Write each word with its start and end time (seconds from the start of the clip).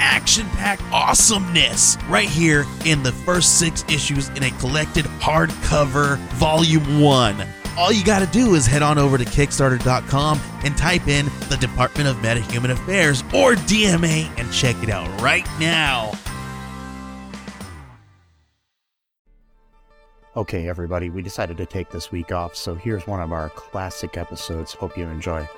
action 0.00 0.46
packed 0.50 0.82
awesomeness 0.92 1.96
right 2.08 2.28
here 2.28 2.64
in 2.84 3.02
the 3.02 3.12
first 3.12 3.58
six 3.58 3.84
issues 3.88 4.28
in 4.30 4.42
a 4.42 4.50
collected 4.52 5.04
hardcover 5.20 6.18
volume 6.34 7.00
one. 7.00 7.46
All 7.76 7.92
you 7.92 8.04
got 8.04 8.18
to 8.20 8.26
do 8.26 8.54
is 8.54 8.66
head 8.66 8.82
on 8.82 8.98
over 8.98 9.18
to 9.18 9.24
Kickstarter.com 9.24 10.40
and 10.64 10.76
type 10.76 11.06
in 11.06 11.26
the 11.48 11.56
Department 11.56 12.08
of 12.08 12.16
Metahuman 12.16 12.70
Affairs 12.70 13.22
or 13.32 13.54
DMA 13.54 14.28
and 14.36 14.52
check 14.52 14.82
it 14.82 14.90
out 14.90 15.08
right 15.20 15.46
now. 15.60 16.12
Okay, 20.36 20.68
everybody, 20.68 21.10
we 21.10 21.22
decided 21.22 21.56
to 21.56 21.66
take 21.66 21.90
this 21.90 22.12
week 22.12 22.30
off, 22.30 22.54
so 22.54 22.74
here's 22.74 23.06
one 23.06 23.20
of 23.20 23.32
our 23.32 23.48
classic 23.50 24.16
episodes. 24.16 24.72
Hope 24.72 24.96
you 24.96 25.04
enjoy. 25.08 25.48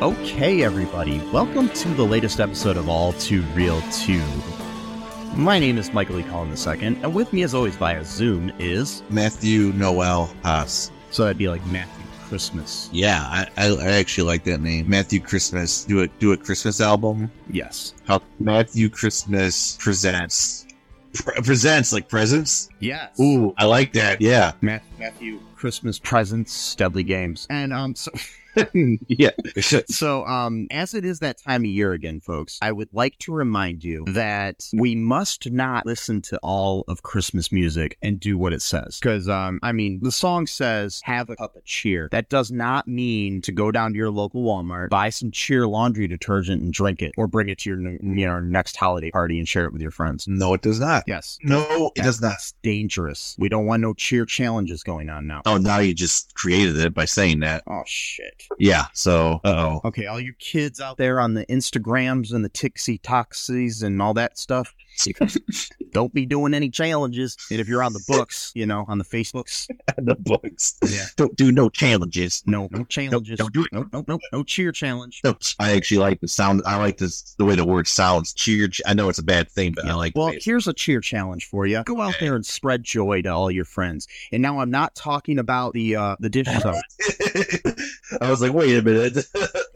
Okay, 0.00 0.62
everybody, 0.62 1.18
welcome 1.32 1.68
to 1.70 1.88
the 1.88 2.04
latest 2.04 2.38
episode 2.38 2.76
of 2.76 2.88
All 2.88 3.14
Too 3.14 3.42
Real 3.56 3.82
2. 3.90 4.22
My 5.34 5.58
name 5.58 5.76
is 5.76 5.92
Michael 5.92 6.20
E. 6.20 6.22
Collin 6.22 6.50
II, 6.50 6.86
and 6.86 7.12
with 7.12 7.32
me, 7.32 7.42
as 7.42 7.52
always, 7.52 7.74
via 7.74 8.04
Zoom 8.04 8.52
is. 8.60 9.02
Matthew 9.10 9.72
Noel 9.72 10.32
Haase. 10.44 10.92
So 11.10 11.24
that'd 11.24 11.36
be 11.36 11.48
like 11.48 11.66
Matthew 11.66 12.04
Christmas. 12.28 12.88
Yeah, 12.92 13.22
I, 13.22 13.48
I, 13.56 13.74
I 13.74 13.90
actually 13.94 14.28
like 14.28 14.44
that 14.44 14.60
name. 14.60 14.88
Matthew 14.88 15.18
Christmas. 15.18 15.82
Do 15.82 16.02
a 16.02 16.06
do 16.06 16.30
a 16.30 16.36
Christmas 16.36 16.80
album. 16.80 17.28
Yes. 17.50 17.94
How 18.06 18.22
Matthew 18.38 18.90
Christmas 18.90 19.76
presents 19.80 20.68
pre- 21.12 21.42
presents 21.42 21.92
like 21.92 22.08
presents. 22.08 22.68
Yes. 22.78 23.18
Ooh, 23.18 23.52
I 23.58 23.64
like 23.64 23.92
that. 23.94 24.20
Yeah. 24.20 24.52
Matthew 24.60 25.40
Christmas 25.56 25.98
presents, 25.98 26.76
Deadly 26.76 27.02
Games. 27.02 27.48
And, 27.50 27.72
um, 27.72 27.96
so. 27.96 28.12
yeah. 29.08 29.30
So, 29.88 30.24
um, 30.26 30.66
as 30.70 30.94
it 30.94 31.04
is 31.04 31.20
that 31.20 31.42
time 31.42 31.62
of 31.62 31.66
year 31.66 31.92
again, 31.92 32.20
folks, 32.20 32.58
I 32.62 32.72
would 32.72 32.88
like 32.92 33.18
to 33.20 33.32
remind 33.32 33.84
you 33.84 34.04
that 34.08 34.64
we 34.72 34.94
must 34.94 35.50
not 35.50 35.86
listen 35.86 36.22
to 36.22 36.38
all 36.42 36.84
of 36.88 37.02
Christmas 37.02 37.52
music 37.52 37.98
and 38.02 38.18
do 38.18 38.38
what 38.38 38.52
it 38.52 38.62
says. 38.62 38.98
Because, 39.00 39.28
um, 39.28 39.58
I 39.62 39.72
mean, 39.72 40.00
the 40.02 40.12
song 40.12 40.46
says, 40.46 41.00
have 41.04 41.30
a 41.30 41.36
cup 41.36 41.56
of 41.56 41.64
cheer. 41.64 42.08
That 42.12 42.28
does 42.28 42.50
not 42.50 42.88
mean 42.88 43.42
to 43.42 43.52
go 43.52 43.70
down 43.70 43.92
to 43.92 43.96
your 43.96 44.10
local 44.10 44.42
Walmart, 44.42 44.90
buy 44.90 45.10
some 45.10 45.30
cheer 45.30 45.66
laundry 45.66 46.06
detergent 46.06 46.62
and 46.62 46.72
drink 46.72 47.02
it, 47.02 47.12
or 47.16 47.26
bring 47.26 47.48
it 47.48 47.58
to 47.60 47.70
your, 47.70 47.80
you 47.80 48.26
know, 48.26 48.40
next 48.40 48.76
holiday 48.76 49.10
party 49.10 49.38
and 49.38 49.48
share 49.48 49.64
it 49.64 49.72
with 49.72 49.82
your 49.82 49.90
friends. 49.90 50.26
no, 50.28 50.54
it 50.54 50.62
does 50.62 50.80
not. 50.80 51.04
Yes. 51.06 51.38
No, 51.42 51.90
it 51.94 52.02
does 52.02 52.20
not. 52.20 52.36
Dangerous. 52.62 53.36
We 53.38 53.48
don't 53.48 53.66
want 53.66 53.82
no 53.82 53.94
cheer 53.94 54.24
challenges 54.24 54.82
going 54.82 55.10
on 55.10 55.26
now. 55.26 55.42
Oh, 55.46 55.56
now 55.58 55.78
you 55.78 55.94
just 55.94 56.34
created 56.34 56.76
it 56.78 56.94
by 56.94 57.04
saying 57.04 57.40
that. 57.40 57.62
Oh, 57.66 57.82
shit. 57.86 58.47
Yeah. 58.58 58.86
So, 58.92 59.40
oh. 59.44 59.80
Okay, 59.84 60.06
all 60.06 60.20
you 60.20 60.32
kids 60.38 60.80
out 60.80 60.96
there 60.96 61.20
on 61.20 61.34
the 61.34 61.46
Instagrams 61.46 62.32
and 62.32 62.44
the 62.44 62.48
Tixie 62.48 62.98
Toxies 62.98 63.82
and 63.82 64.00
all 64.00 64.14
that 64.14 64.38
stuff, 64.38 64.74
don't 65.92 66.12
be 66.12 66.26
doing 66.26 66.54
any 66.54 66.70
challenges. 66.70 67.36
And 67.50 67.60
if 67.60 67.68
you're 67.68 67.82
on 67.82 67.92
the 67.92 68.04
books, 68.06 68.52
you 68.54 68.66
know, 68.66 68.84
on 68.88 68.98
the 68.98 69.04
Facebooks, 69.04 69.68
the 69.96 70.14
books. 70.16 70.76
Yeah. 70.86 71.04
Don't 71.16 71.36
do 71.36 71.52
no 71.52 71.68
challenges. 71.68 72.42
no, 72.46 72.68
no 72.70 72.84
challenges. 72.84 73.38
don't 73.38 73.52
do 73.52 73.64
it. 73.64 73.72
No, 73.72 73.86
no, 73.92 74.04
no, 74.06 74.18
no 74.32 74.42
cheer 74.42 74.72
challenge. 74.72 75.20
No, 75.24 75.36
I 75.58 75.72
actually 75.72 75.98
like 75.98 76.20
the 76.20 76.28
sound. 76.28 76.62
I 76.66 76.76
like 76.76 76.98
this 76.98 77.34
the 77.38 77.44
way 77.44 77.54
the 77.54 77.64
word 77.64 77.86
sounds. 77.86 78.32
Cheer. 78.32 78.68
I 78.86 78.94
know 78.94 79.08
it's 79.08 79.18
a 79.18 79.24
bad 79.24 79.50
thing, 79.50 79.72
but 79.72 79.86
I 79.86 79.94
like. 79.94 80.14
Well, 80.16 80.32
here's 80.40 80.66
a 80.66 80.72
cheer 80.72 81.00
challenge 81.00 81.46
for 81.46 81.66
you. 81.66 81.82
Go 81.84 82.00
out 82.00 82.16
there 82.20 82.34
and 82.34 82.44
spread 82.44 82.84
joy 82.84 83.22
to 83.22 83.28
all 83.28 83.50
your 83.50 83.64
friends. 83.64 84.08
And 84.32 84.42
now 84.42 84.60
I'm 84.60 84.70
not 84.70 84.94
talking 84.94 85.38
about 85.38 85.72
the 85.72 85.96
uh, 85.96 86.16
the 86.20 86.30
dish 86.30 86.46
soap. 86.46 86.76
I 88.20 88.30
was 88.30 88.40
like, 88.40 88.52
wait 88.52 88.76
a 88.76 88.82
minute. 88.82 89.26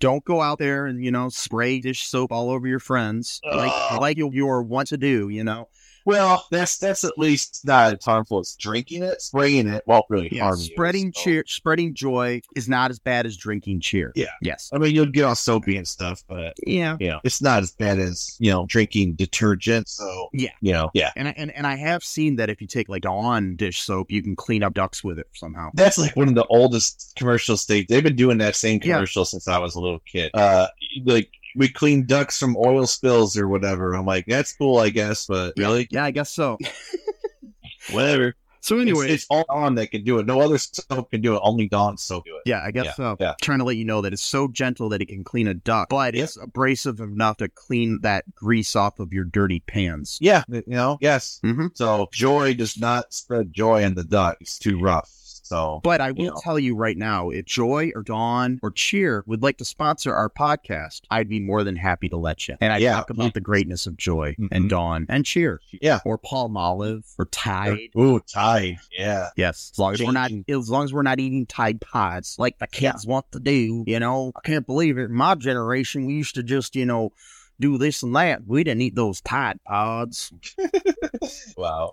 Don't 0.00 0.24
go 0.24 0.40
out 0.40 0.58
there 0.58 0.86
and 0.86 1.04
you 1.04 1.10
know 1.10 1.28
spray 1.28 1.80
dish 1.80 2.06
soap 2.06 2.32
all 2.32 2.50
over 2.50 2.66
your 2.66 2.80
friends 2.80 3.40
like 3.44 4.00
like 4.00 4.16
you, 4.16 4.30
you 4.32 4.48
are 4.48 4.62
want 4.62 4.88
to 4.88 4.96
do. 4.96 5.28
You 5.28 5.44
know. 5.44 5.68
Well, 6.04 6.46
that's 6.50 6.78
that's 6.78 7.04
at 7.04 7.18
least 7.18 7.60
not 7.64 7.94
as 7.94 8.04
harmful 8.04 8.38
as 8.40 8.56
drinking 8.58 9.02
it. 9.02 9.20
Spraying 9.20 9.68
it 9.68 9.82
won't 9.86 10.06
really 10.08 10.28
Yeah, 10.32 10.44
harm 10.44 10.58
you. 10.58 10.64
spreading 10.66 11.12
so- 11.14 11.22
cheer, 11.22 11.44
spreading 11.46 11.94
joy 11.94 12.40
is 12.56 12.68
not 12.68 12.90
as 12.90 12.98
bad 12.98 13.26
as 13.26 13.36
drinking 13.36 13.80
cheer. 13.80 14.12
Yeah. 14.14 14.26
Yes. 14.42 14.70
I 14.72 14.78
mean, 14.78 14.94
you'll 14.94 15.06
get 15.06 15.24
all 15.24 15.34
soapy 15.34 15.76
and 15.76 15.86
stuff, 15.86 16.22
but 16.28 16.54
Yeah. 16.66 16.96
know, 17.00 17.20
it's 17.24 17.42
not 17.42 17.62
as 17.62 17.72
bad 17.72 17.98
as 17.98 18.36
you 18.38 18.50
know 18.50 18.66
drinking 18.66 19.14
detergent. 19.14 19.88
So 19.88 20.28
Yeah. 20.32 20.50
you 20.60 20.72
know, 20.72 20.90
yeah. 20.94 21.10
And 21.16 21.28
I, 21.28 21.34
and 21.36 21.50
and 21.52 21.66
I 21.66 21.76
have 21.76 22.02
seen 22.04 22.36
that 22.36 22.50
if 22.50 22.60
you 22.60 22.66
take 22.66 22.88
like 22.88 23.02
Dawn 23.02 23.56
dish 23.56 23.82
soap, 23.82 24.10
you 24.10 24.22
can 24.22 24.36
clean 24.36 24.62
up 24.62 24.74
ducks 24.74 25.02
with 25.04 25.18
it 25.18 25.26
somehow. 25.34 25.70
That's 25.74 25.98
like 25.98 26.16
one 26.16 26.28
of 26.28 26.34
the 26.34 26.46
oldest 26.46 27.12
commercials 27.16 27.66
they 27.66 27.82
they've 27.84 28.02
been 28.02 28.16
doing 28.16 28.38
that 28.38 28.56
same 28.56 28.80
Yeah. 28.82 28.94
commercial 28.94 29.24
since 29.24 29.48
I 29.48 29.58
was 29.58 29.74
a 29.74 29.80
little 29.80 30.00
kid. 30.00 30.30
Uh, 30.34 30.68
like 31.04 31.30
we 31.56 31.68
clean 31.68 32.06
ducks 32.06 32.38
from 32.38 32.56
oil 32.56 32.86
spills 32.86 33.36
or 33.36 33.48
whatever. 33.48 33.94
I'm 33.94 34.06
like, 34.06 34.26
that's 34.26 34.52
cool, 34.52 34.78
I 34.78 34.90
guess, 34.90 35.26
but 35.26 35.54
really, 35.56 35.88
Yeah, 35.90 36.04
I 36.04 36.10
guess 36.10 36.30
so. 36.30 36.58
whatever. 37.90 38.34
So 38.62 38.78
Anyway, 38.78 38.90
anyway, 38.90 39.14
it's, 39.14 39.22
it's 39.22 39.26
all 39.30 39.44
Dawn 39.48 39.74
that 39.76 39.90
can 39.90 40.04
do 40.04 40.18
it. 40.18 40.26
No 40.26 40.42
other 40.42 40.58
soap 40.58 41.10
can 41.10 41.22
do 41.22 41.34
it. 41.34 41.40
Only 41.42 41.66
Dawn 41.66 41.96
soap 41.96 42.26
do 42.26 42.36
it. 42.36 42.42
yeah, 42.44 42.60
I 42.62 42.70
guess 42.70 42.84
Yeah, 42.84 42.92
so. 42.92 43.16
yeah. 43.18 43.34
Trying 43.40 43.60
to 43.60 43.64
let 43.64 43.76
you 43.76 43.86
know 43.86 44.02
that 44.02 44.12
it's 44.12 44.22
so 44.22 44.48
gentle 44.48 44.90
that 44.90 45.00
it 45.00 45.06
can 45.06 45.24
clean 45.24 45.48
a 45.48 45.54
duck, 45.54 45.88
but 45.88 46.14
Yeah. 46.14 46.24
it's 46.24 46.36
abrasive 46.36 47.00
enough 47.00 47.38
to 47.38 47.48
clean 47.48 48.00
that 48.02 48.32
grease 48.34 48.76
off 48.76 48.98
of 49.00 49.14
your 49.14 49.24
dirty 49.24 49.60
pans. 49.60 50.18
Yeah, 50.20 50.44
you 50.48 50.62
know, 50.66 50.98
yes. 51.00 51.40
hmm 51.42 51.68
So 51.72 52.10
joy 52.12 52.52
does 52.52 52.78
not 52.78 53.14
spread 53.14 53.50
joy 53.54 53.82
in 53.82 53.94
the 53.94 54.04
duck. 54.04 54.36
It's 54.42 54.58
too 54.58 54.78
rough. 54.78 55.10
So 55.50 55.80
But 55.82 56.00
I 56.00 56.12
will 56.12 56.26
know. 56.26 56.40
tell 56.44 56.60
you 56.60 56.76
right 56.76 56.96
now, 56.96 57.30
if 57.30 57.44
Joy 57.44 57.90
or 57.96 58.04
Dawn 58.04 58.60
or 58.62 58.70
Cheer 58.70 59.24
would 59.26 59.42
like 59.42 59.58
to 59.58 59.64
sponsor 59.64 60.14
our 60.14 60.30
podcast, 60.30 61.00
I'd 61.10 61.28
be 61.28 61.40
more 61.40 61.64
than 61.64 61.74
happy 61.74 62.08
to 62.10 62.16
let 62.16 62.46
you. 62.46 62.56
And 62.60 62.72
I 62.72 62.78
Yeah. 62.78 62.94
talk 62.94 63.10
about 63.10 63.34
the 63.34 63.40
greatness 63.40 63.84
of 63.84 63.96
Joy 63.96 64.36
Mhm. 64.38 64.48
and 64.52 64.70
Dawn 64.70 65.06
and 65.08 65.26
Cheer 65.26 65.60
yeah. 65.82 65.98
or 66.04 66.18
Palmolive 66.18 67.02
or 67.18 67.24
Tide. 67.26 67.88
Ooh, 67.98 68.20
Tide. 68.20 68.76
Yeah. 68.96 69.30
Yes, 69.36 69.70
as 69.74 69.78
long 69.80 69.92
as 69.94 70.00
we're 70.00 70.12
not, 70.12 70.30
as 70.48 70.70
long 70.70 70.84
as 70.84 70.92
we're 70.92 71.02
not 71.02 71.18
eating 71.18 71.46
Tide 71.46 71.80
Pods 71.80 72.36
like 72.38 72.60
the 72.60 72.68
kids 72.68 73.04
want 73.04 73.26
to 73.32 73.40
do. 73.40 73.82
You 73.88 73.98
know, 73.98 74.30
I 74.36 74.40
can't 74.46 74.66
believe 74.66 74.98
it. 74.98 75.06
In 75.10 75.14
my 75.14 75.34
generation, 75.34 76.06
we 76.06 76.14
used 76.14 76.36
to 76.36 76.44
just, 76.44 76.76
you 76.76 76.86
know, 76.86 77.12
do 77.60 77.78
this 77.78 78.02
and 78.02 78.14
that. 78.16 78.46
We 78.46 78.64
didn't 78.64 78.82
eat 78.82 78.94
those 78.96 79.20
Tide 79.20 79.60
Pods. 79.64 80.32
Wow. 81.56 81.92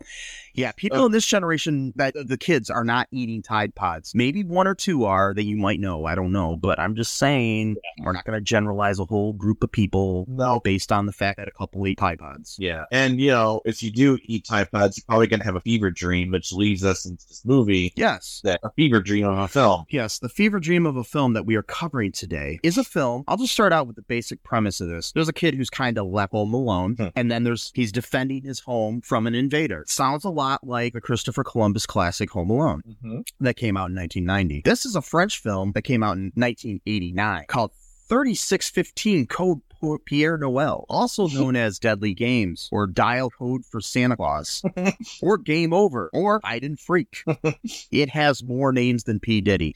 Yeah, 0.54 0.70
uh, 0.70 0.72
people 0.78 1.06
in 1.06 1.12
this 1.12 1.26
generation, 1.26 1.94
that 1.98 2.14
the 2.16 2.38
kids 2.38 2.70
are 2.70 2.84
not 2.84 3.08
eating 3.12 3.42
Tide 3.42 3.76
Pods. 3.76 4.14
Maybe 4.16 4.44
one 4.44 4.68
or 4.68 4.74
two 4.74 5.04
are 5.06 5.34
that 5.34 5.44
you 5.44 5.56
might 5.58 5.80
know. 5.80 6.06
I 6.06 6.16
don't 6.16 6.32
know, 6.32 6.56
but 6.56 6.80
I'm 6.80 6.96
just 6.96 7.18
saying 7.18 7.76
we're 8.04 8.14
not 8.14 8.26
going 8.26 8.38
to 8.38 8.44
generalize 8.44 9.00
a 9.00 9.06
whole 9.06 9.34
group 9.34 9.64
of 9.64 9.72
people 9.72 10.26
No. 10.28 10.60
based 10.64 10.92
on 10.92 11.06
the 11.06 11.12
fact 11.12 11.38
that 11.38 11.48
a 11.48 11.52
couple 11.52 11.86
eat 11.88 11.98
Tide 12.00 12.20
Pods. 12.20 12.56
Yeah. 12.60 12.86
And, 12.92 13.20
you 13.20 13.30
know, 13.32 13.62
if 13.66 13.84
you 13.84 13.92
do 13.92 14.18
eat 14.24 14.46
Tide 14.46 14.72
Pods, 14.72 14.98
you're 14.98 15.06
probably 15.08 15.28
going 15.28 15.42
to 15.42 15.46
have 15.46 15.56
a 15.56 15.62
fever 15.62 15.92
dream, 15.92 16.32
which 16.32 16.52
leads 16.54 16.84
us 16.84 17.06
into 17.06 17.28
this 17.28 17.44
movie 17.46 17.94
Yes. 17.96 18.42
that 18.44 18.60
a 18.64 18.72
fever 18.72 19.00
dream 19.02 19.26
of 19.28 19.38
a 19.38 19.48
film. 19.48 19.86
Yes, 19.90 20.18
the 20.20 20.30
fever 20.30 20.60
dream 20.60 20.86
of 20.86 20.96
a 20.96 21.04
film 21.04 21.34
that 21.34 21.46
we 21.46 21.56
are 21.56 21.64
covering 21.64 22.12
today 22.12 22.60
is 22.64 22.78
a 22.78 22.84
film. 22.84 23.24
I'll 23.28 23.38
just 23.38 23.54
start 23.54 23.74
out 23.74 23.86
with 23.86 23.96
the 23.96 24.02
basic 24.04 24.42
premise 24.44 24.82
of 24.82 24.88
this. 24.90 25.12
There's 25.12 25.30
a 25.30 25.34
kid 25.34 25.54
who's 25.58 25.70
kind 25.70 25.98
of 25.98 26.08
left 26.08 26.32
home 26.32 26.54
alone, 26.54 26.96
Hmm. 26.98 27.08
and 27.16 27.32
then 27.32 27.44
there's 27.44 27.72
he's 27.76 27.92
defending 27.92 28.44
his 28.44 28.60
home 28.62 29.02
from 29.02 29.28
an 29.28 29.36
invader. 29.36 29.84
Sounds 29.88 30.24
a 30.24 30.30
lot 30.30 30.66
like 30.66 30.94
the 30.94 31.02
Christopher 31.02 31.44
Columbus 31.44 31.86
classic 31.86 32.30
Home 32.32 32.50
Alone 32.50 32.82
Mhm. 33.04 33.28
that 33.40 33.56
came 33.58 33.76
out 33.78 33.90
in 33.90 33.96
1990. 33.96 34.62
This 34.64 34.86
is 34.86 34.96
a 34.96 35.02
French 35.02 35.40
film 35.42 35.72
that 35.74 35.82
came 35.84 36.04
out 36.04 36.18
in 36.18 36.32
1989 36.36 37.46
called 37.48 37.72
3615 38.10 39.26
Code 39.28 39.60
Pierre 40.06 40.38
Noel, 40.38 40.86
also 40.90 41.28
known 41.28 41.56
as 41.56 41.78
Deadly 41.78 42.14
Games 42.14 42.70
or 42.72 42.88
Dial 42.88 43.30
Code 43.30 43.66
for 43.66 43.80
Santa 43.82 44.16
Claus 44.16 44.64
or 45.22 45.38
Game 45.38 45.74
Over 45.74 46.10
or 46.14 46.40
Hide 46.44 46.64
and 46.64 46.80
Freak. 46.80 47.24
it 47.92 48.10
has 48.10 48.44
more 48.44 48.72
names 48.72 49.04
than 49.04 49.20
P. 49.20 49.42
Diddy. 49.42 49.76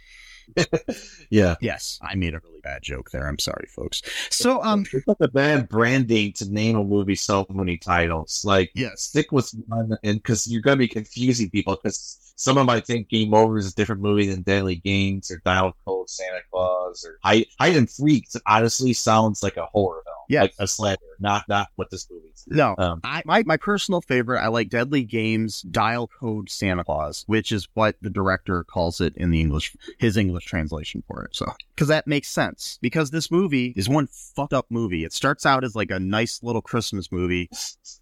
Yeah. 1.29 1.55
Yes, 1.61 1.99
I 2.01 2.15
made 2.15 2.33
a 2.33 2.39
really 2.43 2.60
bad 2.61 2.81
joke 2.83 3.11
there. 3.11 3.27
I'm 3.27 3.39
sorry, 3.39 3.67
folks. 3.69 4.01
So, 4.29 4.61
um, 4.63 4.85
It's 4.93 5.07
like 5.07 5.17
a 5.21 5.27
bad 5.27 5.67
branding 5.69 6.33
to 6.33 6.51
name 6.51 6.75
a 6.77 6.83
movie 6.83 7.15
so 7.15 7.45
many 7.49 7.77
titles. 7.77 8.43
Like, 8.45 8.71
yes, 8.75 9.01
stick 9.01 9.31
with 9.31 9.51
one, 9.67 9.97
and 10.03 10.17
because 10.17 10.47
you're 10.47 10.61
going 10.61 10.77
to 10.77 10.79
be 10.79 10.87
confusing 10.87 11.49
people, 11.49 11.75
because 11.81 12.33
someone 12.35 12.65
might 12.65 12.85
think 12.85 13.09
Game 13.09 13.33
Over 13.33 13.57
is 13.57 13.71
a 13.71 13.75
different 13.75 14.01
movie 14.01 14.27
than 14.27 14.41
Deadly 14.41 14.75
Games 14.75 15.29
or 15.31 15.41
Dial 15.45 15.75
Code 15.85 16.09
Santa 16.09 16.39
Claus 16.51 17.05
or 17.07 17.17
Hide, 17.23 17.45
Hide 17.59 17.75
and 17.75 17.89
Freaks. 17.89 18.35
Honestly 18.47 18.93
sounds 18.93 19.43
like 19.43 19.57
a 19.57 19.65
horror 19.67 20.01
film, 20.05 20.15
Yeah, 20.29 20.41
like 20.43 20.53
a 20.59 20.67
slasher, 20.67 20.97
not 21.19 21.43
not 21.47 21.67
what 21.75 21.89
this 21.91 22.09
movie 22.09 22.27
is. 22.33 22.43
no. 22.47 22.73
Um, 22.77 23.01
I, 23.03 23.21
my, 23.25 23.43
my 23.45 23.57
personal 23.57 24.01
favorite, 24.01 24.39
I 24.41 24.47
like 24.47 24.69
Deadly 24.69 25.03
Games 25.03 25.61
Dial 25.61 26.07
Code 26.07 26.49
Santa 26.49 26.83
Claus, 26.83 27.23
which 27.27 27.51
is 27.51 27.67
what 27.75 27.95
the 28.01 28.09
director 28.09 28.63
calls 28.63 28.99
it 29.01 29.15
in 29.17 29.29
the 29.29 29.39
English, 29.39 29.75
his 29.99 30.17
English 30.17 30.45
translation 30.45 31.03
for 31.07 31.23
it. 31.23 31.35
So, 31.35 31.45
because 31.75 31.89
that 31.89 32.07
makes 32.07 32.27
sense. 32.29 32.50
Because 32.81 33.11
this 33.11 33.29
movie 33.31 33.73
is 33.75 33.87
one 33.89 34.07
fucked 34.07 34.53
up 34.53 34.65
movie. 34.69 35.03
It 35.03 35.13
starts 35.13 35.45
out 35.45 35.63
as 35.63 35.75
like 35.75 35.91
a 35.91 35.99
nice 35.99 36.41
little 36.43 36.61
Christmas 36.61 37.11
movie 37.11 37.49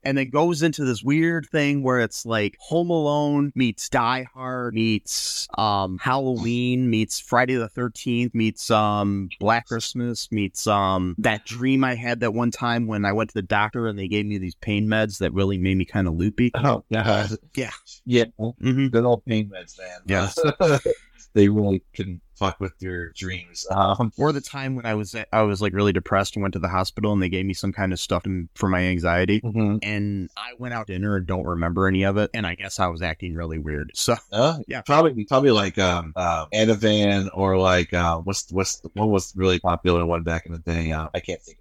and 0.03 0.17
then 0.17 0.29
goes 0.29 0.61
into 0.63 0.85
this 0.85 1.03
weird 1.03 1.47
thing 1.51 1.83
where 1.83 1.99
it's 1.99 2.25
like 2.25 2.55
Home 2.59 2.89
Alone 2.89 3.51
meets 3.55 3.89
Die 3.89 4.27
Hard 4.33 4.73
meets 4.73 5.47
um 5.57 5.97
Halloween 5.99 6.89
meets 6.89 7.19
Friday 7.19 7.55
the 7.55 7.69
13th 7.69 8.33
meets 8.33 8.69
um 8.71 9.29
Black 9.39 9.67
Christmas 9.67 10.31
meets 10.31 10.67
um 10.67 11.15
that 11.19 11.45
dream 11.45 11.83
I 11.83 11.95
had 11.95 12.19
that 12.21 12.33
one 12.33 12.51
time 12.51 12.87
when 12.87 13.05
I 13.05 13.11
went 13.13 13.29
to 13.31 13.33
the 13.33 13.41
doctor 13.41 13.87
and 13.87 13.97
they 13.97 14.07
gave 14.07 14.25
me 14.25 14.37
these 14.37 14.55
pain 14.55 14.87
meds 14.87 15.19
that 15.19 15.33
really 15.33 15.57
made 15.57 15.77
me 15.77 15.85
kind 15.85 16.07
of 16.07 16.15
loopy. 16.15 16.51
oh 16.55 16.83
god, 16.91 17.29
Yeah. 17.55 17.71
yeah, 18.05 18.25
Mm-hmm. 18.39 18.87
good 18.87 19.05
old 19.05 19.25
pain 19.25 19.49
meds, 19.49 19.77
man. 19.77 19.99
Yes. 20.05 20.37
they 21.33 21.47
really 21.49 21.81
can 21.93 22.21
fuck 22.39 22.59
with 22.59 22.73
your 22.79 23.11
dreams. 23.11 23.67
Um, 23.69 24.11
Or 24.17 24.31
the 24.31 24.41
time 24.41 24.75
when 24.75 24.85
I 24.85 24.95
was 24.95 25.15
I 25.31 25.41
was 25.43 25.61
like 25.61 25.73
really 25.73 25.93
depressed 25.93 26.35
and 26.35 26.41
went 26.41 26.53
to 26.53 26.59
the 26.59 26.67
hospital 26.69 27.13
and 27.13 27.21
they 27.21 27.29
gave 27.29 27.45
me 27.45 27.53
some 27.53 27.71
kind 27.71 27.93
of 27.93 27.99
stuff 27.99 28.25
for 28.55 28.67
my 28.69 28.81
anxiety. 28.81 29.41
mhm. 29.41 29.79
And 29.83 30.29
I 30.37 30.53
went 30.57 30.73
out 30.73 30.87
to 30.87 30.93
dinner 30.93 31.17
and 31.17 31.27
don't 31.27 31.45
remember 31.45 31.87
any 31.87 32.03
of 32.03 32.17
it. 32.17 32.31
And 32.33 32.47
I 32.47 32.55
guess 32.55 32.79
I 32.79 32.87
was 32.87 33.01
acting 33.01 33.35
really 33.35 33.59
weird. 33.59 33.91
So 33.93 34.15
Uh, 34.31 34.59
Yeah. 34.67 34.81
probably 34.81 35.25
probably 35.25 35.51
like 35.51 35.77
um 35.77 36.13
uh, 36.15 36.45
Ativan 36.53 37.29
or 37.33 37.57
like 37.57 37.93
uh, 37.93 38.17
what's 38.19 38.51
what's 38.51 38.81
what 38.93 39.09
was 39.09 39.33
really 39.35 39.59
popular 39.59 40.05
one 40.05 40.23
back 40.23 40.45
in 40.47 40.53
the 40.53 40.59
day? 40.59 40.91
Uh, 40.91 41.09
I 41.13 41.19
can't 41.19 41.41
think 41.41 41.58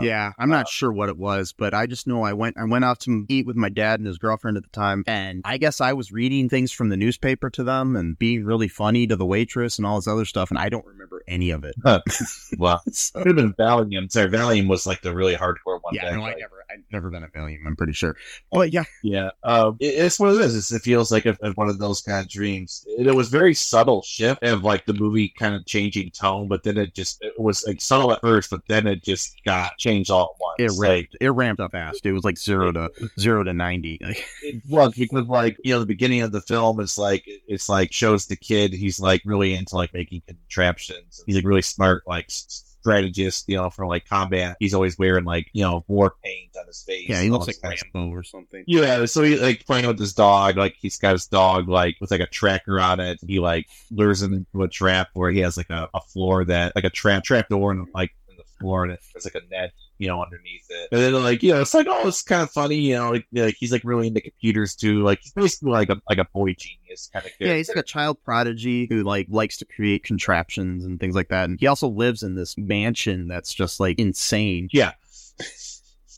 Yeah, 0.00 0.32
I'm 0.38 0.50
not 0.50 0.68
sure 0.68 0.92
what 0.92 1.08
it 1.08 1.16
was, 1.16 1.52
but 1.52 1.74
I 1.74 1.86
just 1.86 2.06
know 2.06 2.22
I 2.22 2.32
went 2.32 2.56
I 2.58 2.64
went 2.64 2.84
out 2.84 3.00
to 3.00 3.24
eat 3.28 3.46
with 3.46 3.56
my 3.56 3.68
dad 3.68 4.00
and 4.00 4.06
his 4.06 4.18
girlfriend 4.18 4.56
at 4.56 4.62
the 4.64 4.68
time, 4.70 5.04
and 5.06 5.42
I 5.44 5.56
guess 5.56 5.80
I 5.80 5.92
was 5.92 6.10
reading 6.12 6.48
things 6.48 6.72
from 6.72 6.88
the 6.88 6.96
newspaper 6.96 7.50
to 7.50 7.64
them 7.64 7.96
and 7.96 8.18
being 8.18 8.44
really 8.44 8.68
funny 8.68 9.06
to 9.06 9.16
the 9.16 9.26
waitress 9.26 9.78
and 9.78 9.86
all 9.86 9.96
this 9.96 10.08
other 10.08 10.24
stuff, 10.24 10.50
and 10.50 10.58
I 10.58 10.68
don't 10.68 10.84
remember 10.86 11.22
any 11.28 11.50
of 11.50 11.64
it. 11.64 11.74
well, 12.58 12.82
So- 12.90 13.18
could 13.22 13.26
have 13.28 13.36
been 13.36 13.54
Valium. 13.54 14.10
Sorry, 14.10 14.28
Valium 14.28 14.68
was 14.68 14.86
like 14.86 15.02
the 15.02 15.14
really 15.14 15.36
hardcore 15.36 15.80
one. 15.82 15.94
yeah, 15.94 16.10
back, 16.10 16.14
no, 16.16 16.24
I 16.24 16.34
never 16.34 16.64
I've 16.70 16.80
never 16.92 17.10
been 17.10 17.22
a 17.22 17.28
Valium, 17.28 17.66
I'm 17.66 17.76
pretty 17.76 17.92
sure. 17.92 18.16
But 18.50 18.72
yeah, 18.72 18.84
Yeah, 19.02 19.30
um, 19.44 19.76
it, 19.80 19.86
it's 19.94 20.18
what 20.18 20.34
it 20.34 20.40
is. 20.40 20.56
It's, 20.56 20.72
it 20.72 20.82
feels 20.82 21.12
like 21.12 21.24
a- 21.26 21.36
one 21.54 21.68
of 21.68 21.78
those 21.78 22.00
kind 22.00 22.20
of 22.24 22.28
dreams. 22.28 22.84
It, 22.98 23.06
it 23.06 23.14
was 23.14 23.28
very 23.28 23.54
subtle 23.54 24.02
shift 24.02 24.42
of 24.42 24.64
like 24.64 24.86
the 24.86 24.94
movie 24.94 25.32
kind 25.38 25.54
of 25.54 25.64
changing 25.66 26.10
tone, 26.10 26.48
but 26.48 26.62
then 26.64 26.76
it 26.78 26.94
just 26.94 27.22
it 27.22 27.38
was 27.38 27.64
like 27.66 27.80
subtle 27.80 28.12
at 28.12 28.20
first, 28.22 28.50
but 28.50 28.62
then 28.66 28.86
it 28.86 29.02
just 29.04 29.40
got 29.44 29.78
changed 29.84 30.10
all 30.10 30.34
at 30.34 30.40
once. 30.40 30.76
it 30.76 30.80
ramped 30.80 31.16
it 31.20 31.30
ramped 31.30 31.60
up 31.60 31.72
fast. 31.72 32.06
It 32.06 32.12
was 32.12 32.24
like 32.24 32.38
zero 32.38 32.72
to 32.72 32.90
zero 33.20 33.44
to 33.44 33.52
ninety. 33.52 34.00
Like, 34.04 34.24
it 34.42 34.62
was 34.68 34.94
because 34.94 35.26
like 35.26 35.56
you 35.64 35.72
know 35.72 35.80
the 35.80 35.86
beginning 35.86 36.22
of 36.22 36.32
the 36.32 36.40
film 36.40 36.80
is 36.80 36.98
like 36.98 37.24
it's 37.26 37.68
like 37.68 37.92
shows 37.92 38.26
the 38.26 38.36
kid 38.36 38.72
he's 38.72 39.00
like 39.00 39.22
really 39.24 39.54
into 39.54 39.76
like 39.76 39.94
making 39.94 40.22
contraptions 40.26 41.22
he's 41.26 41.36
like 41.36 41.44
really 41.44 41.62
smart 41.62 42.02
like 42.06 42.26
strategist 42.28 43.48
you 43.48 43.56
know 43.56 43.70
for 43.70 43.86
like 43.86 44.06
combat 44.06 44.56
he's 44.60 44.74
always 44.74 44.98
wearing 44.98 45.24
like 45.24 45.48
you 45.54 45.62
know 45.62 45.84
war 45.88 46.14
paint 46.22 46.50
on 46.58 46.66
his 46.66 46.82
face 46.82 47.08
yeah, 47.08 47.22
he 47.22 47.30
looks 47.30 47.46
like 47.46 47.56
Rambo 47.62 48.14
or 48.14 48.22
something. 48.22 48.64
yeah, 48.66 49.04
so 49.06 49.22
he 49.22 49.38
like 49.38 49.64
playing 49.66 49.86
with 49.86 49.98
his 49.98 50.12
dog, 50.12 50.56
like 50.56 50.76
he's 50.78 50.98
got 50.98 51.12
his 51.12 51.26
dog 51.26 51.68
like 51.68 51.96
with 52.00 52.10
like 52.10 52.20
a 52.20 52.26
tracker 52.26 52.80
on 52.80 53.00
it. 53.00 53.18
He 53.26 53.40
like 53.40 53.66
lures 53.90 54.22
him 54.22 54.34
into 54.34 54.62
a 54.62 54.68
trap 54.68 55.08
where 55.14 55.30
he 55.30 55.40
has 55.40 55.56
like 55.56 55.70
a, 55.70 55.88
a 55.94 56.00
floor 56.00 56.44
that 56.44 56.74
like 56.74 56.84
a 56.84 56.90
trap 56.90 57.24
trap 57.24 57.48
door 57.48 57.70
and 57.72 57.86
like 57.94 58.14
floor 58.64 58.84
and 58.84 58.92
it- 58.92 59.00
there's 59.12 59.24
like 59.26 59.34
a 59.34 59.46
net, 59.50 59.72
you 59.98 60.08
know, 60.08 60.22
underneath 60.22 60.66
it. 60.70 60.88
And 60.90 61.00
then 61.00 61.12
like, 61.22 61.42
you 61.42 61.52
know, 61.52 61.60
it's 61.60 61.74
like, 61.74 61.86
oh, 61.88 62.08
it's 62.08 62.22
kind 62.22 62.42
of 62.42 62.50
funny, 62.50 62.76
you 62.76 62.94
know, 62.94 63.10
like, 63.12 63.26
like 63.32 63.56
he's 63.58 63.72
like 63.72 63.82
really 63.84 64.06
into 64.06 64.20
computers 64.20 64.74
too. 64.74 65.02
Like 65.02 65.20
he's 65.22 65.32
basically 65.32 65.70
like 65.72 65.90
a 65.90 66.00
like 66.08 66.18
a 66.18 66.26
boy 66.32 66.54
genius 66.58 67.10
kind 67.12 67.26
of 67.26 67.32
Yeah, 67.38 67.54
he's 67.56 67.68
like 67.68 67.76
a 67.76 67.82
child 67.82 68.18
prodigy 68.24 68.86
who 68.86 69.02
like 69.02 69.26
likes 69.28 69.56
to 69.58 69.64
create 69.64 70.02
contraptions 70.04 70.84
and 70.84 70.98
things 70.98 71.14
like 71.14 71.28
that. 71.28 71.48
And 71.48 71.60
he 71.60 71.66
also 71.66 71.88
lives 71.88 72.22
in 72.22 72.34
this 72.34 72.56
mansion 72.56 73.28
that's 73.28 73.52
just 73.52 73.80
like 73.80 73.98
insane. 73.98 74.68
Yeah. 74.72 74.92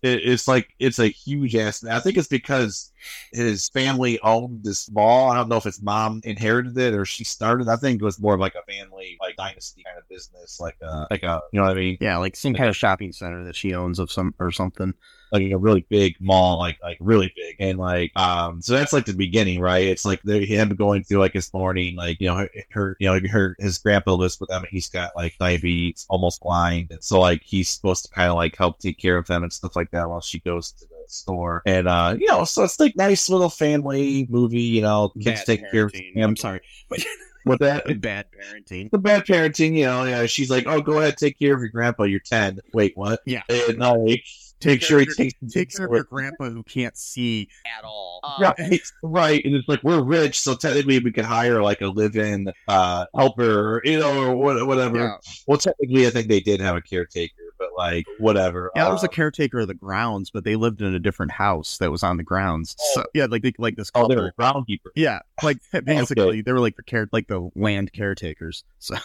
It, 0.03 0.21
it's 0.25 0.47
like 0.47 0.69
it's 0.79 0.99
a 0.99 1.09
huge 1.09 1.57
ass. 1.57 1.85
I 1.85 2.01
think 2.01 2.17
it's 2.19 2.29
because 2.29 2.93
his 3.33 3.69
family 3.69 4.19
owned 4.21 4.65
this 4.65 4.91
mall. 4.91 5.31
I 5.31 5.37
don't 5.37 5.49
know 5.49 5.57
if 5.57 5.65
his 5.65 5.83
mom 5.83 6.21
inherited 6.25 6.77
it 6.79 6.95
or 6.95 7.05
she 7.05 7.25
started. 7.25 7.69
I 7.69 7.77
think 7.77 8.01
it 8.01 8.05
was 8.05 8.21
more 8.21 8.35
of 8.35 8.41
like 8.41 8.55
a 8.55 8.63
family 8.71 9.17
like 9.21 9.37
dynasty 9.37 9.83
kind 9.85 9.99
of 9.99 10.09
business, 10.09 10.59
like 10.61 10.77
a 10.83 11.07
like 11.11 11.23
a 11.23 11.43
you 11.53 11.61
know 11.61 11.67
what 11.67 11.77
I 11.77 11.81
mean, 11.81 11.99
Yeah, 12.01 12.19
like 12.19 12.37
some 12.37 12.55
kind 12.55 12.69
of 12.69 12.77
shopping 12.77 13.13
center 13.13 13.45
that 13.45 13.57
she 13.57 13.75
owns 13.75 13.99
of 13.99 14.11
some 14.11 14.35
or 14.39 14.51
something. 14.51 14.95
like 15.33 15.43
a 15.43 15.57
really 15.59 15.85
big 15.89 16.15
mall, 16.21 16.59
like 16.59 16.79
like 16.83 16.99
really 17.01 17.33
big, 17.35 17.57
and 17.59 17.79
like 17.79 18.13
um. 18.17 18.63
So 18.63 18.75
that's 18.75 18.93
like 18.93 19.07
the 19.07 19.13
beginning, 19.15 19.61
right? 19.61 19.87
It's 19.87 20.05
like 20.05 20.23
they 20.23 20.45
him 20.45 20.71
going 20.77 21.05
through 21.05 21.19
like 21.19 21.33
his 21.33 21.53
morning, 21.53 21.97
like 21.97 22.21
you 22.21 22.29
know 22.29 22.37
her, 22.37 22.51
her 22.71 22.97
you 23.01 23.09
know 23.09 23.21
her 23.29 23.57
his 23.59 23.79
grandpa 23.79 24.15
lives 24.15 24.39
with 24.41 24.49
them, 24.51 24.63
and 24.63 24.71
he's 24.71 24.89
got 24.89 25.17
like 25.17 25.37
diabetes, 25.39 26.07
almost 26.09 26.41
blind, 26.43 26.91
and 26.93 27.03
so 27.03 27.21
like 27.21 27.43
he's 27.43 27.69
supposed 27.69 28.05
to 28.05 28.11
kind 28.13 28.31
of 28.31 28.37
like 28.37 28.57
help 28.57 28.79
take 28.79 28.99
care 28.99 29.17
of 29.19 29.27
them 29.27 29.43
and 29.43 29.53
stuff 29.53 29.75
like 29.77 29.91
that 29.91 30.09
while 30.09 30.21
she 30.21 30.39
goes 30.41 30.73
to 30.73 30.87
the 30.87 30.96
store, 31.11 31.63
and 31.67 31.89
uh 31.89 32.17
you 32.19 32.27
know 32.27 32.45
so 32.45 32.65
it's 32.65 32.79
like 32.81 32.97
nice 32.97 33.29
little 33.29 33.51
family 33.51 34.27
movie, 34.31 34.61
you 34.61 34.83
know, 34.83 35.11
kids 35.11 35.41
Bad 35.41 35.47
take 35.47 35.71
care 35.71 35.87
of 35.87 35.95
him. 35.95 36.13
I'm 36.17 36.37
sorry, 36.37 36.61
but 36.89 37.05
With 37.45 37.61
that, 37.61 37.85
bad 38.01 38.27
parenting. 38.37 38.91
the 38.91 38.99
bad 38.99 39.25
parenting, 39.25 39.77
you 39.77 39.85
know, 39.85 40.03
yeah, 40.05 40.27
she's 40.27 40.51
like, 40.51 40.67
oh, 40.67 40.81
go 40.81 40.99
ahead, 40.99 41.17
take 41.17 41.39
care 41.39 41.55
of 41.55 41.61
your 41.61 41.69
grandpa. 41.69 42.03
You're 42.03 42.19
ten. 42.19 42.59
Wait, 42.73 42.97
what? 42.97 43.21
Yeah. 43.25 43.43
and 43.49 43.79
like 43.79 44.25
take 44.59 44.83
sure 44.83 44.99
he 44.99 45.07
takes 45.07 45.35
Take 45.51 45.77
care 45.77 45.87
of 45.87 45.93
your 45.93 46.05
grandpa 46.05 46.51
who 46.51 46.63
can't 46.65 46.97
see 46.97 47.49
at 47.79 47.85
all. 47.85 48.21
Right, 48.41 48.81
right, 49.03 49.45
and 49.45 49.55
it's 49.55 49.69
like 49.69 49.83
we're 49.85 50.03
rich, 50.03 50.41
so 50.41 50.55
technically 50.57 50.99
we 50.99 51.13
could 51.13 51.25
hire 51.25 51.63
like 51.63 51.83
a 51.83 51.87
live-in 51.87 52.53
uh, 52.67 53.07
helper, 53.15 53.81
you 53.85 54.01
know, 54.01 54.25
or 54.33 54.37
whatever. 54.67 54.99
Yeah. 54.99 55.17
Well, 55.47 55.59
technically, 55.59 56.07
I 56.07 56.11
think 56.11 56.29
they 56.29 56.41
did 56.41 56.61
have 56.61 56.75
a 56.77 56.81
caretaker, 56.83 57.46
but 57.59 57.71
like 57.77 58.07
whatever. 58.19 58.71
Yeah, 58.75 58.85
there 58.85 58.93
was 58.93 59.05
a 59.05 59.09
caretaker 59.09 59.61
of 59.61 59.69
the 59.69 59.75
grounds, 59.75 60.31
but 60.31 60.45
they 60.45 60.57
lived 60.57 60.83
in 60.83 60.95
a 60.95 60.99
different 60.99 61.33
house 61.33 61.79
that 61.79 61.91
was 61.91 62.03
on 62.03 62.17
the 62.17 62.23
grounds. 62.23 62.77
So 62.95 63.05
yeah, 63.15 63.27
like 63.27 63.45
like 63.59 63.77
this 63.77 63.91
oh, 63.95 64.09
they 64.09 64.17
were 64.17 64.33
groundkeeper. 64.39 64.91
Yeah, 64.95 65.21
like 65.43 65.59
basically 65.85 66.43
they 66.43 66.53
were 66.53 66.61
like 66.61 66.77
the 66.77 66.83
care 66.83 67.09
like 67.13 67.29
the 67.29 67.51
land 67.55 67.93
caretakers. 67.93 68.65
So 68.79 68.97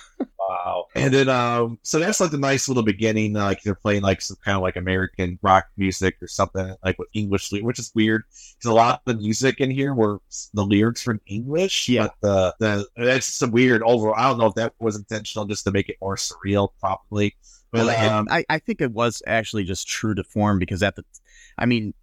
Wow. 0.51 0.87
And 0.95 1.13
then, 1.13 1.29
um, 1.29 1.79
so 1.83 1.99
that's 1.99 2.19
like 2.19 2.31
the 2.31 2.37
nice 2.37 2.67
little 2.67 2.83
beginning. 2.83 3.33
Like 3.33 3.63
they're 3.63 3.75
playing 3.75 4.01
like 4.01 4.21
some 4.21 4.37
kind 4.43 4.57
of 4.57 4.61
like 4.61 4.75
American 4.75 5.39
rock 5.41 5.67
music 5.77 6.17
or 6.21 6.27
something 6.27 6.75
like 6.83 6.99
with 6.99 7.07
English, 7.13 7.51
which 7.51 7.79
is 7.79 7.91
weird 7.95 8.23
because 8.27 8.69
a 8.69 8.73
lot 8.73 9.01
of 9.05 9.15
the 9.15 9.21
music 9.21 9.61
in 9.61 9.71
here 9.71 9.93
were 9.93 10.19
the 10.53 10.63
lyrics 10.65 11.05
were 11.05 11.13
in 11.13 11.21
English. 11.27 11.87
Yeah. 11.87 12.09
But 12.21 12.55
the 12.59 12.85
the 12.95 13.05
that's 13.05 13.27
some 13.27 13.51
weird 13.51 13.81
overall. 13.83 14.15
I 14.17 14.29
don't 14.29 14.37
know 14.37 14.47
if 14.47 14.55
that 14.55 14.73
was 14.79 14.97
intentional 14.97 15.45
just 15.45 15.63
to 15.63 15.71
make 15.71 15.89
it 15.89 15.97
more 16.01 16.17
surreal, 16.17 16.69
probably. 16.79 17.35
Well, 17.73 17.89
um, 17.89 18.27
I, 18.29 18.43
I 18.49 18.59
think 18.59 18.81
it 18.81 18.91
was 18.91 19.21
actually 19.25 19.63
just 19.63 19.87
true 19.87 20.13
to 20.15 20.23
form 20.23 20.59
because 20.59 20.83
at 20.83 20.95
the, 20.95 21.05
I 21.57 21.65
mean, 21.65 21.93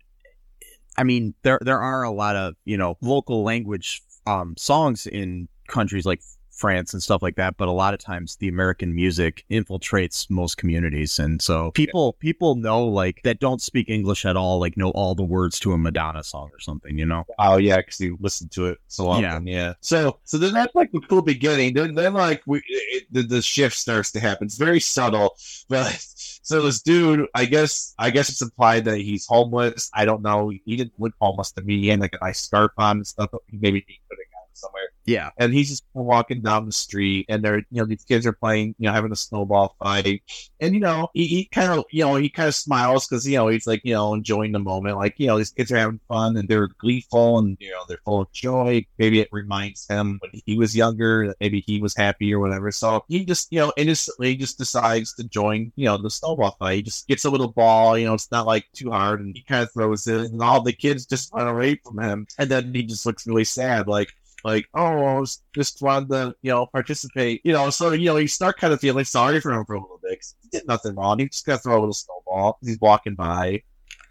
I 0.98 1.04
mean 1.04 1.34
there 1.42 1.58
there 1.62 1.80
are 1.80 2.02
a 2.02 2.10
lot 2.10 2.36
of 2.36 2.54
you 2.64 2.76
know 2.76 2.98
local 3.00 3.44
language 3.44 4.02
um 4.26 4.54
songs 4.58 5.06
in 5.06 5.48
countries 5.68 6.04
like 6.04 6.20
France 6.58 6.92
and 6.92 7.02
stuff 7.02 7.22
like 7.22 7.36
that, 7.36 7.56
but 7.56 7.68
a 7.68 7.72
lot 7.72 7.94
of 7.94 8.00
times 8.00 8.36
the 8.36 8.48
American 8.48 8.94
music 8.94 9.44
infiltrates 9.50 10.28
most 10.30 10.56
communities, 10.56 11.18
and 11.18 11.40
so 11.40 11.70
people 11.72 12.14
people 12.14 12.54
know 12.54 12.84
like 12.84 13.20
that 13.24 13.40
don't 13.40 13.62
speak 13.62 13.88
English 13.88 14.24
at 14.24 14.36
all, 14.36 14.58
like 14.58 14.76
know 14.76 14.90
all 14.90 15.14
the 15.14 15.24
words 15.24 15.58
to 15.60 15.72
a 15.72 15.78
Madonna 15.78 16.24
song 16.24 16.50
or 16.52 16.60
something, 16.60 16.98
you 16.98 17.06
know? 17.06 17.24
Oh 17.38 17.56
yeah, 17.56 17.78
because 17.78 18.00
you 18.00 18.16
listen 18.20 18.48
to 18.50 18.66
it 18.66 18.78
so 18.88 19.08
often. 19.08 19.46
Yeah. 19.46 19.58
Yeah. 19.58 19.74
So 19.80 20.18
so 20.24 20.38
then 20.38 20.52
that's 20.52 20.74
like 20.74 20.92
the 20.92 21.00
cool 21.00 21.22
beginning. 21.22 21.74
Then, 21.74 21.94
then 21.94 22.14
like 22.14 22.42
we 22.46 22.62
it, 22.66 23.04
the, 23.10 23.22
the 23.22 23.42
shift 23.42 23.76
starts 23.76 24.12
to 24.12 24.20
happen. 24.20 24.46
It's 24.46 24.56
very 24.56 24.80
subtle, 24.80 25.36
but 25.68 25.96
so 26.42 26.62
this 26.62 26.82
dude, 26.82 27.26
I 27.34 27.44
guess 27.44 27.94
I 27.98 28.10
guess 28.10 28.28
it's 28.28 28.42
implied 28.42 28.84
that 28.86 28.98
he's 28.98 29.26
homeless. 29.26 29.90
I 29.94 30.04
don't 30.04 30.22
know. 30.22 30.50
He 30.64 30.76
didn't 30.76 30.94
look 30.98 31.12
homeless 31.20 31.52
to 31.52 31.62
me. 31.62 31.80
He 31.80 31.88
had 31.88 32.00
like 32.00 32.14
a 32.14 32.24
nice 32.24 32.40
scarf 32.40 32.72
on 32.78 32.98
and 32.98 33.06
stuff. 33.06 33.30
Maybe 33.52 33.84
he 33.86 34.00
could 34.08 34.18
have 34.18 34.37
somewhere. 34.58 34.88
Yeah. 35.06 35.30
and 35.38 35.52
he's 35.54 35.70
just 35.70 35.84
walking 35.94 36.42
down 36.42 36.66
the 36.66 36.72
street 36.72 37.26
and 37.28 37.42
they're 37.42 37.58
you 37.58 37.80
know 37.80 37.84
these 37.84 38.04
kids 38.04 38.26
are 38.26 38.32
playing 38.32 38.74
you 38.78 38.86
know 38.86 38.92
having 38.92 39.12
a 39.12 39.16
snowball 39.16 39.74
fight 39.82 40.22
and 40.60 40.74
you 40.74 40.80
know 40.80 41.08
he, 41.14 41.26
he 41.26 41.44
kind 41.46 41.72
of 41.72 41.84
you 41.90 42.04
know 42.04 42.16
he 42.16 42.28
kind 42.28 42.48
of 42.48 42.54
smiles 42.54 43.06
because 43.06 43.26
you 43.26 43.36
know 43.36 43.48
he's 43.48 43.66
like 43.66 43.80
you 43.84 43.94
know 43.94 44.14
enjoying 44.14 44.52
the 44.52 44.58
moment 44.58 44.96
like 44.96 45.14
you 45.18 45.26
know 45.26 45.38
these 45.38 45.50
kids 45.50 45.72
are 45.72 45.76
having 45.76 46.00
fun 46.08 46.36
and 46.36 46.48
they're 46.48 46.68
gleeful 46.78 47.38
and 47.38 47.56
you 47.60 47.70
know 47.70 47.82
they're 47.88 48.00
full 48.04 48.20
of 48.20 48.32
joy 48.32 48.84
maybe 48.98 49.20
it 49.20 49.28
reminds 49.32 49.86
him 49.88 50.18
when 50.20 50.42
he 50.44 50.58
was 50.58 50.76
younger 50.76 51.28
that 51.28 51.36
maybe 51.40 51.62
he 51.66 51.80
was 51.80 51.96
happy 51.96 52.32
or 52.34 52.40
whatever 52.40 52.70
so 52.70 53.02
he 53.08 53.24
just 53.24 53.48
you 53.50 53.58
know 53.58 53.72
innocently 53.76 54.34
just 54.34 54.58
decides 54.58 55.14
to 55.14 55.24
join 55.24 55.72
you 55.76 55.86
know 55.86 55.96
the 55.96 56.10
snowball 56.10 56.56
fight 56.58 56.76
he 56.76 56.82
just 56.82 57.08
gets 57.08 57.24
a 57.24 57.30
little 57.30 57.52
ball 57.52 57.96
you 57.96 58.04
know 58.06 58.14
it's 58.14 58.30
not 58.30 58.46
like 58.46 58.64
too 58.74 58.90
hard 58.90 59.20
and 59.20 59.34
he 59.34 59.42
kind 59.42 59.62
of 59.62 59.72
throws 59.72 60.06
it 60.06 60.30
and 60.30 60.42
all 60.42 60.62
the 60.62 60.72
kids 60.72 61.06
just 61.06 61.32
run 61.32 61.48
away 61.48 61.80
from 61.84 61.98
him 61.98 62.26
and 62.38 62.50
then 62.50 62.74
he 62.74 62.82
just 62.82 63.06
looks 63.06 63.26
really 63.26 63.44
sad 63.44 63.86
like 63.86 64.12
like, 64.44 64.66
oh, 64.74 65.04
I 65.04 65.18
was 65.20 65.42
just 65.54 65.82
wanted 65.82 66.10
to, 66.10 66.34
you 66.42 66.50
know, 66.52 66.66
participate, 66.66 67.40
you 67.44 67.52
know. 67.52 67.70
So, 67.70 67.92
you 67.92 68.06
know, 68.06 68.16
you 68.16 68.28
start 68.28 68.58
kind 68.58 68.72
of 68.72 68.80
feeling 68.80 69.04
sorry 69.04 69.40
for 69.40 69.52
him 69.52 69.64
for 69.64 69.74
a 69.74 69.80
little 69.80 70.00
bit. 70.02 70.18
'cause 70.20 70.34
he 70.42 70.48
did 70.58 70.66
nothing 70.66 70.94
wrong. 70.94 71.18
He 71.18 71.28
just 71.28 71.44
got 71.46 71.56
to 71.56 71.62
throw 71.62 71.78
a 71.78 71.80
little 71.80 71.92
snowball. 71.94 72.58
He's 72.62 72.80
walking 72.80 73.14
by, 73.14 73.62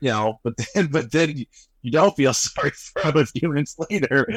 you 0.01 0.09
know. 0.09 0.39
But 0.43 0.53
then, 0.73 0.87
but 0.91 1.11
then 1.11 1.45
you 1.81 1.91
don't 1.91 2.15
feel 2.15 2.33
sorry 2.35 2.71
for 2.71 3.01
him 3.09 3.17
a 3.17 3.25
few 3.25 3.49
minutes 3.49 3.77
later 3.89 4.27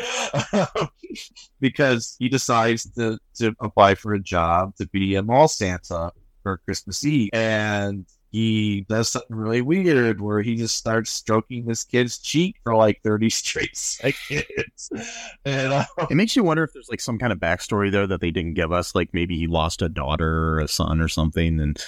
because 1.60 2.16
he 2.18 2.28
decides 2.28 2.90
to 2.94 3.18
to 3.36 3.54
apply 3.60 3.94
for 3.94 4.14
a 4.14 4.20
job 4.20 4.74
to 4.76 4.86
be 4.88 5.14
a 5.16 5.22
mall 5.22 5.48
Santa 5.48 6.12
for 6.42 6.58
Christmas 6.58 7.04
Eve, 7.04 7.30
and 7.32 8.06
he 8.30 8.82
does 8.88 9.08
something 9.08 9.36
really 9.36 9.60
weird 9.60 10.20
where 10.20 10.40
he 10.40 10.56
just 10.56 10.76
starts 10.76 11.10
stroking 11.10 11.64
this 11.66 11.82
kid's 11.84 12.18
cheek 12.18 12.56
for 12.62 12.76
like 12.76 13.00
30 13.02 13.28
straight 13.30 13.76
seconds. 13.76 14.90
And 15.44 15.72
uh, 15.72 15.84
It 16.10 16.14
makes 16.16 16.36
you 16.36 16.44
wonder 16.44 16.62
if 16.64 16.72
there's 16.72 16.88
like 16.90 17.00
some 17.00 17.18
kind 17.18 17.32
of 17.32 17.38
backstory 17.38 17.90
there 17.90 18.06
that 18.06 18.20
they 18.20 18.30
didn't 18.30 18.54
give 18.54 18.72
us, 18.72 18.94
like 18.94 19.08
maybe 19.12 19.36
he 19.36 19.46
lost 19.46 19.82
a 19.82 19.88
daughter 19.88 20.28
or 20.54 20.60
a 20.60 20.68
son 20.68 21.00
or 21.00 21.08
something, 21.08 21.58
and 21.60 21.82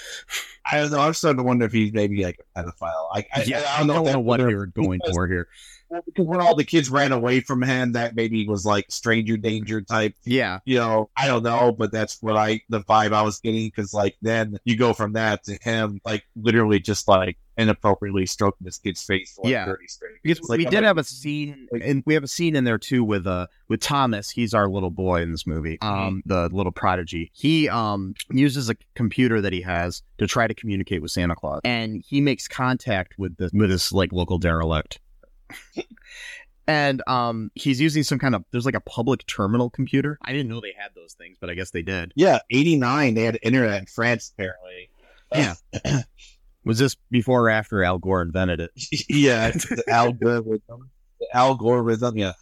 I 0.71 0.79
don't 0.81 0.91
know. 0.91 1.01
I'm 1.01 1.13
starting 1.15 1.39
to 1.39 1.43
wonder 1.45 1.65
if 1.67 1.73
he's 1.73 1.93
maybe 1.93 2.25
like 2.25 2.41
a 2.57 2.63
pedophile. 2.63 3.09
I, 3.13 3.27
I, 3.35 3.43
yeah, 3.45 3.63
I 3.69 3.79
don't 3.79 3.87
know, 3.89 4.05
that- 4.05 4.19
what 4.19 4.25
whether- 4.41 4.47
they 4.49 4.55
were 4.55 4.67
going 4.67 5.01
for 5.13 5.27
here. 5.29 5.49
Because 6.07 6.27
when 6.27 6.41
all 6.41 6.55
the 6.55 6.65
kids 6.65 6.91
ran 6.91 7.13
away 7.13 7.41
from 7.41 7.63
him, 7.63 7.93
that 7.93 8.15
maybe 8.17 8.47
was 8.47 8.65
like 8.65 8.87
stranger 8.89 9.37
danger 9.37 9.81
type. 9.83 10.15
Yeah, 10.25 10.61
You 10.65 10.79
know, 10.79 11.11
I 11.17 11.27
don't 11.27 11.43
know, 11.43 11.73
but 11.73 11.93
that's 11.93 12.21
what 12.23 12.37
I 12.37 12.61
the 12.69 12.81
vibe 12.81 13.13
I 13.13 13.23
was 13.23 13.39
getting 13.41 13.67
because 13.69 13.93
like 13.95 14.17
then 14.23 14.59
you 14.65 14.77
go 14.77 14.93
from 14.93 15.13
that 15.15 15.45
to 15.45 15.59
him 15.63 16.01
like 16.05 16.25
literally 16.37 16.79
just 16.81 17.09
like 17.09 17.37
inappropriately 17.59 18.25
stroking 18.25 18.65
this 18.65 18.79
kid's 18.79 19.03
face 19.05 19.39
like 19.43 19.51
Yeah. 19.51 19.67
30 19.67 19.87
straight. 19.87 20.13
because 20.23 20.49
like, 20.49 20.59
we 20.59 20.67
I'm 20.67 20.71
did 20.71 20.77
like, 20.79 20.85
have 20.85 20.99
a 20.99 21.05
scene, 21.05 21.69
and 21.83 22.03
we 22.07 22.15
have 22.15 22.25
a 22.25 22.29
scene 22.29 22.57
in 22.57 22.65
there 22.65 22.79
too 22.79 23.05
with 23.05 23.27
uh 23.27 23.47
with 23.69 23.81
Thomas. 23.81 24.31
He's 24.31 24.55
our 24.55 24.69
little 24.69 24.91
boy 24.91 25.21
in 25.23 25.31
this 25.33 25.47
movie, 25.47 25.79
um, 25.83 26.23
the 26.27 26.49
little 26.53 26.73
prodigy. 26.73 27.31
He 27.35 27.69
um 27.69 28.15
uses 28.31 28.71
a 28.71 28.75
computer 28.95 29.41
that 29.43 29.53
he 29.53 29.61
has 29.63 30.03
to 30.19 30.27
try 30.27 30.47
to 30.47 30.55
communicate 30.55 31.03
with 31.03 31.11
Santa 31.11 31.35
Claus, 31.37 31.61
and 31.65 32.03
he 32.07 32.21
makes 32.21 32.49
contact 32.49 33.19
with 33.19 33.37
the 33.37 33.51
with 33.53 33.69
this 33.71 33.93
like 33.93 34.13
local 34.13 34.39
derelict. 34.39 34.99
And 36.67 37.03
um, 37.09 37.51
he's 37.55 37.81
using 37.81 38.05
some 38.05 38.19
kind 38.19 38.35
of 38.35 38.45
there's 38.53 38.65
like 38.65 38.77
a 38.77 38.81
public 38.81 39.27
terminal 39.27 39.69
computer. 39.69 40.19
I 40.25 40.33
didn't 40.33 40.49
know 40.49 40.61
they 40.61 40.75
had 40.79 40.91
those 40.95 41.15
things, 41.15 41.37
but 41.41 41.51
I 41.51 41.55
guess 41.55 41.71
they 41.71 41.83
did. 41.83 42.13
Yeah, 42.15 42.39
89, 42.51 43.15
they 43.15 43.25
had 43.25 43.39
internet 43.43 43.81
in 43.81 43.87
France 43.87 44.33
apparently. 44.33 44.89
Yeah. 45.35 45.55
Was 46.65 46.79
this 46.79 46.97
before 47.11 47.47
or 47.47 47.51
after 47.51 47.83
Al 47.83 47.99
Gore 47.99 48.23
invented 48.23 48.61
it? 48.61 48.71
yeah, 49.09 49.49
it's 49.49 49.69
the 49.69 49.83
algorithm. 49.89 50.91
The 51.19 51.37
algorithm, 51.37 52.17
yeah. 52.17 52.35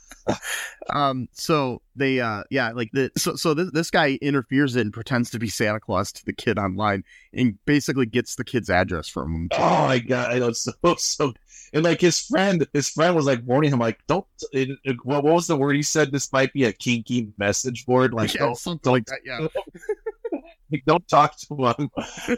Um, 0.90 1.28
so 1.32 1.80
they, 1.96 2.20
uh, 2.20 2.44
yeah, 2.50 2.72
like 2.72 2.90
the, 2.92 3.10
so, 3.16 3.34
so 3.36 3.54
this, 3.54 3.70
this 3.72 3.90
guy 3.90 4.18
interferes 4.20 4.76
and 4.76 4.92
pretends 4.92 5.30
to 5.30 5.38
be 5.38 5.48
Santa 5.48 5.80
Claus 5.80 6.12
to 6.12 6.24
the 6.24 6.32
kid 6.34 6.58
online 6.58 7.04
and 7.32 7.58
basically 7.64 8.06
gets 8.06 8.34
the 8.34 8.44
kid's 8.44 8.68
address 8.68 9.08
from 9.08 9.34
him. 9.34 9.48
Oh 9.52 9.86
my 9.86 9.98
god, 9.98 10.32
I 10.32 10.38
know 10.38 10.48
it's 10.48 10.64
so 10.64 10.94
so. 10.96 11.32
And 11.72 11.84
like 11.84 12.00
his 12.00 12.18
friend, 12.20 12.66
his 12.72 12.88
friend 12.90 13.14
was 13.14 13.26
like 13.26 13.42
warning 13.44 13.72
him, 13.72 13.78
like, 13.78 14.00
"Don't." 14.08 14.26
It, 14.52 14.70
it- 14.84 14.96
what, 15.04 15.22
what 15.24 15.34
was 15.34 15.46
the 15.46 15.56
word 15.56 15.76
he 15.76 15.82
said? 15.82 16.10
This 16.10 16.32
might 16.32 16.52
be 16.52 16.64
a 16.64 16.72
kinky 16.72 17.28
message 17.38 17.86
board. 17.86 18.12
Like, 18.12 18.34
yeah, 18.34 18.40
don't, 18.40 18.56
something 18.56 18.90
like 18.92 19.06
that. 19.06 19.20
Yeah. 19.24 19.46
like, 20.72 20.82
don't 20.86 21.06
talk 21.08 21.36
to 21.36 21.74
him. 21.78 21.90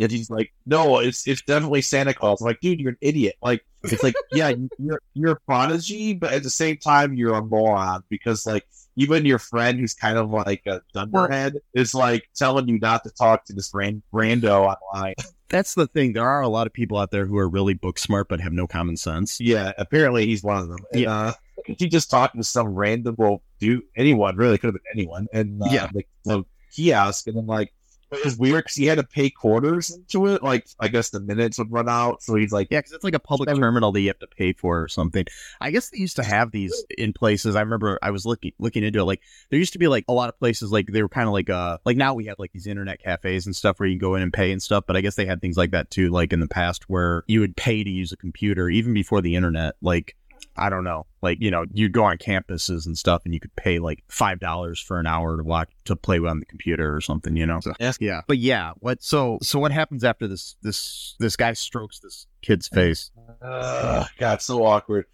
and 0.00 0.10
he's 0.10 0.30
like, 0.30 0.52
"No, 0.66 0.98
it's 1.00 1.28
it's 1.28 1.42
definitely 1.42 1.82
Santa 1.82 2.14
Claus." 2.14 2.40
I'm 2.40 2.46
like, 2.46 2.60
dude, 2.60 2.80
you're 2.80 2.92
an 2.92 2.98
idiot. 3.00 3.36
Like, 3.42 3.64
it's 3.82 4.02
like, 4.02 4.14
yeah, 4.32 4.52
you're 4.78 5.00
you're 5.14 5.32
a 5.32 5.40
prodigy, 5.40 6.14
but 6.14 6.32
at 6.32 6.42
the 6.42 6.50
same 6.50 6.76
time, 6.78 7.14
you're 7.14 7.34
a 7.34 7.44
moron 7.44 8.02
because 8.08 8.46
like. 8.46 8.66
Even 8.96 9.24
your 9.24 9.38
friend, 9.38 9.78
who's 9.78 9.94
kind 9.94 10.18
of 10.18 10.30
like 10.30 10.62
a 10.66 10.82
dunderhead, 10.92 11.54
is 11.74 11.94
like 11.94 12.28
telling 12.34 12.68
you 12.68 12.78
not 12.80 13.02
to 13.04 13.10
talk 13.10 13.44
to 13.44 13.54
this 13.54 13.70
ran- 13.72 14.02
rando 14.12 14.74
online. 14.92 15.14
That's 15.50 15.74
the 15.74 15.86
thing. 15.86 16.14
There 16.14 16.26
are 16.28 16.40
a 16.40 16.48
lot 16.48 16.66
of 16.66 16.72
people 16.72 16.96
out 16.96 17.10
there 17.10 17.26
who 17.26 17.36
are 17.36 17.48
really 17.48 17.74
book 17.74 17.98
smart 17.98 18.28
but 18.28 18.40
have 18.40 18.52
no 18.52 18.66
common 18.66 18.96
sense. 18.96 19.40
Yeah, 19.40 19.72
apparently 19.76 20.24
he's 20.26 20.42
one 20.42 20.56
of 20.62 20.68
them. 20.68 20.78
And, 20.92 21.00
Yeah. 21.02 21.12
uh, 21.12 21.32
he 21.66 21.88
just 21.88 22.10
talking 22.10 22.40
to 22.40 22.46
some 22.46 22.68
random, 22.68 23.14
well, 23.18 23.42
dude, 23.58 23.82
anyone 23.96 24.36
really 24.36 24.56
could 24.58 24.68
have 24.68 24.74
been 24.74 24.92
anyone, 24.94 25.26
and 25.32 25.62
uh, 25.62 25.66
Yeah. 25.70 25.88
like 25.92 26.08
the 26.24 26.44
kiosk, 26.72 27.26
and 27.26 27.36
then 27.36 27.46
like 27.46 27.72
it 28.12 28.24
was 28.24 28.36
weird 28.36 28.64
because 28.64 28.74
he 28.74 28.86
had 28.86 28.98
to 28.98 29.04
pay 29.04 29.30
quarters 29.30 29.90
into 29.90 30.26
it. 30.26 30.42
Like 30.42 30.66
I 30.78 30.88
guess 30.88 31.10
the 31.10 31.20
minutes 31.20 31.58
would 31.58 31.70
run 31.70 31.88
out, 31.88 32.22
so 32.22 32.34
he's 32.34 32.52
like, 32.52 32.68
Yeah, 32.70 32.78
because 32.78 32.92
it's 32.92 33.04
like 33.04 33.14
a 33.14 33.20
public 33.20 33.48
terminal 33.54 33.92
that 33.92 34.00
you 34.00 34.08
have 34.08 34.18
to 34.20 34.26
pay 34.26 34.52
for 34.52 34.82
or 34.82 34.88
something. 34.88 35.26
I 35.60 35.70
guess 35.70 35.90
they 35.90 35.98
used 35.98 36.16
to 36.16 36.24
have 36.24 36.50
these 36.50 36.84
in 36.96 37.12
places. 37.12 37.56
I 37.56 37.60
remember 37.60 37.98
I 38.02 38.10
was 38.10 38.26
looking 38.26 38.52
looking 38.58 38.84
into 38.84 39.00
it. 39.00 39.04
Like 39.04 39.20
there 39.50 39.58
used 39.58 39.72
to 39.74 39.78
be 39.78 39.88
like 39.88 40.04
a 40.08 40.12
lot 40.12 40.28
of 40.28 40.38
places 40.38 40.70
like 40.72 40.86
they 40.86 41.02
were 41.02 41.08
kind 41.08 41.28
of 41.28 41.32
like 41.32 41.50
uh 41.50 41.78
like 41.84 41.96
now 41.96 42.14
we 42.14 42.26
have 42.26 42.38
like 42.38 42.52
these 42.52 42.66
internet 42.66 43.02
cafes 43.02 43.46
and 43.46 43.54
stuff 43.54 43.78
where 43.78 43.88
you 43.88 43.98
can 43.98 44.06
go 44.06 44.14
in 44.14 44.22
and 44.22 44.32
pay 44.32 44.52
and 44.52 44.62
stuff. 44.62 44.84
But 44.86 44.96
I 44.96 45.00
guess 45.00 45.14
they 45.14 45.26
had 45.26 45.40
things 45.40 45.56
like 45.56 45.70
that 45.72 45.90
too. 45.90 46.10
Like 46.10 46.32
in 46.32 46.40
the 46.40 46.48
past 46.48 46.88
where 46.88 47.24
you 47.26 47.40
would 47.40 47.56
pay 47.56 47.84
to 47.84 47.90
use 47.90 48.12
a 48.12 48.16
computer 48.16 48.68
even 48.68 48.92
before 48.94 49.20
the 49.20 49.36
internet. 49.36 49.76
Like 49.80 50.16
I 50.56 50.68
don't 50.70 50.84
know, 50.84 51.06
like 51.22 51.38
you 51.40 51.50
know 51.50 51.64
you'd 51.72 51.92
go 51.92 52.04
on 52.04 52.18
campuses 52.18 52.86
and 52.86 52.96
stuff 52.96 53.22
and 53.24 53.32
you 53.34 53.40
could 53.40 53.54
pay 53.56 53.78
like 53.78 54.02
five 54.08 54.40
dollars 54.40 54.80
for 54.80 54.98
an 54.98 55.06
hour 55.06 55.36
to 55.36 55.42
watch 55.42 55.70
to 55.86 55.96
play 55.96 56.18
on 56.18 56.40
the 56.40 56.46
computer 56.46 56.94
or 56.94 57.00
something. 57.00 57.36
You 57.36 57.46
know. 57.46 57.60
So, 57.60 57.72
Yes. 57.80 57.96
yeah, 58.00 58.20
but 58.26 58.38
yeah, 58.38 58.72
what 58.78 59.02
so 59.02 59.38
so 59.42 59.58
what 59.58 59.72
happens 59.72 60.04
after 60.04 60.26
this 60.28 60.56
this 60.62 61.14
this 61.18 61.36
guy 61.36 61.52
strokes 61.54 62.00
this 62.00 62.26
kid's 62.42 62.68
face? 62.68 63.10
Ugh, 63.42 64.06
God, 64.18 64.42
so 64.42 64.64
awkward. 64.64 65.06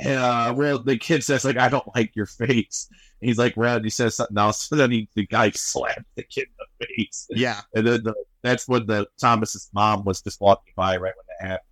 And 0.00 0.18
uh, 0.18 0.52
where 0.54 0.76
the 0.76 0.98
kid 0.98 1.22
says 1.22 1.44
like, 1.44 1.56
"I 1.56 1.68
don't 1.68 1.86
like 1.94 2.16
your 2.16 2.26
face," 2.26 2.88
and 3.20 3.28
he's 3.28 3.38
like, 3.38 3.54
"Red." 3.56 3.84
He 3.84 3.90
says 3.90 4.16
something 4.16 4.36
else, 4.36 4.62
so 4.68 4.74
then 4.74 4.90
he, 4.90 5.08
the 5.14 5.24
guy 5.24 5.50
slapped 5.50 6.02
the 6.16 6.24
kid 6.24 6.48
in 6.48 6.66
the 6.80 6.86
face. 6.86 7.28
Yeah, 7.30 7.60
And 7.74 7.86
then 7.86 8.02
the, 8.02 8.14
that's 8.42 8.66
when 8.66 8.86
the 8.86 9.06
Thomas's 9.20 9.70
mom 9.72 10.04
was 10.04 10.20
just 10.20 10.40
walking 10.40 10.72
by 10.76 10.96
right 10.96 11.12
when 11.16 11.26
that 11.40 11.46
happened. 11.48 11.68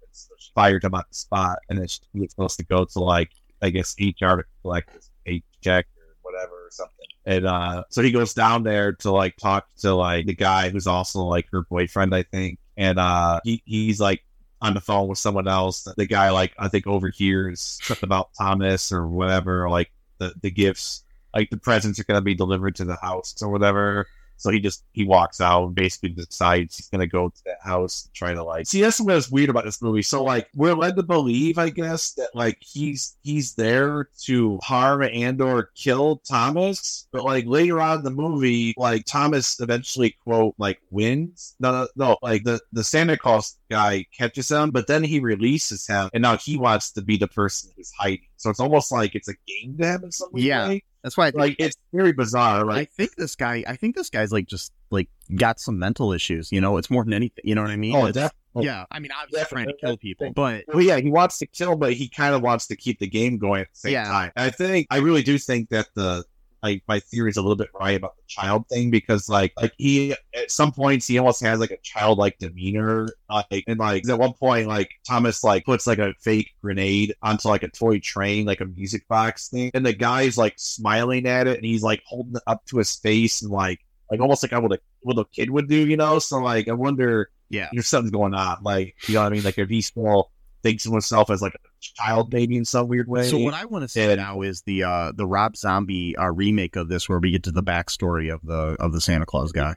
Fired 0.55 0.85
him 0.85 0.95
on 0.95 1.05
the 1.09 1.15
spot, 1.15 1.59
and 1.69 1.79
then 1.79 1.87
was 2.15 2.31
supposed 2.31 2.59
to 2.59 2.65
go 2.65 2.85
to 2.85 2.99
like 2.99 3.31
I 3.63 3.71
guess 3.71 3.95
HR 3.99 4.37
to 4.37 4.45
collect 4.63 4.93
his 4.95 5.11
paycheck 5.25 5.87
or 5.97 6.17
whatever 6.23 6.67
or 6.67 6.71
something. 6.71 7.07
And 7.25 7.47
uh, 7.47 7.85
so 7.89 8.03
he 8.03 8.11
goes 8.11 8.35
down 8.35 8.65
there 8.65 8.93
to 8.95 9.13
like 9.13 9.37
talk 9.37 9.69
to 9.79 9.95
like 9.95 10.27
the 10.27 10.35
guy 10.35 10.71
who's 10.71 10.87
also 10.87 11.21
like 11.21 11.49
her 11.53 11.63
boyfriend, 11.63 12.15
I 12.15 12.25
think. 12.25 12.59
And 12.77 12.99
uh, 12.99 13.41
he 13.45 13.63
he's 13.65 14.01
like 14.01 14.25
on 14.61 14.75
the 14.75 14.81
phone 14.81 15.09
with 15.09 15.19
someone 15.19 15.47
else. 15.47 15.87
The 15.97 16.07
guy 16.07 16.31
like 16.31 16.53
I 16.59 16.69
think 16.69 16.87
overhears 16.87 17.79
something 17.83 18.07
about 18.07 18.31
Thomas 18.37 18.91
or 18.91 19.07
whatever, 19.07 19.69
like 19.71 19.93
the 20.19 20.35
the 20.43 20.51
gifts, 20.51 21.05
like 21.35 21.51
the 21.51 21.57
presents 21.57 21.99
are 22.01 22.05
gonna 22.05 22.21
be 22.21 22.35
delivered 22.35 22.75
to 22.77 22.85
the 22.85 22.97
house 22.97 23.41
or 23.41 23.49
whatever. 23.51 24.09
So 24.43 24.51
he 24.51 24.59
just 24.59 24.85
he 24.93 25.05
walks 25.05 25.41
out 25.41 25.67
and 25.67 25.75
basically 25.75 26.09
decides 26.09 26.77
he's 26.77 26.89
gonna 26.89 27.07
go 27.07 27.29
to 27.29 27.45
that 27.45 27.61
house 27.63 28.07
and 28.07 28.15
try 28.15 28.35
to 28.35 28.43
like 28.43 28.67
see 28.67 28.81
that's 28.81 29.01
what 29.01 29.15
was 29.15 29.31
weird 29.31 29.51
about 29.51 29.65
this 29.65 29.81
movie. 29.81 30.03
So 30.03 30.25
like 30.25 30.49
we're 30.57 30.75
led 30.75 30.97
to 30.97 31.05
believe, 31.05 31.59
I 31.59 31.71
guess, 31.71 32.13
that 32.15 32.31
like 32.35 32.59
he's 32.61 33.17
he's 33.23 33.55
there 33.55 34.09
to 34.25 34.59
harm 34.65 35.03
and 35.03 35.41
or 35.41 35.71
kill 35.77 36.23
Thomas, 36.29 37.07
but 37.13 37.25
like 37.25 37.47
later 37.47 37.81
on 37.81 37.99
in 37.99 38.05
the 38.05 38.11
movie, 38.11 38.75
like 38.77 39.05
Thomas 39.07 39.61
eventually 39.61 40.17
quote 40.25 40.57
like 40.59 40.81
wins. 40.91 41.55
No, 41.61 41.71
no, 41.71 41.89
no. 41.95 42.17
Like 42.21 42.43
the 42.43 42.61
the 42.73 42.83
Santa 42.83 43.17
Claus 43.17 43.57
guy 43.71 44.07
catches 44.17 44.51
him, 44.51 44.73
but 44.73 44.89
then 44.89 45.05
he 45.05 45.21
releases 45.21 45.87
him, 45.87 46.11
and 46.13 46.23
now 46.23 46.37
he 46.37 46.57
wants 46.57 46.91
to 46.93 47.03
be 47.03 47.17
the 47.17 47.29
person 47.29 47.71
who's 47.77 47.93
hiding 47.97 48.27
So 48.43 48.51
it's 48.51 48.61
almost 48.61 48.91
like 48.91 49.15
it's 49.15 49.29
a 49.29 49.35
game 49.47 49.77
to 49.79 49.87
him 49.87 50.05
in 50.05 50.13
some 50.13 50.29
Yeah. 50.35 50.69
way. 50.69 50.85
That's 51.03 51.17
why 51.17 51.29
I 51.29 51.31
think, 51.31 51.41
Like 51.41 51.57
it's 51.59 51.77
very 51.93 52.13
bizarre. 52.13 52.69
I 52.71 52.85
think 52.85 53.15
this 53.17 53.35
guy. 53.37 53.65
I 53.67 53.77
think 53.77 53.95
this 53.97 54.11
guy's 54.11 54.33
like 54.33 54.47
just 54.47 54.73
like 54.91 55.09
got 55.37 55.61
some 55.61 55.79
mental 55.79 56.13
issues. 56.13 56.51
You 56.53 56.61
know, 56.61 56.77
it's 56.77 56.91
more 56.91 57.05
than 57.05 57.13
anything. 57.13 57.43
You 57.45 57.55
know 57.55 57.63
what 57.63 57.71
I 57.71 57.77
mean? 57.77 57.95
oh, 57.95 58.07
It's- 58.07 58.15
definitely. 58.15 58.39
Oh, 58.55 58.61
yeah. 58.63 58.85
I 58.91 58.99
mean, 58.99 59.11
obviously 59.13 59.47
trying 59.49 59.67
to 59.67 59.73
Definitely. 59.73 59.89
kill 59.89 59.97
people, 59.97 60.33
but 60.35 60.65
Well, 60.69 60.83
yeah, 60.83 60.99
he 60.99 61.09
wants 61.11 61.39
to 61.39 61.47
kill, 61.47 61.75
but 61.75 61.95
he 61.95 62.07
kind 62.09 62.35
of 62.35 62.43
wants 62.43 62.67
to 62.67 62.77
keep 62.77 62.99
the 62.99 63.07
game 63.07 63.39
going 63.39 63.63
at 63.63 63.69
the 63.73 63.79
same 63.79 63.93
Yeah. 63.95 64.05
time. 64.05 64.33
I 64.37 64.51
think 64.51 64.89
I 64.91 64.99
really 64.99 65.23
do 65.23 65.39
think 65.39 65.71
that 65.71 65.89
the 65.95 66.25
like 66.63 66.83
my 66.89 67.01
theory 67.01 67.31
is 67.31 67.37
a 67.37 67.43
little 67.43 67.57
bit 67.57 67.69
right 67.79 67.97
about 67.97 68.17
the 68.17 68.23
child 68.27 68.67
thing 68.69 68.91
because 68.91 69.29
like 69.29 69.53
like 69.61 69.73
he 69.79 70.15
at 70.35 70.51
some 70.51 70.73
points 70.73 71.07
he 71.07 71.19
almost 71.19 71.43
has 71.43 71.61
like 71.61 71.71
a 71.71 71.79
childlike 71.83 72.39
demeanor 72.39 73.09
like 73.31 73.65
and 73.67 73.79
like 73.79 74.09
at 74.09 74.19
one 74.19 74.33
point 74.33 74.69
like 74.69 74.91
Thomas 75.09 75.43
like 75.43 75.65
puts 75.65 75.87
like 75.87 75.99
a 75.99 76.15
fake 76.21 76.51
grenade 76.63 77.15
onto 77.23 77.49
like 77.49 77.63
a 77.63 77.69
toy 77.69 77.99
train 77.99 78.47
like 78.47 78.61
a 78.61 78.67
music 78.67 79.07
box 79.09 79.49
thing 79.49 79.71
and 79.75 79.85
the 79.85 79.93
guy's 79.93 80.39
like 80.39 80.55
smiling 80.57 81.27
at 81.27 81.47
it 81.47 81.57
and 81.57 81.65
he's 81.65 81.83
like 81.83 82.03
holding 82.07 82.37
it 82.37 82.43
up 82.47 82.65
to 82.67 82.79
his 82.79 82.97
face 82.97 83.43
and 83.43 83.51
like 83.51 83.81
like 84.11 84.21
almost 84.21 84.43
like 84.43 84.63
what 84.63 84.73
a 84.73 84.81
little 85.05 85.25
kid 85.25 85.51
would 85.51 85.69
do 85.69 85.87
you 85.87 85.97
know 85.97 86.19
so 86.19 86.39
like 86.39 86.69
I 86.69 86.73
wonder 86.73 87.31
yeah. 87.53 87.69
if 87.73 87.87
something's 87.87 88.11
going 88.11 88.35
on. 88.35 88.63
Like, 88.63 88.97
you 89.07 89.15
know 89.15 89.23
what 89.23 89.33
I 89.33 89.37
mean? 89.37 89.45
Like, 89.45 89.59
if 89.59 89.69
he 89.69 89.83
still 89.83 90.31
thinks 90.63 90.87
of 90.87 90.93
himself 90.93 91.31
as 91.31 91.43
like 91.43 91.55
a 91.55 91.59
child 91.83 92.33
maybe 92.33 92.57
in 92.57 92.65
some 92.65 92.89
weird 92.89 93.09
way. 93.09 93.29
So 93.29 93.39
what 93.39 93.55
I 93.55 93.65
want 93.65 93.83
to 93.83 93.89
say 93.89 94.09
Yeah. 94.09 94.15
now 94.17 94.43
is 94.43 94.63
the 94.63 94.85
uh 94.85 95.13
the 95.15 95.27
Rob 95.27 95.57
Zombie 95.57 96.17
uh, 96.17 96.31
remake 96.31 96.77
of 96.77 96.89
this, 96.89 97.09
where 97.09 97.19
we 97.19 97.31
get 97.33 97.43
to 97.45 97.53
the 97.53 97.63
backstory 97.63 98.33
of 98.33 98.41
the 98.43 98.77
of 98.81 98.93
the 98.93 99.01
Santa 99.01 99.27
Claus 99.27 99.53
guy. 99.53 99.75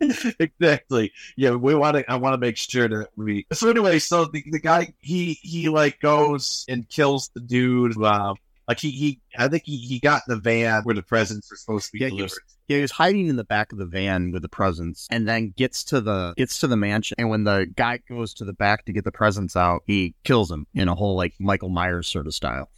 exactly. 0.40 1.12
Yeah, 1.36 1.52
we 1.52 1.74
want 1.74 1.96
to. 1.96 2.10
I 2.10 2.16
want 2.16 2.34
to 2.34 2.38
make 2.38 2.56
sure 2.56 2.88
that 2.88 3.08
we. 3.16 3.46
So 3.52 3.70
anyway, 3.70 3.98
so 3.98 4.24
the, 4.26 4.42
the 4.50 4.58
guy 4.60 4.92
he 4.98 5.34
he 5.42 5.68
like 5.68 6.00
goes 6.00 6.64
and 6.68 6.88
kills 6.88 7.30
the 7.34 7.40
dude. 7.40 7.96
Um, 8.02 8.36
like 8.68 8.80
he 8.80 8.90
he 8.90 9.20
I 9.36 9.48
think 9.48 9.62
he 9.64 9.76
he 9.76 10.00
got 10.00 10.22
in 10.28 10.34
the 10.34 10.40
van 10.40 10.82
where 10.82 10.94
the 10.94 11.02
presents 11.02 11.50
are 11.52 11.56
supposed 11.56 11.86
to 11.86 11.92
be 11.92 11.98
Yeah, 12.00 12.08
he 12.08 12.16
delivered. 12.16 12.30
was- 12.32 12.40
Yeah, 12.40 12.51
he 12.68 12.80
was 12.80 12.90
hiding 12.92 13.26
in 13.28 13.36
the 13.36 13.44
back 13.44 13.72
of 13.72 13.78
the 13.78 13.86
van 13.86 14.30
with 14.32 14.42
the 14.42 14.48
presents, 14.48 15.06
and 15.10 15.28
then 15.28 15.52
gets 15.56 15.84
to 15.84 16.00
the 16.00 16.34
gets 16.36 16.58
to 16.60 16.66
the 16.66 16.76
mansion. 16.76 17.16
And 17.18 17.28
when 17.30 17.44
the 17.44 17.66
guy 17.76 18.00
goes 18.08 18.32
to 18.34 18.44
the 18.44 18.52
back 18.52 18.84
to 18.86 18.92
get 18.92 19.04
the 19.04 19.12
presents 19.12 19.56
out, 19.56 19.82
he 19.86 20.14
kills 20.24 20.50
him 20.50 20.66
in 20.74 20.88
a 20.88 20.94
whole 20.94 21.16
like 21.16 21.34
Michael 21.40 21.68
Myers 21.68 22.08
sort 22.08 22.26
of 22.26 22.34
style. 22.34 22.68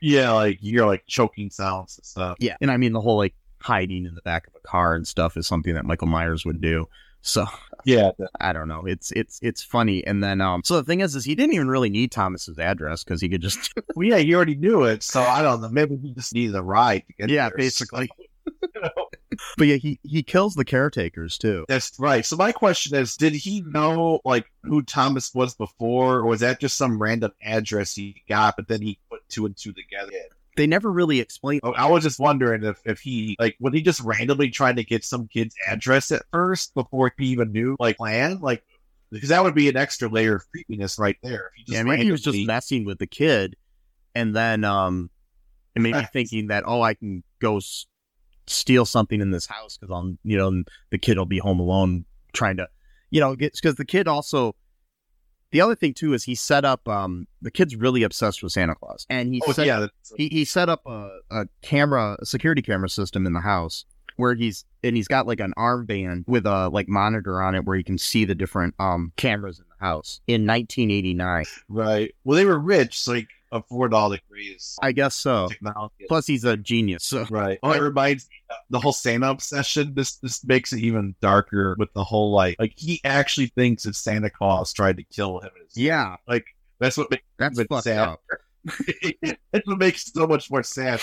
Yeah, 0.00 0.32
like 0.32 0.58
you're 0.60 0.86
like 0.86 1.04
choking 1.06 1.50
sounds 1.50 1.96
and 1.98 2.04
stuff. 2.04 2.36
Yeah, 2.40 2.56
and 2.60 2.70
I 2.70 2.76
mean 2.76 2.92
the 2.92 3.00
whole 3.00 3.16
like 3.16 3.34
hiding 3.60 4.04
in 4.04 4.14
the 4.14 4.22
back 4.22 4.46
of 4.46 4.52
a 4.54 4.60
car 4.68 4.94
and 4.94 5.06
stuff 5.06 5.36
is 5.36 5.46
something 5.46 5.74
that 5.74 5.84
Michael 5.86 6.06
Myers 6.08 6.44
would 6.44 6.60
do. 6.60 6.86
So 7.22 7.46
Yeah, 7.86 8.10
I 8.40 8.52
don't 8.52 8.68
know. 8.68 8.84
It's 8.86 9.10
it's 9.12 9.38
it's 9.42 9.62
funny. 9.62 10.06
And 10.06 10.22
then 10.22 10.40
um, 10.40 10.62
so 10.64 10.76
the 10.76 10.84
thing 10.84 11.00
is, 11.00 11.14
is 11.16 11.24
he 11.24 11.34
didn't 11.34 11.54
even 11.54 11.68
really 11.68 11.90
need 11.90 12.12
Thomas's 12.12 12.58
address 12.58 13.04
because 13.04 13.20
he 13.20 13.28
could 13.28 13.40
just 13.42 13.72
well, 13.94 14.06
yeah, 14.06 14.18
he 14.18 14.34
already 14.34 14.54
knew 14.54 14.84
it, 14.84 15.02
so 15.02 15.22
I 15.22 15.42
don't 15.42 15.60
know. 15.62 15.68
Maybe 15.70 15.96
he 15.96 16.12
just 16.12 16.34
needed 16.34 16.54
a 16.56 16.62
ride 16.62 17.04
to 17.06 17.12
get 17.14 17.30
Yeah, 17.30 17.48
there. 17.48 17.58
basically. 17.58 18.10
You 18.74 18.80
know? 18.82 19.08
But 19.56 19.66
yeah, 19.66 19.76
he 19.76 19.98
he 20.02 20.22
kills 20.22 20.54
the 20.54 20.64
caretakers 20.64 21.38
too. 21.38 21.64
That's 21.68 21.92
right. 21.98 22.24
So 22.24 22.36
my 22.36 22.52
question 22.52 22.96
is, 22.96 23.16
did 23.16 23.34
he 23.34 23.62
know 23.62 24.20
like 24.24 24.46
who 24.62 24.82
Thomas 24.82 25.34
was 25.34 25.54
before, 25.54 26.16
or 26.18 26.26
was 26.26 26.40
that 26.40 26.60
just 26.60 26.76
some 26.76 27.00
random 27.00 27.32
address 27.42 27.94
he 27.94 28.22
got, 28.28 28.56
but 28.56 28.68
then 28.68 28.82
he 28.82 28.98
put 29.10 29.28
two 29.28 29.46
and 29.46 29.56
two 29.56 29.72
together? 29.72 30.12
They 30.56 30.68
never 30.68 30.90
really 30.90 31.18
explain. 31.18 31.60
Oh, 31.64 31.72
I 31.72 31.86
was 31.86 32.04
just 32.04 32.20
wondering 32.20 32.62
if, 32.62 32.80
if 32.84 33.00
he 33.00 33.36
like 33.40 33.56
would 33.58 33.74
he 33.74 33.82
just 33.82 34.00
randomly 34.00 34.50
try 34.50 34.72
to 34.72 34.84
get 34.84 35.04
some 35.04 35.26
kid's 35.26 35.56
address 35.68 36.12
at 36.12 36.22
first 36.32 36.74
before 36.74 37.12
he 37.18 37.26
even 37.26 37.50
knew 37.50 37.76
like 37.80 37.96
plan 37.96 38.40
like 38.40 38.62
because 39.10 39.28
that 39.28 39.42
would 39.42 39.54
be 39.54 39.68
an 39.68 39.76
extra 39.76 40.08
layer 40.08 40.36
of 40.36 40.50
creepiness 40.50 40.98
right 40.98 41.16
there. 41.22 41.46
If 41.46 41.52
he 41.56 41.64
just 41.64 41.76
Yeah, 41.76 41.82
maybe 41.84 42.04
he 42.04 42.12
was 42.12 42.22
just 42.22 42.46
messing 42.46 42.84
with 42.84 42.98
the 42.98 43.06
kid, 43.06 43.56
and 44.14 44.34
then 44.34 44.64
um, 44.64 45.10
and 45.74 45.82
maybe 45.82 45.98
Right. 45.98 46.08
thinking 46.12 46.48
that 46.48 46.64
oh, 46.66 46.82
I 46.82 46.94
can 46.94 47.22
go 47.40 47.60
steal 48.46 48.84
something 48.84 49.20
in 49.20 49.30
this 49.30 49.46
house 49.46 49.76
because 49.76 49.94
I'm 49.94 50.18
you 50.24 50.36
know 50.36 50.64
the 50.90 50.98
kid 50.98 51.18
will 51.18 51.26
be 51.26 51.38
home 51.38 51.60
alone 51.60 52.04
trying 52.32 52.56
to 52.58 52.68
you 53.10 53.20
know 53.20 53.36
because 53.36 53.76
the 53.76 53.84
kid 53.84 54.08
also. 54.08 54.54
The 55.50 55.60
other 55.60 55.76
thing 55.76 55.94
too 55.94 56.14
is 56.14 56.24
he 56.24 56.34
set 56.34 56.64
up. 56.64 56.88
Um, 56.88 57.28
the 57.40 57.50
kid's 57.50 57.76
really 57.76 58.02
obsessed 58.02 58.42
with 58.42 58.50
Santa 58.50 58.74
Claus, 58.74 59.06
and 59.08 59.32
he 59.32 59.40
Oh 59.46 59.52
set, 59.52 59.66
yeah, 59.66 59.86
he 60.16 60.26
he 60.26 60.44
set 60.44 60.68
up 60.68 60.82
a, 60.84 61.08
a 61.30 61.46
camera, 61.62 62.16
a 62.18 62.26
security 62.26 62.60
camera 62.60 62.88
system 62.88 63.24
in 63.24 63.34
the 63.34 63.40
house 63.40 63.84
where 64.16 64.34
he's 64.34 64.64
and 64.82 64.96
he's 64.96 65.08
got 65.08 65.26
like 65.26 65.40
an 65.40 65.52
armband 65.56 66.26
with 66.26 66.46
a 66.46 66.68
like 66.68 66.88
monitor 66.88 67.42
on 67.42 67.54
it 67.54 67.64
where 67.64 67.76
he 67.76 67.82
can 67.82 67.98
see 67.98 68.24
the 68.24 68.34
different 68.34 68.74
um 68.78 69.12
cameras 69.16 69.58
in 69.58 69.64
the 69.68 69.84
house. 69.84 70.20
In 70.26 70.46
1989, 70.46 71.44
right. 71.68 72.14
Well, 72.24 72.36
they 72.36 72.44
were 72.44 72.58
rich, 72.58 72.98
could 73.04 73.28
afford 73.54 73.94
all 73.94 74.10
the 74.10 74.20
greatest 74.30 74.78
I 74.82 74.92
guess 74.92 75.14
so. 75.14 75.48
technology. 75.48 76.04
Plus, 76.08 76.26
he's 76.26 76.44
a 76.44 76.56
genius. 76.56 77.04
So 77.04 77.24
Right. 77.30 77.58
Oh, 77.62 77.72
it 77.72 77.80
reminds 77.80 78.28
me 78.28 78.36
the 78.68 78.80
whole 78.80 78.92
Santa 78.92 79.30
obsession. 79.30 79.94
This 79.94 80.16
this 80.16 80.44
makes 80.44 80.72
it 80.72 80.80
even 80.80 81.14
darker 81.22 81.76
with 81.78 81.92
the 81.94 82.04
whole 82.04 82.32
like 82.32 82.56
like 82.58 82.72
he 82.76 83.00
actually 83.04 83.46
thinks 83.46 83.84
that 83.84 83.94
Santa 83.96 84.28
Claus 84.28 84.72
tried 84.72 84.96
to 84.98 85.04
kill 85.04 85.40
him. 85.40 85.50
yeah, 85.74 86.16
Like 86.28 86.44
that's 86.78 86.96
what 86.98 87.10
makes 87.10 87.22
that's 87.38 87.62
fucked 87.62 87.84
sad. 87.84 87.98
up. 88.08 88.20
What 89.64 89.78
makes 89.78 90.12
so 90.12 90.26
much 90.26 90.50
more 90.50 90.62
sense. 90.62 91.02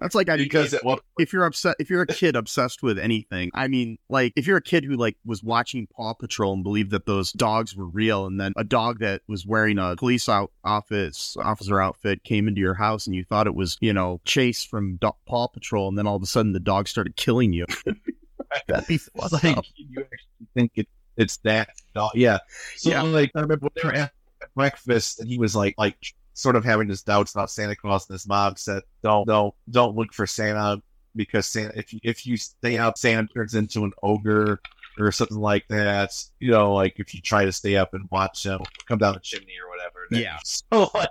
That's 0.00 0.14
like 0.14 0.28
I 0.28 0.36
because 0.36 0.74
it, 0.74 0.84
well, 0.84 0.98
if 1.18 1.32
you're 1.32 1.44
upset 1.44 1.76
if 1.78 1.88
you're 1.88 2.02
a 2.02 2.06
kid 2.06 2.34
obsessed 2.34 2.82
with 2.82 2.98
anything 2.98 3.50
i 3.54 3.68
mean 3.68 3.96
like 4.08 4.32
if 4.34 4.44
you're 4.44 4.56
a 4.56 4.62
kid 4.62 4.82
who 4.84 4.96
like 4.96 5.16
was 5.24 5.40
watching 5.44 5.86
paw 5.86 6.14
patrol 6.14 6.52
and 6.52 6.64
believed 6.64 6.90
that 6.90 7.06
those 7.06 7.30
dogs 7.32 7.76
were 7.76 7.86
real 7.86 8.26
and 8.26 8.40
then 8.40 8.52
a 8.56 8.64
dog 8.64 8.98
that 8.98 9.22
was 9.28 9.46
wearing 9.46 9.78
a 9.78 9.94
police 9.96 10.28
out 10.28 10.50
office 10.64 11.36
officer 11.44 11.80
outfit 11.80 12.24
came 12.24 12.48
into 12.48 12.60
your 12.60 12.74
house 12.74 13.06
and 13.06 13.14
you 13.14 13.24
thought 13.24 13.46
it 13.46 13.54
was 13.54 13.76
you 13.80 13.92
know 13.92 14.20
chase 14.24 14.64
from 14.64 14.96
Do- 14.96 15.12
paw 15.26 15.46
patrol 15.46 15.88
and 15.88 15.96
then 15.96 16.08
all 16.08 16.16
of 16.16 16.22
a 16.24 16.26
sudden 16.26 16.52
the 16.52 16.58
dog 16.58 16.88
started 16.88 17.14
killing 17.14 17.52
you 17.52 17.64
that'd 18.66 18.88
be 18.88 18.98
like 19.14 19.44
up. 19.44 19.64
you 19.76 20.00
actually 20.00 20.46
think 20.54 20.72
it, 20.74 20.88
it's 21.16 21.36
that 21.38 21.68
dog. 21.94 22.10
Yeah. 22.14 22.38
So 22.76 22.90
Yeah. 22.90 23.02
like 23.02 23.30
I 23.34 23.40
remember 23.42 23.66
when 23.66 23.70
they 23.82 23.88
were 23.88 23.94
at 23.94 24.12
breakfast 24.54 25.20
and 25.20 25.28
he 25.28 25.38
was 25.38 25.54
like 25.54 25.74
like 25.78 25.96
sort 26.38 26.54
of 26.54 26.64
having 26.64 26.88
his 26.88 27.02
doubts 27.02 27.32
about 27.34 27.50
Santa 27.50 27.74
Claus 27.74 28.08
and 28.08 28.14
his 28.14 28.26
mom 28.26 28.54
said, 28.56 28.82
Don't 29.02 29.26
don't 29.26 29.54
don't 29.68 29.96
look 29.96 30.12
for 30.12 30.26
Santa 30.26 30.80
because 31.16 31.46
Santa 31.46 31.76
if 31.76 31.92
you 31.92 31.98
if 32.04 32.26
you 32.26 32.36
stay 32.36 32.78
out 32.78 32.96
Santa 32.96 33.26
turns 33.26 33.54
into 33.54 33.82
an 33.82 33.92
ogre 34.04 34.60
or 35.00 35.10
something 35.12 35.38
like 35.38 35.66
that. 35.68 36.12
You 36.38 36.52
know, 36.52 36.74
like 36.74 36.94
if 36.98 37.12
you 37.12 37.20
try 37.20 37.44
to 37.44 37.52
stay 37.52 37.76
up 37.76 37.92
and 37.92 38.08
watch 38.10 38.46
him 38.46 38.60
come 38.86 38.98
down 38.98 39.14
the 39.14 39.20
chimney 39.20 39.54
or 39.62 39.68
whatever. 39.68 40.06
Yeah. 40.10 40.38
So 40.44 40.90
like 40.94 41.10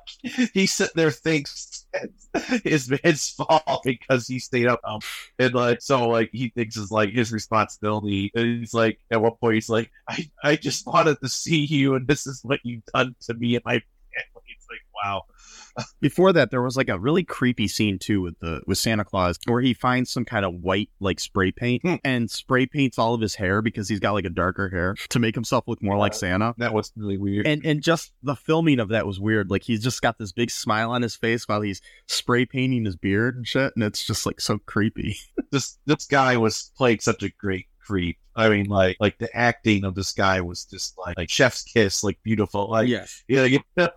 he 0.53 0.65
sitting 0.65 0.93
there 0.95 1.11
thinks 1.11 1.85
it's 2.33 2.89
his 3.03 3.29
fault 3.29 3.81
because 3.83 4.27
he 4.27 4.39
stayed 4.39 4.67
up 4.67 4.79
um, 4.83 4.99
and 5.39 5.53
like 5.53 5.81
so 5.81 6.07
like 6.07 6.29
he 6.31 6.49
thinks 6.49 6.77
it's 6.77 6.91
like 6.91 7.09
his 7.09 7.31
responsibility. 7.31 8.31
And 8.33 8.59
he's 8.59 8.73
like 8.73 8.99
at 9.11 9.21
one 9.21 9.33
point 9.41 9.55
he's 9.55 9.69
like, 9.69 9.91
I, 10.07 10.29
I 10.43 10.55
just 10.55 10.85
wanted 10.85 11.19
to 11.21 11.29
see 11.29 11.65
you 11.65 11.95
and 11.95 12.07
this 12.07 12.27
is 12.27 12.41
what 12.43 12.59
you've 12.63 12.85
done 12.93 13.15
to 13.21 13.33
me 13.33 13.55
and 13.55 13.65
my 13.65 13.73
family. 13.73 13.81
It's 13.81 13.81
like 13.81 13.83
wow. 15.03 15.23
before 16.01 16.33
that 16.33 16.49
there 16.51 16.61
was 16.61 16.75
like 16.75 16.89
a 16.89 16.97
really 16.99 17.23
creepy 17.23 17.67
scene 17.67 17.99
too 17.99 18.21
with 18.21 18.39
the 18.39 18.61
with 18.65 18.77
santa 18.79 19.05
claus 19.05 19.37
where 19.45 19.61
he 19.61 19.73
finds 19.73 20.11
some 20.11 20.25
kind 20.25 20.43
of 20.43 20.55
white 20.55 20.89
like 20.99 21.19
spray 21.19 21.51
paint 21.51 21.83
Hmm. 21.83 21.95
and 22.03 22.31
spray 22.31 22.65
paints 22.65 22.97
all 22.97 23.13
of 23.13 23.21
his 23.21 23.35
hair 23.35 23.61
because 23.61 23.87
he's 23.87 23.99
got 23.99 24.13
like 24.13 24.25
a 24.25 24.29
darker 24.29 24.69
hair 24.69 24.95
to 25.09 25.19
make 25.19 25.35
himself 25.35 25.65
look 25.67 25.81
more 25.83 25.95
like 25.97 26.13
santa 26.15 26.55
That 26.57 26.73
was 26.73 26.91
really 26.95 27.17
weird. 27.17 27.45
and 27.45 27.63
and 27.65 27.83
just 27.83 28.11
the 28.23 28.35
filming 28.35 28.79
of 28.79 28.89
that 28.89 29.05
was 29.05 29.19
weird. 29.19 29.51
Like 29.51 29.63
he's 29.63 29.83
just 29.83 30.01
got 30.01 30.17
this 30.17 30.31
big 30.31 30.49
smile 30.49 30.91
on 30.91 31.01
his 31.03 31.15
face 31.15 31.47
while 31.47 31.61
he's 31.61 31.81
spray 32.07 32.45
painting 32.45 32.85
his 32.85 32.95
beard 32.95 33.35
and 33.35 33.47
shit, 33.47 33.73
and 33.75 33.83
it's 33.83 34.03
just 34.05 34.25
like 34.25 34.41
so 34.41 34.57
creepy. 34.65 35.17
this 35.51 35.77
this 35.85 36.05
guy 36.05 36.37
was 36.37 36.71
played 36.75 37.01
such 37.01 37.21
a 37.23 37.29
great 37.29 37.67
creep. 37.85 38.17
I 38.35 38.49
mean 38.49 38.65
like 38.65 38.97
like 38.99 39.17
the 39.19 39.33
acting 39.35 39.83
of 39.85 39.93
this 39.95 40.11
guy 40.11 40.41
was 40.41 40.65
just 40.65 40.97
like 40.97 41.17
like 41.17 41.29
chef's 41.29 41.63
kiss, 41.63 42.03
like 42.03 42.17
beautiful. 42.23 42.69
Like 42.71 42.87
yes, 42.89 43.23
Yeah, 43.27 43.43
you 43.45 43.59
know, 43.77 43.89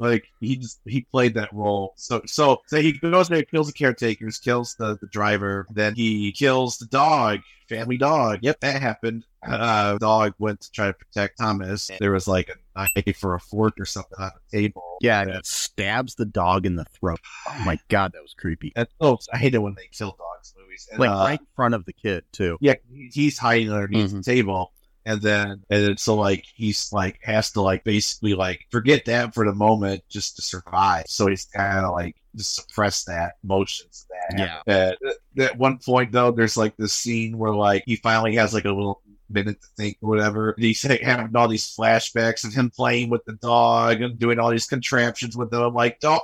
like 0.00 0.24
he 0.40 0.56
just 0.56 0.80
he 0.86 1.02
played 1.02 1.34
that 1.34 1.52
role. 1.52 1.92
So 1.96 2.22
so 2.26 2.62
so 2.66 2.80
he 2.80 2.92
goes 2.92 3.28
there, 3.28 3.42
kills 3.44 3.68
the 3.68 3.72
caretakers, 3.72 4.38
kills 4.38 4.74
the, 4.78 4.98
the 5.00 5.06
driver, 5.08 5.66
then 5.70 5.94
he 5.94 6.32
kills 6.32 6.78
the 6.78 6.86
dog, 6.86 7.40
family 7.68 7.96
dog. 7.98 8.40
Yep, 8.42 8.60
that 8.60 8.80
happened. 8.82 9.24
Uh 9.46 9.96
dog 9.98 10.34
went 10.38 10.60
to 10.62 10.70
try 10.72 10.86
to 10.88 10.92
protect 10.94 11.38
Thomas. 11.38 11.90
There 12.00 12.12
was 12.12 12.26
like 12.26 12.50
a 12.50 12.88
knife 13.06 13.22
or 13.24 13.34
a 13.34 13.40
fork 13.40 13.74
or 13.78 13.84
something 13.84 14.18
on 14.18 14.30
the 14.50 14.58
table. 14.58 14.96
yeah, 15.00 15.20
and 15.22 15.30
it 15.30 15.46
stabs 15.46 16.14
the 16.14 16.26
dog 16.26 16.66
in 16.66 16.76
the 16.76 16.84
throat. 16.98 17.20
Oh 17.48 17.62
my 17.64 17.78
god, 17.88 18.12
that 18.14 18.22
was 18.22 18.34
creepy. 18.34 18.72
And, 18.76 18.88
oh, 19.00 19.18
I 19.32 19.38
hate 19.38 19.54
it 19.54 19.58
when 19.58 19.74
they 19.74 19.88
kill 19.92 20.16
dogs 20.18 20.54
movies. 20.58 20.88
And, 20.90 21.00
Like 21.00 21.10
uh, 21.10 21.14
right 21.24 21.40
in 21.40 21.46
front 21.56 21.74
of 21.74 21.84
the 21.84 21.92
kid 21.92 22.24
too. 22.32 22.58
yeah, 22.60 22.74
he's 23.12 23.38
hiding 23.38 23.72
underneath 23.72 24.10
Mhm. 24.10 24.24
the 24.24 24.32
table. 24.34 24.72
And 25.06 25.20
then, 25.22 25.62
and 25.70 25.84
then, 25.84 25.96
so 25.96 26.14
like, 26.14 26.44
he's 26.54 26.92
like, 26.92 27.18
has 27.22 27.52
to 27.52 27.62
like 27.62 27.84
basically 27.84 28.34
like 28.34 28.66
forget 28.70 29.04
that 29.06 29.34
for 29.34 29.44
the 29.44 29.54
moment 29.54 30.02
just 30.08 30.36
to 30.36 30.42
survive. 30.42 31.04
So 31.08 31.26
he's 31.26 31.46
kind 31.46 31.84
of 31.84 31.92
like 31.92 32.16
just 32.36 32.54
suppress 32.54 33.04
that 33.04 33.34
emotions 33.42 34.06
that 34.10 34.38
Yeah. 34.38 34.60
At, 34.66 34.98
at 35.38 35.58
one 35.58 35.78
point 35.78 36.12
though, 36.12 36.30
there's 36.30 36.56
like 36.56 36.76
this 36.76 36.92
scene 36.92 37.38
where 37.38 37.54
like 37.54 37.84
he 37.86 37.96
finally 37.96 38.34
has 38.36 38.54
like 38.54 38.66
a 38.66 38.72
little 38.72 39.02
minute 39.30 39.60
to 39.60 39.68
think 39.76 39.96
or 40.02 40.10
whatever. 40.10 40.50
And 40.52 40.64
he's 40.64 40.84
like, 40.84 41.00
having 41.00 41.34
all 41.34 41.48
these 41.48 41.74
flashbacks 41.74 42.44
of 42.44 42.52
him 42.52 42.70
playing 42.70 43.10
with 43.10 43.24
the 43.24 43.34
dog 43.34 44.02
and 44.02 44.18
doing 44.18 44.38
all 44.38 44.50
these 44.50 44.66
contraptions 44.66 45.36
with 45.36 45.50
them. 45.50 45.62
I'm 45.62 45.74
like, 45.74 46.00
don't. 46.00 46.22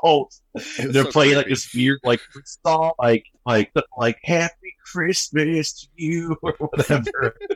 They're 0.79 1.05
so 1.05 1.11
playing 1.11 1.37
like 1.37 1.47
creepy. 1.47 1.55
this 1.55 1.75
weird 1.75 2.01
like 2.05 2.21
song, 2.45 2.93
like 2.99 3.27
like 3.45 3.73
like 3.97 4.19
Happy 4.23 4.66
Christmas 4.93 5.73
to 5.73 5.89
you 5.97 6.37
or 6.43 6.53
whatever. 6.59 7.37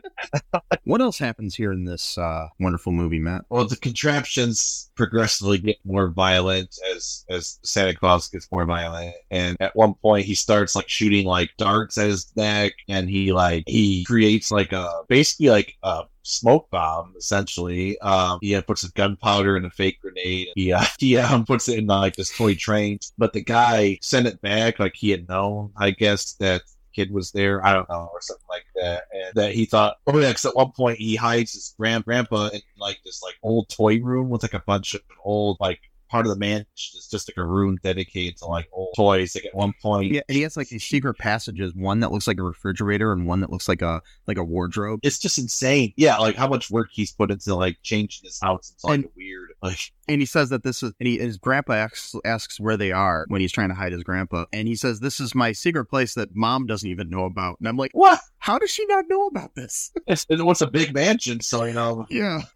What 0.84 1.00
else 1.00 1.18
happens 1.18 1.54
here 1.54 1.72
in 1.72 1.84
this 1.84 2.18
uh, 2.18 2.48
wonderful 2.58 2.92
movie, 2.92 3.20
Matt? 3.20 3.44
well, 3.48 3.64
the 3.64 3.76
contraptions 3.76 4.90
progressively 4.96 5.58
get 5.58 5.76
more 5.84 6.08
violent 6.08 6.76
as 6.94 7.24
as 7.30 7.58
Santa 7.62 7.94
Claus 7.94 8.28
gets 8.28 8.50
more 8.50 8.64
violent, 8.64 9.14
and 9.30 9.56
at 9.60 9.76
one 9.76 9.94
point 9.94 10.26
he 10.26 10.34
starts 10.34 10.74
like 10.74 10.88
shooting 10.88 11.26
like 11.26 11.50
darts 11.58 11.96
at 11.96 12.08
his 12.08 12.34
neck, 12.36 12.72
and 12.88 13.08
he 13.08 13.32
like 13.32 13.64
he 13.66 14.04
creates 14.04 14.50
like 14.50 14.72
a 14.72 15.02
basically 15.08 15.50
like 15.50 15.74
a 15.82 16.04
smoke 16.22 16.68
bomb 16.70 17.14
essentially. 17.16 17.98
Um, 18.00 18.38
he 18.40 18.54
uh, 18.54 18.62
puts 18.62 18.82
a 18.82 18.90
gunpowder 18.92 19.56
in 19.56 19.64
a 19.64 19.70
fake 19.70 20.00
grenade. 20.00 20.48
He 20.54 20.72
uh, 20.72 20.84
he 20.98 21.16
um, 21.18 21.44
puts 21.44 21.68
it 21.68 21.78
in 21.78 21.86
like 21.86 22.16
this 22.16 22.36
toy 22.36 22.54
train, 22.54 22.98
but 23.16 23.32
the 23.32 23.42
guy 23.42 23.98
sent 24.02 24.26
it 24.26 24.40
back 24.40 24.78
like 24.78 24.94
he 24.96 25.10
had 25.10 25.28
known, 25.28 25.72
I 25.76 25.92
guess 25.92 26.34
that 26.34 26.62
kid 26.94 27.12
was 27.12 27.32
there. 27.32 27.64
I 27.64 27.72
don't 27.72 27.88
know, 27.88 28.10
or 28.12 28.20
something 28.20 28.46
like 28.48 28.66
that. 28.76 29.04
And 29.12 29.34
that 29.34 29.52
he 29.52 29.64
thought, 29.64 29.96
oh 30.06 30.18
yeah, 30.18 30.28
because 30.28 30.46
at 30.46 30.56
one 30.56 30.72
point 30.72 30.98
he 30.98 31.16
hides 31.16 31.52
his 31.52 31.74
grand 31.78 32.04
grandpa 32.04 32.48
in 32.48 32.60
like 32.78 33.00
this 33.04 33.22
like 33.22 33.36
old 33.42 33.68
toy 33.68 34.00
room 34.00 34.30
with 34.30 34.42
like 34.42 34.54
a 34.54 34.62
bunch 34.66 34.94
of 34.94 35.02
old 35.24 35.58
like 35.60 35.80
part 36.10 36.26
of 36.26 36.32
the 36.32 36.38
mansion 36.38 36.66
is 36.76 37.08
just 37.10 37.28
like 37.30 37.36
a 37.36 37.46
room 37.46 37.78
dedicated 37.82 38.36
to 38.38 38.46
like 38.46 38.68
old 38.72 38.92
toys. 38.96 39.34
Like 39.34 39.46
at 39.46 39.54
one 39.54 39.72
point, 39.80 40.12
Yeah, 40.12 40.20
and 40.28 40.36
he 40.36 40.42
has 40.42 40.56
like 40.56 40.68
these 40.68 40.84
secret 40.84 41.14
passages. 41.18 41.74
One 41.74 42.00
that 42.00 42.12
looks 42.12 42.26
like 42.26 42.38
a 42.38 42.42
refrigerator, 42.42 43.12
and 43.12 43.26
one 43.26 43.40
that 43.40 43.50
looks 43.50 43.68
like 43.68 43.82
a 43.82 44.02
like 44.26 44.36
a 44.38 44.44
wardrobe. 44.44 45.00
it's 45.02 45.18
just 45.18 45.38
insane. 45.38 45.92
Yeah, 45.96 46.18
like 46.18 46.36
how 46.36 46.48
much 46.48 46.70
work 46.70 46.88
he's 46.92 47.12
put 47.12 47.30
into 47.30 47.54
like 47.54 47.78
changing 47.82 48.22
his 48.24 48.38
house. 48.40 48.72
It's 48.74 48.84
like 48.84 48.94
And- 49.00 49.08
weird 49.16 49.50
like 49.62 49.92
And 50.08 50.20
he 50.20 50.26
says 50.26 50.48
that 50.50 50.62
this 50.64 50.82
is, 50.82 50.92
and 50.98 51.06
he, 51.06 51.18
his 51.18 51.36
grandpa 51.38 51.74
asks, 51.74 52.14
asks 52.24 52.58
where 52.58 52.76
they 52.76 52.90
are 52.92 53.24
when 53.28 53.40
he's 53.40 53.52
trying 53.52 53.68
to 53.68 53.74
hide 53.74 53.92
his 53.92 54.02
grandpa. 54.02 54.46
And 54.52 54.66
he 54.66 54.74
says, 54.74 55.00
This 55.00 55.20
is 55.20 55.34
my 55.34 55.52
secret 55.52 55.84
place 55.86 56.14
that 56.14 56.34
mom 56.34 56.66
doesn't 56.66 56.88
even 56.88 57.08
know 57.10 57.24
about. 57.26 57.58
And 57.60 57.68
I'm 57.68 57.76
like, 57.76 57.90
what? 57.92 58.18
How 58.38 58.58
does 58.58 58.70
she 58.70 58.84
not 58.86 59.04
know 59.08 59.26
about 59.26 59.54
this? 59.54 59.92
It's, 60.06 60.24
it 60.30 60.42
was 60.44 60.62
a 60.62 60.66
big 60.66 60.94
mansion, 60.94 61.40
so 61.40 61.64
you 61.64 61.74
know, 61.74 62.06
Yeah. 62.10 62.40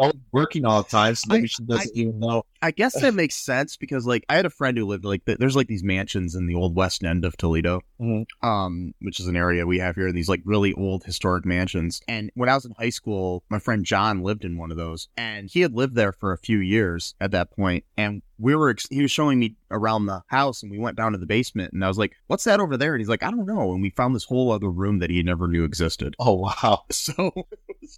all 0.00 0.12
working 0.32 0.64
all 0.64 0.82
the 0.82 0.88
time, 0.88 1.14
so 1.14 1.26
maybe 1.28 1.44
I- 1.44 1.46
she 1.46 1.62
doesn't 1.64 1.96
even 1.96 2.18
know. 2.18 2.44
I 2.62 2.70
guess 2.72 3.00
that 3.00 3.14
makes 3.14 3.36
sense 3.36 3.76
because, 3.76 4.06
like, 4.06 4.24
I 4.28 4.36
had 4.36 4.46
a 4.46 4.50
friend 4.50 4.76
who 4.76 4.84
lived, 4.86 5.04
like, 5.04 5.22
there's 5.24 5.56
like 5.56 5.66
these 5.68 5.82
mansions 5.84 6.34
in 6.34 6.46
the 6.46 6.54
old 6.54 6.74
west 6.74 7.04
end 7.04 7.24
of 7.24 7.36
Toledo, 7.36 7.80
Mhm. 8.00 8.26
um, 8.42 8.94
which 9.00 9.20
is 9.20 9.26
an 9.26 9.36
area 9.36 9.66
we 9.66 9.78
have 9.78 9.94
here, 9.96 10.10
these 10.12 10.28
like 10.28 10.42
really 10.44 10.72
old 10.74 11.04
historic 11.04 11.44
mansions. 11.44 12.00
And 12.08 12.30
when 12.34 12.48
I 12.48 12.54
was 12.54 12.64
in 12.64 12.72
high 12.78 12.90
school, 12.90 13.42
my 13.50 13.58
friend 13.58 13.84
John 13.84 14.22
lived 14.22 14.44
in 14.44 14.56
one 14.56 14.70
of 14.70 14.76
those, 14.76 15.08
and 15.16 15.48
he 15.50 15.60
had 15.60 15.74
lived 15.74 15.94
there 15.94 16.12
for 16.12 16.32
a 16.32 16.38
few 16.38 16.58
years 16.58 17.14
at 17.20 17.30
that 17.32 17.50
point. 17.50 17.84
And 17.96 18.22
we 18.38 18.54
were, 18.54 18.70
ex- 18.70 18.88
he 18.90 19.02
was 19.02 19.10
showing 19.10 19.38
me 19.38 19.56
around 19.70 20.06
the 20.06 20.22
house, 20.28 20.62
and 20.62 20.70
we 20.70 20.78
went 20.78 20.96
down 20.96 21.12
to 21.12 21.18
the 21.18 21.26
basement, 21.26 21.72
and 21.74 21.84
I 21.84 21.88
was 21.88 21.98
like, 21.98 22.14
"What's 22.26 22.44
that 22.44 22.58
over 22.60 22.76
there?" 22.78 22.94
And 22.94 23.00
he's 23.00 23.08
like, 23.08 23.22
"I 23.22 23.30
don't 23.30 23.46
know." 23.46 23.72
And 23.74 23.82
we 23.82 23.90
found 23.90 24.14
this 24.14 24.24
whole 24.24 24.50
other 24.50 24.70
room 24.70 24.98
that 25.00 25.10
he 25.10 25.22
never 25.22 25.46
knew 25.46 25.64
existed. 25.64 26.14
Oh 26.18 26.34
wow, 26.34 26.84
So 26.90 27.32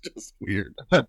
it 0.02 0.14
just 0.14 0.34
weird. 0.40 0.74
yeah, 0.92 1.04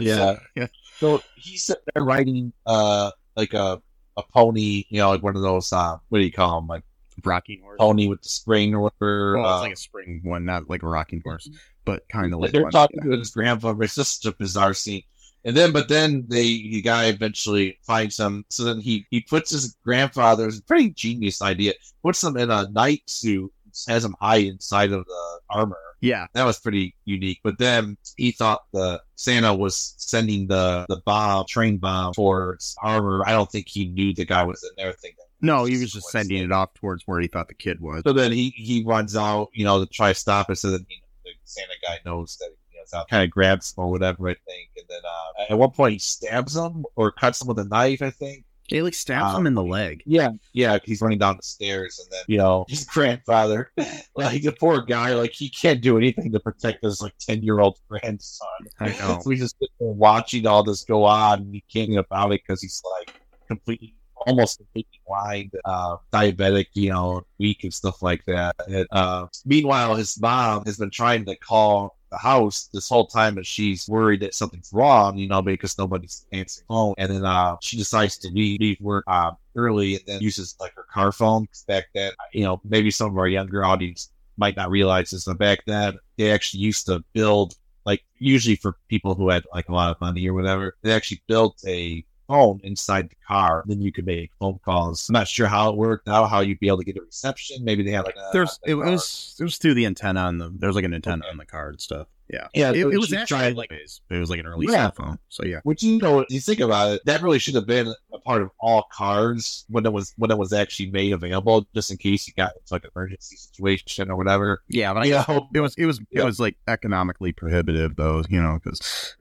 yeah, 0.00 0.16
so- 0.16 0.38
yeah. 0.56 0.66
So 0.98 1.22
he's 1.36 1.64
sitting 1.64 1.82
there 1.94 2.04
riding 2.04 2.52
uh 2.66 3.10
like 3.36 3.54
a 3.54 3.82
a 4.16 4.22
pony, 4.22 4.84
you 4.88 4.98
know, 4.98 5.10
like 5.10 5.22
one 5.22 5.36
of 5.36 5.42
those 5.42 5.72
uh 5.72 5.96
what 6.08 6.18
do 6.18 6.24
you 6.24 6.32
call 6.32 6.60
them, 6.60 6.68
like 6.68 6.84
Rocking 7.24 7.60
horse. 7.62 7.76
pony 7.78 8.08
with 8.08 8.22
the 8.22 8.28
spring 8.28 8.74
or 8.74 8.80
whatever. 8.80 9.36
Well, 9.38 9.46
uh, 9.46 9.56
it's 9.56 9.62
like 9.62 9.72
a 9.72 9.76
spring 9.76 10.20
one, 10.24 10.44
not 10.44 10.68
like 10.70 10.82
a 10.82 10.88
rocking 10.88 11.20
horse, 11.24 11.48
but 11.84 12.08
kind 12.08 12.32
of 12.32 12.40
like 12.40 12.52
they're 12.52 12.62
one. 12.62 12.72
talking 12.72 13.02
to 13.02 13.10
his 13.10 13.30
grandfather. 13.30 13.82
It's 13.82 13.94
just 13.94 14.22
such 14.22 14.32
a 14.32 14.36
bizarre 14.36 14.74
scene. 14.74 15.02
And 15.44 15.56
then, 15.56 15.72
but 15.72 15.88
then 15.88 16.24
they, 16.28 16.42
the 16.44 16.80
guy 16.82 17.06
eventually 17.06 17.78
finds 17.82 18.18
him. 18.18 18.44
So 18.48 18.62
then 18.64 18.80
he, 18.80 19.06
he 19.10 19.20
puts 19.22 19.50
his 19.50 19.76
grandfather's 19.84 20.60
pretty 20.60 20.90
genius 20.90 21.42
idea, 21.42 21.74
puts 22.02 22.22
him 22.22 22.36
in 22.36 22.50
a 22.50 22.68
knight 22.70 23.02
suit, 23.06 23.52
has 23.88 24.04
him 24.04 24.14
hide 24.20 24.44
inside 24.46 24.92
of 24.92 25.04
the 25.04 25.40
armor. 25.50 25.76
Yeah, 26.02 26.26
That 26.34 26.44
was 26.44 26.58
pretty 26.58 26.96
unique. 27.04 27.38
But 27.44 27.58
then 27.58 27.96
he 28.16 28.32
thought 28.32 28.62
the 28.72 29.00
Santa 29.14 29.54
was 29.54 29.94
sending 29.98 30.48
the, 30.48 30.84
the 30.88 31.00
bomb, 31.06 31.46
train 31.48 31.78
bomb 31.78 32.12
towards 32.12 32.74
armor. 32.82 33.22
I 33.24 33.30
don't 33.30 33.50
think 33.50 33.68
he 33.68 33.86
knew 33.86 34.12
the 34.12 34.24
guy 34.24 34.42
was 34.42 34.62
in 34.64 34.70
there 34.76 34.92
thinking. 34.92 35.24
no, 35.40 35.64
he 35.64 35.78
was 35.78 35.92
just 35.92 36.10
sending 36.10 36.42
it 36.42 36.50
off 36.50 36.74
towards 36.74 37.04
where 37.06 37.20
he 37.20 37.28
thought 37.28 37.46
the 37.46 37.54
kid 37.54 37.80
was. 37.80 38.02
So 38.04 38.12
then 38.12 38.32
he, 38.32 38.50
he 38.50 38.82
runs 38.84 39.16
out, 39.16 39.50
you 39.54 39.64
know, 39.64 39.78
to 39.84 39.90
try 39.90 40.12
to 40.12 40.18
stop 40.18 40.50
it. 40.50 40.56
So 40.56 40.72
that 40.72 40.84
you 40.88 40.96
know, 40.96 41.06
the 41.24 41.30
Santa 41.44 41.74
guy 41.86 41.98
knows 42.04 42.36
that 42.40 42.50
you 42.72 42.78
know, 42.78 42.82
it's 42.82 42.92
out, 42.92 43.08
kind 43.08 43.22
of 43.22 43.30
grabs 43.30 43.72
him 43.72 43.84
or 43.84 43.90
whatever, 43.92 44.28
I 44.28 44.34
think. 44.34 44.70
And 44.76 44.86
then 44.88 45.00
uh, 45.04 45.52
at 45.52 45.58
one 45.58 45.70
point 45.70 45.92
he 45.92 45.98
stabs 46.00 46.56
him 46.56 46.84
or 46.96 47.12
cuts 47.12 47.40
him 47.40 47.46
with 47.46 47.60
a 47.60 47.64
knife, 47.64 48.02
I 48.02 48.10
think. 48.10 48.44
He 48.72 48.80
like 48.82 48.94
stabs 48.94 49.34
Um, 49.34 49.42
him 49.42 49.46
in 49.48 49.54
the 49.54 49.62
leg. 49.62 50.02
Yeah, 50.06 50.30
yeah, 50.54 50.78
he's 50.82 51.02
running 51.02 51.18
down 51.18 51.36
the 51.36 51.42
stairs, 51.42 52.00
and 52.02 52.10
then 52.10 52.22
you 52.26 52.38
know 52.38 52.64
his 52.68 52.84
grandfather, 52.86 53.70
like 54.16 54.42
the 54.42 54.52
poor 54.52 54.80
guy, 54.80 55.14
like 55.14 55.32
he 55.32 55.50
can't 55.50 55.82
do 55.82 55.98
anything 55.98 56.32
to 56.32 56.40
protect 56.40 56.82
his 56.82 57.02
like 57.02 57.14
ten 57.18 57.42
year 57.42 57.60
old 57.60 57.78
grandson. 57.88 58.48
I 58.80 58.88
know. 59.00 59.20
So 59.22 59.30
he's 59.30 59.40
just 59.40 59.56
watching 59.78 60.46
all 60.46 60.62
this 60.62 60.84
go 60.84 61.04
on, 61.04 61.40
and 61.40 61.54
he 61.54 61.62
can't 61.72 61.90
get 61.90 61.98
about 61.98 62.32
it 62.32 62.40
because 62.46 62.62
he's 62.62 62.82
like 62.98 63.14
completely, 63.46 63.94
almost 64.26 64.56
completely 64.58 65.00
blind, 65.06 65.52
uh, 65.66 65.96
diabetic, 66.12 66.66
you 66.72 66.88
know, 66.90 67.26
weak 67.38 67.64
and 67.64 67.74
stuff 67.74 68.02
like 68.02 68.24
that. 68.26 68.56
And, 68.68 68.86
uh, 68.90 69.26
meanwhile, 69.44 69.96
his 69.96 70.18
mom 70.18 70.64
has 70.64 70.78
been 70.78 70.90
trying 70.90 71.26
to 71.26 71.36
call 71.36 71.98
the 72.12 72.18
house 72.18 72.68
this 72.72 72.88
whole 72.88 73.06
time, 73.06 73.38
and 73.38 73.46
she's 73.46 73.88
worried 73.88 74.20
that 74.20 74.34
something's 74.34 74.70
wrong, 74.72 75.16
you 75.16 75.26
know, 75.26 75.42
because 75.42 75.76
nobody's 75.78 76.26
answering 76.30 76.66
phone. 76.68 76.94
And 76.98 77.10
then 77.10 77.24
uh, 77.24 77.56
she 77.60 77.76
decides 77.76 78.18
to 78.18 78.28
leave, 78.28 78.60
leave 78.60 78.80
work 78.80 79.04
uh, 79.08 79.32
early, 79.56 79.96
and 79.96 80.04
then 80.06 80.20
uses 80.20 80.54
like 80.60 80.74
her 80.76 80.86
car 80.92 81.10
phone. 81.10 81.46
Back 81.66 81.86
then, 81.94 82.12
you 82.32 82.44
know, 82.44 82.60
maybe 82.64 82.90
some 82.90 83.10
of 83.10 83.18
our 83.18 83.26
younger 83.26 83.64
audience 83.64 84.10
might 84.36 84.56
not 84.56 84.70
realize 84.70 85.10
this, 85.10 85.24
but 85.24 85.38
back 85.38 85.60
then 85.66 85.98
they 86.18 86.30
actually 86.30 86.60
used 86.60 86.86
to 86.86 87.02
build 87.14 87.54
like 87.84 88.04
usually 88.18 88.56
for 88.56 88.76
people 88.88 89.14
who 89.14 89.28
had 89.28 89.44
like 89.52 89.68
a 89.68 89.74
lot 89.74 89.90
of 89.90 90.00
money 90.00 90.28
or 90.28 90.34
whatever, 90.34 90.76
they 90.82 90.92
actually 90.92 91.22
built 91.26 91.60
a 91.66 92.04
phone 92.28 92.60
inside 92.62 93.10
the 93.10 93.16
car. 93.26 93.64
Then 93.66 93.80
you 93.80 93.92
could 93.92 94.06
make 94.06 94.30
phone 94.38 94.58
calls. 94.64 95.08
I'm 95.08 95.14
not 95.14 95.28
sure 95.28 95.46
how 95.46 95.70
it 95.70 95.76
worked 95.76 96.08
out, 96.08 96.30
how 96.30 96.40
you'd 96.40 96.60
be 96.60 96.68
able 96.68 96.78
to 96.78 96.84
get 96.84 96.96
a 96.96 97.02
reception. 97.02 97.64
Maybe 97.64 97.82
they 97.82 97.90
had 97.90 98.04
like 98.04 98.16
a, 98.16 98.30
There's 98.32 98.58
it 98.64 98.74
car. 98.74 98.84
was 98.90 99.36
it 99.38 99.44
was 99.44 99.58
through 99.58 99.74
the 99.74 99.86
antenna 99.86 100.20
on 100.20 100.38
the 100.38 100.52
there's 100.58 100.74
like 100.74 100.84
an 100.84 100.94
antenna 100.94 101.24
Okay. 101.24 101.30
on 101.30 101.36
the 101.38 101.46
card 101.46 101.74
and 101.74 101.80
stuff. 101.80 102.08
Yeah, 102.28 102.46
yeah. 102.54 102.70
it, 102.70 102.78
it 102.78 102.96
was 102.98 103.12
actually 103.12 103.26
tried, 103.40 103.56
like 103.56 103.70
it 103.70 104.00
was 104.18 104.30
like 104.30 104.40
an 104.40 104.46
early 104.46 104.64
Yeah. 104.66 104.90
cell 104.90 104.92
phone. 104.92 105.18
So 105.28 105.44
yeah, 105.44 105.60
Which 105.64 105.82
you 105.82 105.98
know, 105.98 106.24
you 106.30 106.40
think 106.40 106.60
about 106.60 106.92
it, 106.94 107.02
that 107.04 107.20
really 107.20 107.38
should 107.38 107.54
have 107.56 107.66
been 107.66 107.92
a 108.12 108.18
part 108.20 108.40
of 108.40 108.50
all 108.58 108.86
cars 108.90 109.66
when 109.68 109.84
it 109.84 109.92
was 109.92 110.14
when 110.16 110.30
it 110.30 110.38
was 110.38 110.52
actually 110.54 110.90
made 110.90 111.12
available, 111.12 111.66
just 111.74 111.90
in 111.90 111.98
case 111.98 112.26
you 112.26 112.32
got 112.34 112.52
into 112.56 112.72
like 112.72 112.84
an 112.84 112.90
emergency 112.96 113.36
situation 113.36 114.10
or 114.10 114.16
whatever. 114.16 114.62
yeah, 114.68 114.94
but 114.94 115.04
I 115.06 115.10
know, 115.10 115.48
it 115.52 115.60
was 115.60 115.74
it 115.76 115.84
was 115.84 116.00
Yeah. 116.10 116.22
it 116.22 116.24
was 116.24 116.40
like 116.40 116.56
economically 116.68 117.32
prohibitive 117.32 117.96
though, 117.96 118.22
you 118.30 118.40
know, 118.40 118.58
because 118.64 119.14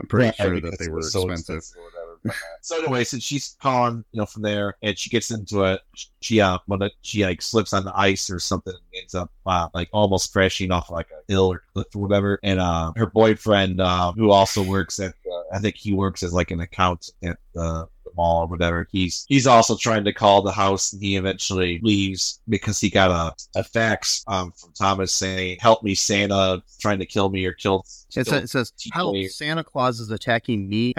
I'm 0.00 0.08
pretty 0.08 0.34
Yeah, 0.38 0.44
sure 0.46 0.60
that 0.60 0.78
they 0.80 0.88
were 0.88 1.02
so 1.02 1.28
expensive. 1.30 1.62
or 1.78 1.84
whatever. 1.84 2.05
But, 2.05 2.05
uh, 2.05 2.05
so 2.60 2.78
anyway, 2.78 3.04
since 3.04 3.22
she's 3.22 3.56
calling, 3.60 4.04
you 4.12 4.20
know, 4.20 4.26
from 4.26 4.42
there, 4.42 4.76
and 4.82 4.98
she 4.98 5.10
gets 5.10 5.30
into 5.30 5.64
it, 5.64 5.80
she 6.20 6.40
uh, 6.40 6.58
when 6.66 6.88
she 7.02 7.24
like 7.24 7.42
slips 7.42 7.72
on 7.72 7.84
the 7.84 7.96
ice 7.98 8.30
or 8.30 8.38
something, 8.38 8.74
and 8.74 9.00
ends 9.00 9.14
up 9.14 9.30
uh, 9.46 9.68
like 9.74 9.88
almost 9.92 10.32
crashing 10.32 10.70
off 10.70 10.90
like 10.90 11.08
a 11.10 11.32
hill 11.32 11.52
or 11.52 11.62
cliff 11.72 11.86
or 11.94 12.02
whatever. 12.02 12.38
And 12.42 12.60
uh, 12.60 12.92
her 12.96 13.06
boyfriend, 13.06 13.80
uh, 13.80 14.12
who 14.12 14.30
also 14.30 14.62
works 14.62 15.00
at, 15.00 15.14
uh, 15.30 15.54
I 15.54 15.58
think 15.58 15.76
he 15.76 15.92
works 15.92 16.22
as 16.22 16.32
like 16.32 16.50
an 16.50 16.60
accountant 16.60 17.12
at 17.22 17.38
the 17.54 17.88
the 17.95 17.95
mall 18.16 18.42
or 18.44 18.46
whatever. 18.46 18.88
He's 18.90 19.24
he's 19.28 19.46
also 19.46 19.76
trying 19.76 20.04
to 20.04 20.12
call 20.12 20.42
the 20.42 20.52
house, 20.52 20.92
and 20.92 21.02
he 21.02 21.16
eventually 21.16 21.80
leaves 21.82 22.40
because 22.48 22.80
he 22.80 22.90
got 22.90 23.10
a, 23.10 23.58
a 23.60 23.64
fax 23.64 24.24
um, 24.26 24.52
from 24.52 24.72
Thomas 24.72 25.12
saying, 25.12 25.58
"Help 25.60 25.82
me, 25.82 25.94
Santa, 25.94 26.62
trying 26.80 26.98
to 26.98 27.06
kill 27.06 27.28
me 27.30 27.44
or 27.46 27.52
kill." 27.52 27.84
It 28.16 28.26
says, 28.26 28.32
it 28.44 28.48
says 28.50 28.72
help 28.92 29.12
me. 29.14 29.28
Santa 29.28 29.62
Claus 29.64 30.00
is 30.00 30.10
attacking 30.10 30.68
me, 30.68 30.94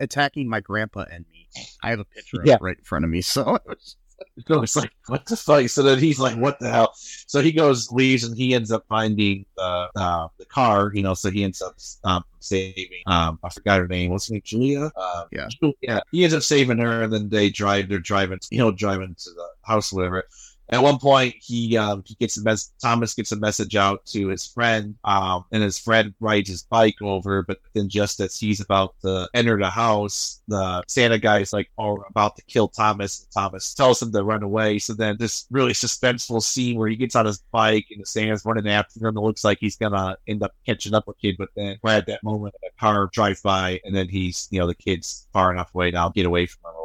attacking 0.00 0.48
my 0.48 0.60
grandpa 0.60 1.04
and 1.10 1.24
me. 1.32 1.48
I 1.82 1.90
have 1.90 2.00
a 2.00 2.04
picture 2.04 2.40
of 2.40 2.46
Yeah. 2.46 2.54
it 2.54 2.62
right 2.62 2.78
in 2.78 2.84
front 2.84 3.04
of 3.04 3.10
me. 3.10 3.20
So 3.20 3.56
it 3.56 3.62
was- 3.66 3.96
So 4.48 4.62
it's 4.62 4.76
like, 4.76 4.90
what 5.06 5.24
the 5.26 5.36
fuck? 5.36 5.68
So 5.68 5.82
then 5.82 5.98
he's 5.98 6.18
like, 6.18 6.36
what 6.36 6.58
the 6.58 6.68
hell? 6.70 6.92
So 6.94 7.40
he 7.40 7.52
goes, 7.52 7.90
leaves, 7.92 8.24
and 8.24 8.36
he 8.36 8.54
ends 8.54 8.70
up 8.72 8.84
finding 8.88 9.46
the 9.56 9.88
uh, 9.96 10.28
the 10.38 10.46
car, 10.46 10.90
you 10.94 11.02
know. 11.02 11.14
So 11.14 11.30
he 11.30 11.44
ends 11.44 11.62
up 11.62 11.74
um, 12.04 12.24
saving. 12.40 13.02
Um, 13.06 13.38
I 13.42 13.48
forgot 13.50 13.78
her 13.80 13.88
name. 13.88 14.10
What's 14.10 14.28
her 14.28 14.34
name? 14.34 14.42
Julia. 14.44 14.90
Um, 14.96 15.24
Yeah. 15.30 15.48
Julia. 15.60 16.02
He 16.10 16.24
ends 16.24 16.34
up 16.34 16.42
saving 16.42 16.78
her, 16.78 17.02
and 17.02 17.12
then 17.12 17.28
they 17.28 17.50
drive. 17.50 17.88
They're 17.88 17.98
driving, 17.98 18.40
you 18.50 18.58
know, 18.58 18.70
driving 18.72 19.14
to 19.14 19.30
the 19.30 19.48
house, 19.62 19.92
whatever. 19.92 20.24
At 20.72 20.82
one 20.82 20.98
point 20.98 21.34
he 21.40 21.76
um 21.76 22.02
he 22.06 22.14
gets 22.16 22.38
a 22.38 22.42
mess 22.42 22.72
Thomas 22.82 23.14
gets 23.14 23.32
a 23.32 23.36
message 23.36 23.76
out 23.76 24.04
to 24.06 24.28
his 24.28 24.46
friend 24.46 24.96
um 25.04 25.44
and 25.52 25.62
his 25.62 25.78
friend 25.78 26.14
rides 26.20 26.48
his 26.48 26.62
bike 26.64 27.00
over 27.02 27.42
but 27.42 27.58
then 27.74 27.88
just 27.88 28.20
as 28.20 28.36
he's 28.38 28.60
about 28.60 28.94
to 29.02 29.28
enter 29.34 29.58
the 29.58 29.70
house 29.70 30.40
the 30.48 30.82
Santa 30.88 31.18
guy 31.18 31.40
is 31.40 31.52
like 31.52 31.70
oh 31.78 32.02
about 32.08 32.36
to 32.36 32.42
kill 32.44 32.68
Thomas 32.68 33.26
Thomas 33.32 33.74
tells 33.74 34.02
him 34.02 34.12
to 34.12 34.24
run 34.24 34.42
away. 34.42 34.78
So 34.78 34.94
then 34.94 35.16
this 35.18 35.46
really 35.50 35.72
suspenseful 35.72 36.42
scene 36.42 36.78
where 36.78 36.88
he 36.88 36.96
gets 36.96 37.16
on 37.16 37.26
his 37.26 37.38
bike 37.50 37.86
and 37.90 38.00
the 38.00 38.06
Santa's 38.06 38.44
running 38.44 38.68
after 38.68 39.06
him 39.06 39.16
it 39.16 39.20
looks 39.20 39.44
like 39.44 39.58
he's 39.60 39.76
gonna 39.76 40.16
end 40.26 40.42
up 40.42 40.52
catching 40.66 40.94
up 40.94 41.06
with 41.06 41.18
kid 41.18 41.36
but 41.38 41.50
then 41.56 41.78
right 41.82 41.96
at 41.96 42.06
that 42.06 42.22
moment 42.22 42.54
a 42.64 42.80
car 42.80 43.08
drives 43.12 43.42
by 43.42 43.80
and 43.84 43.94
then 43.94 44.08
he's 44.08 44.48
you 44.50 44.58
know 44.58 44.66
the 44.66 44.74
kid's 44.74 45.26
far 45.32 45.52
enough 45.52 45.74
away 45.74 45.90
now 45.90 46.08
get 46.08 46.26
away 46.26 46.46
from 46.46 46.70
him 46.70 46.81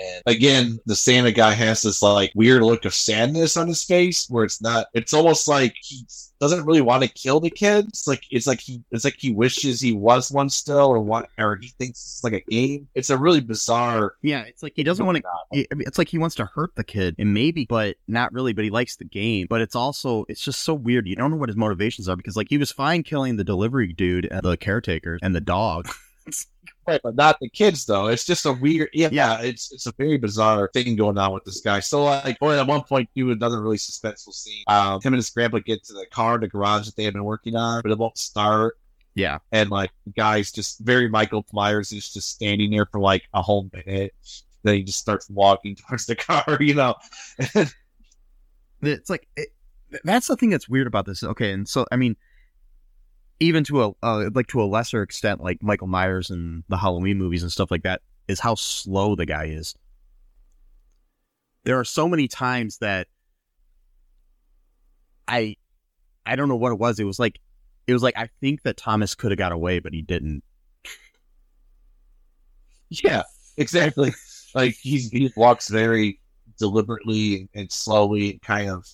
and 0.00 0.22
again 0.26 0.78
the 0.86 0.96
Santa 0.96 1.32
guy 1.32 1.52
has 1.52 1.82
this 1.82 2.02
like 2.02 2.32
weird 2.34 2.62
look 2.62 2.84
of 2.84 2.94
sadness 2.94 3.56
on 3.56 3.68
his 3.68 3.82
face 3.84 4.26
where 4.28 4.44
it's 4.44 4.62
not 4.62 4.86
it's 4.94 5.12
almost 5.12 5.46
like 5.48 5.74
he 5.80 6.06
doesn't 6.40 6.64
really 6.64 6.80
want 6.80 7.02
to 7.02 7.08
kill 7.08 7.38
the 7.38 7.50
kids. 7.50 7.88
it's 7.88 8.06
like 8.06 8.24
it's 8.30 8.46
like 8.46 8.60
he 8.60 8.82
it's 8.90 9.04
like 9.04 9.16
he 9.18 9.32
wishes 9.32 9.80
he 9.80 9.92
was 9.92 10.30
one 10.32 10.48
still 10.48 10.86
or 10.86 11.00
what 11.00 11.28
or 11.38 11.56
he 11.60 11.68
thinks 11.78 11.98
it's 12.00 12.24
like 12.24 12.32
a 12.32 12.40
game 12.50 12.88
it's 12.94 13.10
a 13.10 13.18
really 13.18 13.40
bizarre 13.40 14.14
Yeah, 14.22 14.42
it's 14.42 14.62
like 14.62 14.72
he 14.76 14.82
doesn't 14.82 15.04
want 15.04 15.18
to. 15.18 15.66
It's 15.80 15.98
like 15.98 16.08
he 16.08 16.18
wants 16.18 16.34
to 16.36 16.46
hurt 16.46 16.74
the 16.74 16.84
kid, 16.84 17.14
and 17.18 17.34
maybe, 17.34 17.66
but 17.68 17.96
not 18.08 18.32
really. 18.32 18.52
But 18.52 18.64
he 18.64 18.70
likes 18.70 18.96
the 18.96 19.04
game. 19.04 19.46
But 19.48 19.60
it's 19.60 19.74
also, 19.74 20.24
it's 20.28 20.40
just 20.40 20.62
so 20.62 20.74
weird. 20.74 21.06
You 21.08 21.16
don't 21.16 21.30
know 21.30 21.36
what 21.36 21.48
his 21.48 21.56
motivations 21.56 22.08
are 22.08 22.16
because, 22.16 22.36
like, 22.36 22.48
he 22.48 22.58
was 22.58 22.72
fine 22.72 23.02
killing 23.02 23.36
the 23.36 23.44
delivery 23.44 23.92
dude, 23.92 24.26
and 24.30 24.42
the 24.42 24.56
caretaker, 24.56 25.18
and 25.22 25.34
the 25.34 25.40
dog. 25.40 25.88
Right, 26.86 27.00
but 27.02 27.14
not 27.14 27.38
the 27.40 27.48
kids 27.48 27.84
though. 27.84 28.08
It's 28.08 28.24
just 28.24 28.46
a 28.46 28.52
weird, 28.52 28.88
yeah, 28.92 29.08
Yeah. 29.12 29.40
It's 29.40 29.72
it's 29.72 29.86
a 29.86 29.92
very 29.96 30.18
bizarre 30.18 30.70
thing 30.72 30.96
going 30.96 31.18
on 31.18 31.32
with 31.32 31.44
this 31.44 31.60
guy. 31.60 31.80
So 31.80 32.04
like, 32.04 32.38
well, 32.40 32.58
at 32.58 32.66
one 32.66 32.82
point, 32.82 33.08
do 33.14 33.30
another 33.30 33.60
really 33.60 33.76
suspenseful 33.76 34.32
scene. 34.32 34.64
Um, 34.66 35.00
him 35.00 35.12
and 35.12 35.16
his 35.16 35.30
grandpa 35.30 35.58
get 35.58 35.84
to 35.84 35.92
the 35.92 36.06
car, 36.10 36.36
in 36.36 36.40
the 36.40 36.48
garage 36.48 36.86
that 36.86 36.96
they 36.96 37.04
had 37.04 37.14
been 37.14 37.24
working 37.24 37.54
on, 37.56 37.82
but 37.82 37.92
it 37.92 37.98
won't 37.98 38.18
start. 38.18 38.78
Yeah. 39.14 39.38
And 39.52 39.70
like, 39.70 39.90
the 40.06 40.12
guy's 40.12 40.52
just 40.52 40.80
very 40.80 41.08
Michael 41.08 41.44
Myers 41.52 41.92
is 41.92 42.12
just 42.12 42.30
standing 42.30 42.70
there 42.70 42.86
for 42.86 43.00
like 43.00 43.24
a 43.34 43.42
whole 43.42 43.68
minute. 43.72 44.14
Then 44.62 44.74
he 44.74 44.82
just 44.82 44.98
starts 44.98 45.28
walking 45.30 45.76
towards 45.88 46.06
the 46.06 46.16
car, 46.16 46.58
you 46.60 46.74
know. 46.74 46.94
It's 48.82 49.10
like 49.10 49.28
it, 49.36 49.48
that's 50.04 50.28
the 50.28 50.36
thing 50.36 50.50
that's 50.50 50.68
weird 50.68 50.86
about 50.86 51.06
this. 51.06 51.22
Okay, 51.22 51.52
and 51.52 51.68
so 51.68 51.86
I 51.92 51.96
mean, 51.96 52.16
even 53.40 53.64
to 53.64 53.82
a 53.82 53.92
uh, 54.02 54.30
like 54.34 54.46
to 54.48 54.62
a 54.62 54.64
lesser 54.64 55.02
extent, 55.02 55.42
like 55.42 55.62
Michael 55.62 55.86
Myers 55.86 56.30
and 56.30 56.62
the 56.68 56.76
Halloween 56.76 57.18
movies 57.18 57.42
and 57.42 57.50
stuff 57.50 57.70
like 57.70 57.82
that, 57.82 58.02
is 58.28 58.38
how 58.38 58.54
slow 58.54 59.16
the 59.16 59.26
guy 59.26 59.46
is. 59.46 59.74
There 61.64 61.78
are 61.78 61.84
so 61.84 62.06
many 62.06 62.28
times 62.28 62.78
that 62.78 63.08
I, 65.26 65.56
I 66.24 66.36
don't 66.36 66.48
know 66.48 66.56
what 66.56 66.72
it 66.72 66.78
was. 66.78 66.98
It 67.00 67.04
was 67.04 67.18
like, 67.18 67.38
it 67.86 67.92
was 67.92 68.02
like 68.02 68.16
I 68.16 68.28
think 68.40 68.62
that 68.62 68.76
Thomas 68.76 69.14
could 69.14 69.30
have 69.30 69.38
got 69.38 69.52
away, 69.52 69.78
but 69.80 69.92
he 69.92 70.02
didn't. 70.02 70.44
Yeah, 73.04 73.22
exactly. 73.56 74.12
like 74.52 74.74
he's 74.74 75.10
he 75.10 75.32
walks 75.36 75.68
very 75.68 76.18
deliberately 76.58 77.48
and, 77.54 77.70
slowly, 77.70 78.32
and 78.32 78.42
kind 78.42 78.68
of. 78.68 78.84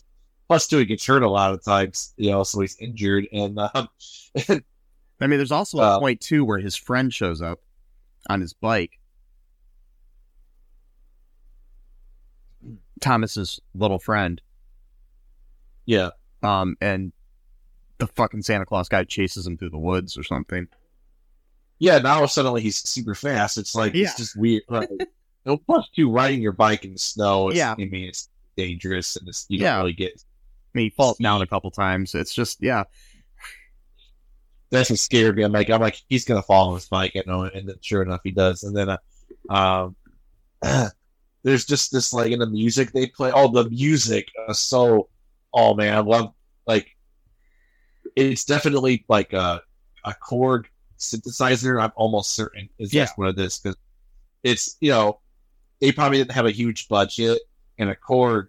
Plus, 0.49 0.69
too, 0.69 0.79
he 0.79 0.85
gets 0.85 1.05
hurt 1.05 1.23
a 1.23 1.29
lot 1.29 1.53
of 1.53 1.65
times, 1.65 2.15
you 2.17 2.31
know, 2.31 2.45
so 2.45 2.61
he's 2.61 2.77
injured. 2.79 3.27
And 3.33 3.59
um, 3.59 3.89
I 4.49 5.27
mean, 5.27 5.39
there's 5.39 5.51
also 5.53 5.79
a 5.79 5.81
Well- 5.81 6.01
point 6.01 6.21
too 6.21 6.45
where 6.45 6.59
his 6.59 6.77
friend 6.77 7.13
shows 7.13 7.43
up 7.43 7.61
on 8.29 8.41
his 8.41 8.53
bike. 8.53 8.99
Thomas's 13.01 13.61
little 13.75 13.99
friend, 13.99 14.41
yeah, 15.85 16.11
um, 16.43 16.77
and 16.81 17.13
the 17.99 18.07
fucking 18.07 18.43
Santa 18.43 18.65
Claus 18.67 18.89
guy 18.89 19.05
chases 19.05 19.47
him 19.47 19.57
through 19.59 19.71
the 19.71 19.79
woods 19.79 20.17
or 20.17 20.23
something. 20.23 20.67
yeah. 21.79 21.99
Now 21.99 22.25
suddenly 22.27 22.63
he's 22.63 22.77
super 22.89 23.15
fast. 23.15 23.59
It's 23.59 23.75
like 23.75 23.93
Yeah. 23.95 24.05
it's 24.05 24.17
just 24.17 24.37
weird. 24.37 24.63
Like, 24.69 24.89
and 25.45 25.67
plus, 25.67 25.89
too, 25.95 26.11
riding 26.11 26.41
your 26.43 26.53
bike 26.53 26.85
in 26.85 26.95
the 26.95 26.99
snow. 26.99 27.51
Is, 27.51 27.57
Yeah. 27.59 27.73
I 27.73 27.85
mean, 27.85 28.09
it's 28.09 28.29
dangerous, 28.57 29.17
and 29.17 29.29
it's, 29.29 29.45
you 29.49 29.59
Yeah. 29.61 29.73
don't 29.75 29.81
really 29.83 29.93
get. 29.93 30.25
He 30.77 30.91
falls 30.91 31.19
down 31.19 31.43
a 31.43 31.47
couple 31.47 31.71
times. 31.71 32.15
It's 32.15 32.35
just, 32.35 32.59
yeah, 32.63 32.85
That's 34.71 34.91
what 34.91 34.99
scared 34.99 35.37
me. 35.37 35.45
I'm 35.45 35.53
like, 35.53 35.71
I'm 35.71 35.81
like, 35.81 36.01
he's 36.09 36.25
gonna 36.25 36.43
fall 36.43 36.69
on 36.71 36.75
his 36.75 36.89
bike, 36.89 37.15
you 37.15 37.23
know, 37.27 37.43
and 37.43 37.69
then 37.69 37.77
sure 37.81 38.03
enough, 38.03 38.21
he 38.25 38.31
does. 38.33 38.63
And 38.65 38.77
then, 38.77 38.91
uh, 38.91 38.99
um, 39.49 39.97
there's 41.43 41.65
just 41.65 41.93
this 41.93 42.13
like 42.13 42.33
in 42.33 42.41
the 42.41 42.47
music 42.47 42.93
they 42.93 43.07
play. 43.07 43.31
Oh, 43.35 43.51
the 43.51 43.69
music 43.71 44.29
is 44.49 44.59
so. 44.59 45.09
Oh 45.55 45.75
man, 45.75 45.95
I 45.95 46.01
love 46.01 46.33
like. 46.67 46.89
It's 48.17 48.45
definitely 48.45 49.05
like 49.09 49.33
a 49.33 49.63
a 50.05 50.15
Korg 50.29 50.65
synthesizer. 50.99 51.81
I'm 51.83 51.93
almost 51.97 52.35
certain 52.35 52.69
is 52.79 52.93
Yeah. 52.93 53.05
just 53.05 53.19
what 53.19 53.29
it 53.29 53.39
is 53.39 53.59
because 53.59 53.77
it's 54.43 54.77
you 54.81 54.91
know 54.91 55.21
they 55.81 55.93
probably 55.93 56.19
didn't 56.19 56.33
have 56.33 56.47
a 56.47 56.51
huge 56.51 56.89
budget 56.89 57.39
and 57.79 57.91
a 57.91 57.95
Korg. 57.95 58.49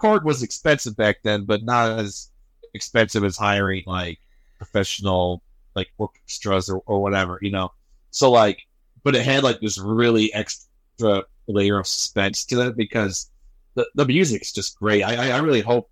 Korg 0.00 0.24
was 0.24 0.42
expensive 0.42 0.96
back 0.96 1.18
then, 1.22 1.44
but 1.44 1.62
not 1.62 1.98
as 1.98 2.30
expensive 2.74 3.24
as 3.24 3.36
hiring 3.36 3.84
like 3.86 4.18
professional 4.58 5.42
like 5.74 5.88
orchestras 5.98 6.68
or, 6.68 6.82
or 6.86 7.00
whatever, 7.02 7.38
you 7.42 7.50
know. 7.50 7.72
So 8.10 8.30
like, 8.30 8.58
but 9.02 9.14
it 9.14 9.24
had 9.24 9.44
like 9.44 9.60
this 9.60 9.78
really 9.78 10.32
extra 10.34 11.24
layer 11.46 11.78
of 11.78 11.86
suspense 11.86 12.44
to 12.46 12.68
it 12.68 12.76
because 12.76 13.30
the 13.74 13.86
the 13.94 14.06
music's 14.06 14.52
just 14.52 14.78
great. 14.78 15.02
I 15.02 15.30
I, 15.30 15.38
really 15.38 15.60
hope 15.60 15.90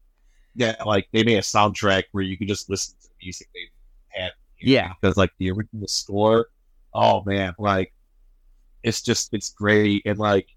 that 0.57 0.87
like 0.87 1.09
they 1.13 1.25
made 1.25 1.39
a 1.39 1.43
soundtrack 1.43 2.05
where 2.13 2.25
you 2.25 2.37
could 2.37 2.49
just 2.49 2.71
listen 2.71 2.95
to 3.03 3.09
the 3.09 3.15
music 3.27 3.49
they 3.55 3.69
had. 4.09 4.33
Yeah. 4.61 4.93
because 5.01 5.17
like 5.17 5.33
the 5.39 5.51
original 5.51 5.89
score, 5.89 6.49
oh 6.95 7.23
man, 7.25 7.55
like 7.59 7.93
it's 8.83 9.03
just 9.03 9.35
it's 9.35 9.51
great 9.51 10.03
and 10.07 10.19
like. 10.19 10.49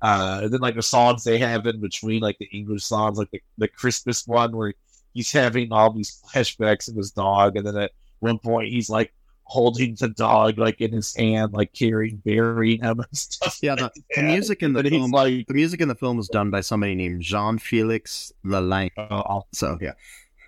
Uh, 0.00 0.40
and 0.42 0.52
then 0.52 0.60
like 0.60 0.74
the 0.74 0.82
songs 0.82 1.22
they 1.24 1.38
have 1.38 1.66
in 1.66 1.80
between, 1.80 2.20
like 2.20 2.38
the 2.38 2.46
English 2.46 2.84
songs, 2.84 3.18
like 3.18 3.30
the, 3.30 3.40
the 3.58 3.68
Christmas 3.68 4.26
one 4.26 4.56
where 4.56 4.74
he's 5.14 5.30
having 5.30 5.72
all 5.72 5.92
these 5.92 6.20
flashbacks 6.32 6.88
of 6.88 6.96
his 6.96 7.12
dog, 7.12 7.56
and 7.56 7.66
then 7.66 7.76
at 7.76 7.92
one 8.18 8.38
point 8.38 8.68
he's 8.68 8.90
like 8.90 9.12
holding 9.44 9.94
the 9.96 10.08
dog 10.08 10.58
like 10.58 10.80
in 10.80 10.92
his 10.92 11.14
hand, 11.14 11.52
like 11.52 11.72
carrying, 11.72 12.16
burying 12.24 12.82
him 12.82 12.98
and 12.98 13.16
stuff. 13.16 13.58
yeah. 13.62 13.74
The, 13.74 13.82
like 13.82 13.92
the 14.14 14.22
music 14.22 14.62
in 14.62 14.72
the 14.72 14.82
he's 14.82 14.90
film, 14.90 15.10
like, 15.10 15.46
the 15.46 15.54
music 15.54 15.80
in 15.80 15.88
the 15.88 15.94
film 15.94 16.16
was 16.16 16.28
done 16.28 16.50
by 16.50 16.62
somebody 16.62 16.94
named 16.94 17.22
Jean 17.22 17.58
Felix 17.58 18.32
Lalanne. 18.44 18.90
oh, 18.98 19.42
So 19.52 19.78
yeah. 19.80 19.92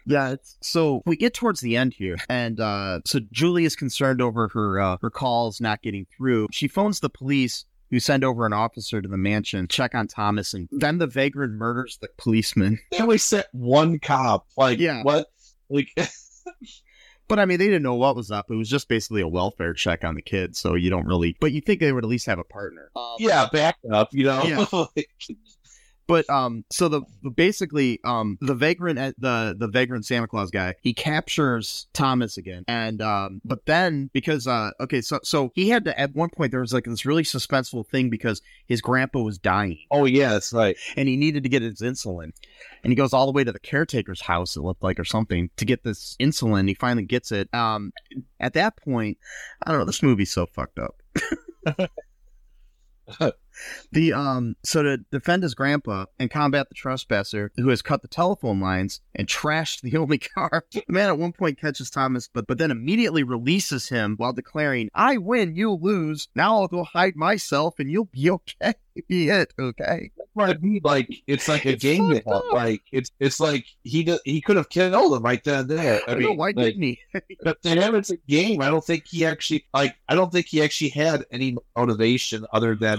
Yeah, 0.07 0.31
it's, 0.33 0.59
so 0.61 1.03
we 1.07 1.16
get 1.16 1.33
towards 1.33 1.61
the 1.61 1.79
end 1.79 1.94
here, 1.94 2.16
and 2.29 2.61
uh, 2.61 3.01
so 3.07 3.20
Julie 3.33 3.64
is 3.64 3.75
concerned 3.75 4.20
over 4.20 4.49
her 4.49 4.79
uh, 4.79 4.99
her 5.01 5.09
calls 5.09 5.62
not 5.62 5.81
getting 5.81 6.07
through. 6.14 6.49
She 6.53 6.68
phones 6.68 7.01
the 7.01 7.09
police, 7.09 7.64
who 7.94 8.00
send 8.00 8.24
over 8.24 8.44
an 8.44 8.52
officer 8.52 9.00
to 9.00 9.09
the 9.09 9.16
mansion, 9.16 9.68
check 9.68 9.94
on 9.94 10.09
Thomas, 10.09 10.52
and 10.52 10.68
then 10.72 10.98
the 10.98 11.07
vagrant 11.07 11.52
murders 11.54 11.96
the 12.00 12.09
policeman. 12.18 12.80
they 12.90 12.98
only 12.98 13.18
sent 13.18 13.46
one 13.52 14.00
cop. 14.00 14.46
Like, 14.57 14.78
Yeah. 14.80 15.02
what? 15.04 15.28
Like, 15.70 15.88
But 17.26 17.38
I 17.38 17.46
mean, 17.46 17.59
they 17.59 17.66
didn't 17.66 17.83
know 17.85 17.94
what 17.94 18.16
was 18.16 18.30
up. 18.30 18.50
It 18.50 18.54
was 18.57 18.68
just 18.68 18.87
basically 18.87 19.22
a 19.22 19.28
welfare 19.28 19.72
check 19.72 20.04
on 20.04 20.14
the 20.14 20.20
kid, 20.20 20.54
so 20.57 20.74
you 20.74 20.90
don't 20.90 21.07
really. 21.07 21.35
But 21.40 21.52
you 21.52 21.62
think 21.62 21.80
they 21.80 21.90
would 21.90 22.04
at 22.04 22.11
least 22.11 22.26
have 22.26 22.38
a 22.38 22.44
partner. 22.44 22.90
Um, 22.94 23.14
yeah, 23.18 23.48
back 23.50 23.76
up, 23.90 24.09
you 24.12 24.24
know? 24.24 24.42
Yeah. 24.42 24.66
But 26.06 26.28
um, 26.28 26.64
so 26.70 26.88
the 26.88 27.02
basically 27.34 28.00
um 28.04 28.38
the 28.40 28.54
vagrant 28.54 28.98
uh, 28.98 29.12
the 29.18 29.56
the 29.58 29.68
vagrant 29.68 30.06
Santa 30.06 30.26
Claus 30.26 30.50
guy 30.50 30.74
he 30.82 30.92
captures 30.92 31.86
Thomas 31.92 32.36
again, 32.36 32.64
and 32.68 33.00
um, 33.00 33.40
but 33.44 33.66
then 33.66 34.10
because 34.12 34.46
uh, 34.46 34.70
okay, 34.80 35.00
so 35.00 35.20
so 35.22 35.50
he 35.54 35.68
had 35.68 35.84
to 35.84 35.98
at 35.98 36.14
one 36.14 36.30
point 36.30 36.50
there 36.50 36.60
was 36.60 36.72
like 36.72 36.84
this 36.84 37.06
really 37.06 37.22
suspenseful 37.22 37.86
thing 37.86 38.10
because 38.10 38.42
his 38.66 38.80
grandpa 38.80 39.20
was 39.20 39.38
dying 39.38 39.78
oh, 39.90 40.04
yeah, 40.04 40.30
that's 40.30 40.52
right. 40.52 40.76
and 40.96 41.08
he 41.08 41.16
needed 41.16 41.42
to 41.42 41.48
get 41.48 41.62
his 41.62 41.80
insulin, 41.80 42.32
and 42.82 42.90
he 42.90 42.94
goes 42.94 43.12
all 43.12 43.26
the 43.26 43.32
way 43.32 43.44
to 43.44 43.52
the 43.52 43.58
caretaker's 43.58 44.20
house 44.20 44.56
it 44.56 44.60
looked 44.60 44.82
like 44.82 44.98
or 44.98 45.04
something 45.04 45.50
to 45.56 45.64
get 45.64 45.82
this 45.84 46.16
insulin. 46.20 46.68
He 46.68 46.74
finally 46.74 47.04
gets 47.04 47.32
it. 47.32 47.52
Um, 47.54 47.92
at 48.40 48.54
that 48.54 48.76
point, 48.76 49.18
I 49.62 49.70
don't 49.70 49.80
know. 49.80 49.86
This 49.86 50.02
movie's 50.02 50.32
so 50.32 50.46
fucked 50.46 50.78
up. 50.78 51.02
The 53.92 54.12
um 54.12 54.56
so 54.64 54.82
to 54.82 54.98
defend 55.10 55.42
his 55.42 55.54
grandpa 55.54 56.06
and 56.18 56.30
combat 56.30 56.68
the 56.68 56.74
trespasser 56.74 57.52
who 57.56 57.68
has 57.68 57.82
cut 57.82 58.02
the 58.02 58.08
telephone 58.08 58.60
lines 58.60 59.00
and 59.14 59.28
trashed 59.28 59.80
the 59.82 59.96
only 59.98 60.18
car, 60.18 60.64
the 60.72 60.82
man 60.88 61.08
at 61.08 61.18
one 61.18 61.32
point 61.32 61.60
catches 61.60 61.90
Thomas, 61.90 62.28
but 62.32 62.46
but 62.46 62.58
then 62.58 62.70
immediately 62.70 63.22
releases 63.22 63.88
him 63.88 64.14
while 64.16 64.32
declaring, 64.32 64.90
"I 64.94 65.16
win, 65.18 65.54
you 65.56 65.72
lose. 65.72 66.28
Now 66.34 66.56
I'll 66.60 66.68
go 66.68 66.84
hide 66.84 67.16
myself, 67.16 67.78
and 67.78 67.90
you'll 67.90 68.06
be 68.06 68.30
okay. 68.30 68.74
Be 69.08 69.28
it 69.28 69.52
okay." 69.58 70.10
That's 70.16 70.30
what 70.34 70.50
I 70.50 70.54
mean. 70.60 70.80
Like, 70.84 71.08
it's 71.26 71.48
like 71.48 71.64
a 71.64 71.70
It's 71.70 71.82
game 71.82 72.20
Like, 72.52 72.82
it's 72.92 73.10
it's 73.20 73.40
like 73.40 73.66
he 73.82 74.04
d- 74.04 74.20
he 74.24 74.40
could 74.40 74.56
have 74.56 74.68
killed 74.68 75.14
him 75.16 75.22
right 75.22 75.42
then 75.44 75.68
and 75.70 75.70
there. 75.70 76.00
I 76.08 76.12
I 76.12 76.14
mean, 76.14 76.28
mean, 76.28 76.36
why 76.36 76.52
like, 76.54 76.56
didn't 76.56 76.82
he? 76.82 77.00
But 77.42 77.62
to 77.62 77.70
him, 77.70 77.94
it's 77.94 78.10
a 78.10 78.16
game. 78.28 78.60
I 78.62 78.70
don't 78.70 78.84
think 78.84 79.04
he 79.06 79.24
actually 79.24 79.66
like. 79.74 79.94
I 80.08 80.14
don't 80.14 80.32
think 80.32 80.46
he 80.46 80.62
actually 80.62 80.90
had 80.90 81.24
any 81.30 81.56
motivation 81.76 82.46
other 82.52 82.74
than 82.74 82.98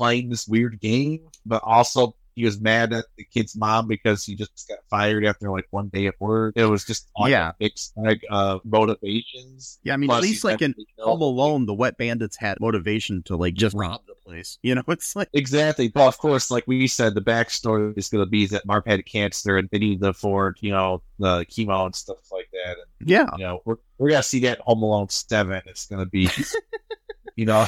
playing 0.00 0.30
this 0.30 0.48
weird 0.48 0.80
game. 0.80 1.20
But 1.44 1.62
also, 1.62 2.14
he 2.36 2.44
was 2.44 2.60
mad 2.60 2.92
at 2.94 3.04
the 3.18 3.24
kid's 3.24 3.54
mom 3.56 3.86
because 3.86 4.24
he 4.24 4.34
just 4.34 4.66
got 4.68 4.78
fired 4.88 5.26
after 5.26 5.50
like 5.50 5.66
one 5.70 5.88
day 5.88 6.06
at 6.06 6.14
work. 6.20 6.54
It 6.56 6.64
was 6.64 6.84
just 6.86 7.08
like 7.18 7.30
Yeah. 7.32 7.50
a 7.50 7.54
mixed 7.60 7.92
like 7.96 8.22
uh 8.30 8.60
motivations. 8.64 9.78
Yeah, 9.82 9.94
I 9.94 9.96
mean, 9.98 10.08
Plus, 10.08 10.18
at 10.18 10.22
least 10.22 10.44
like 10.44 10.62
in 10.62 10.74
Home 11.00 11.20
Alone, 11.20 11.66
the 11.66 11.74
Wet 11.74 11.98
Bandits 11.98 12.36
had 12.38 12.58
motivation 12.60 13.22
to 13.24 13.36
like 13.36 13.54
just 13.54 13.76
rob 13.76 14.00
the 14.06 14.14
place. 14.24 14.58
You 14.62 14.74
know, 14.76 14.82
it's 14.88 15.14
like 15.16 15.28
Exactly. 15.34 15.88
But 15.88 16.06
of 16.06 16.16
course, 16.18 16.50
like 16.50 16.64
we 16.66 16.86
said, 16.86 17.14
the 17.14 17.20
backstory 17.20 17.98
is 17.98 18.08
going 18.08 18.24
to 18.24 18.30
be 18.30 18.46
that 18.46 18.64
Marv 18.64 18.84
had 18.86 19.04
cancer 19.04 19.58
and 19.58 19.68
they 19.70 19.78
need 19.78 20.00
to 20.00 20.08
afford, 20.10 20.56
you 20.60 20.70
know, 20.70 21.02
the 21.18 21.44
chemo 21.46 21.84
and 21.86 21.94
stuff 21.94 22.18
like 22.32 22.48
that. 22.52 22.76
And, 22.78 23.08
yeah, 23.10 23.26
you 23.36 23.44
know, 23.44 23.60
we're, 23.66 23.76
we're 23.98 24.10
going 24.10 24.22
to 24.22 24.28
see 24.28 24.40
that 24.40 24.60
Home 24.60 24.82
Alone 24.82 25.08
7. 25.10 25.60
It's 25.66 25.86
going 25.86 26.02
to 26.02 26.08
be, 26.10 26.28
you 27.36 27.44
know, 27.44 27.66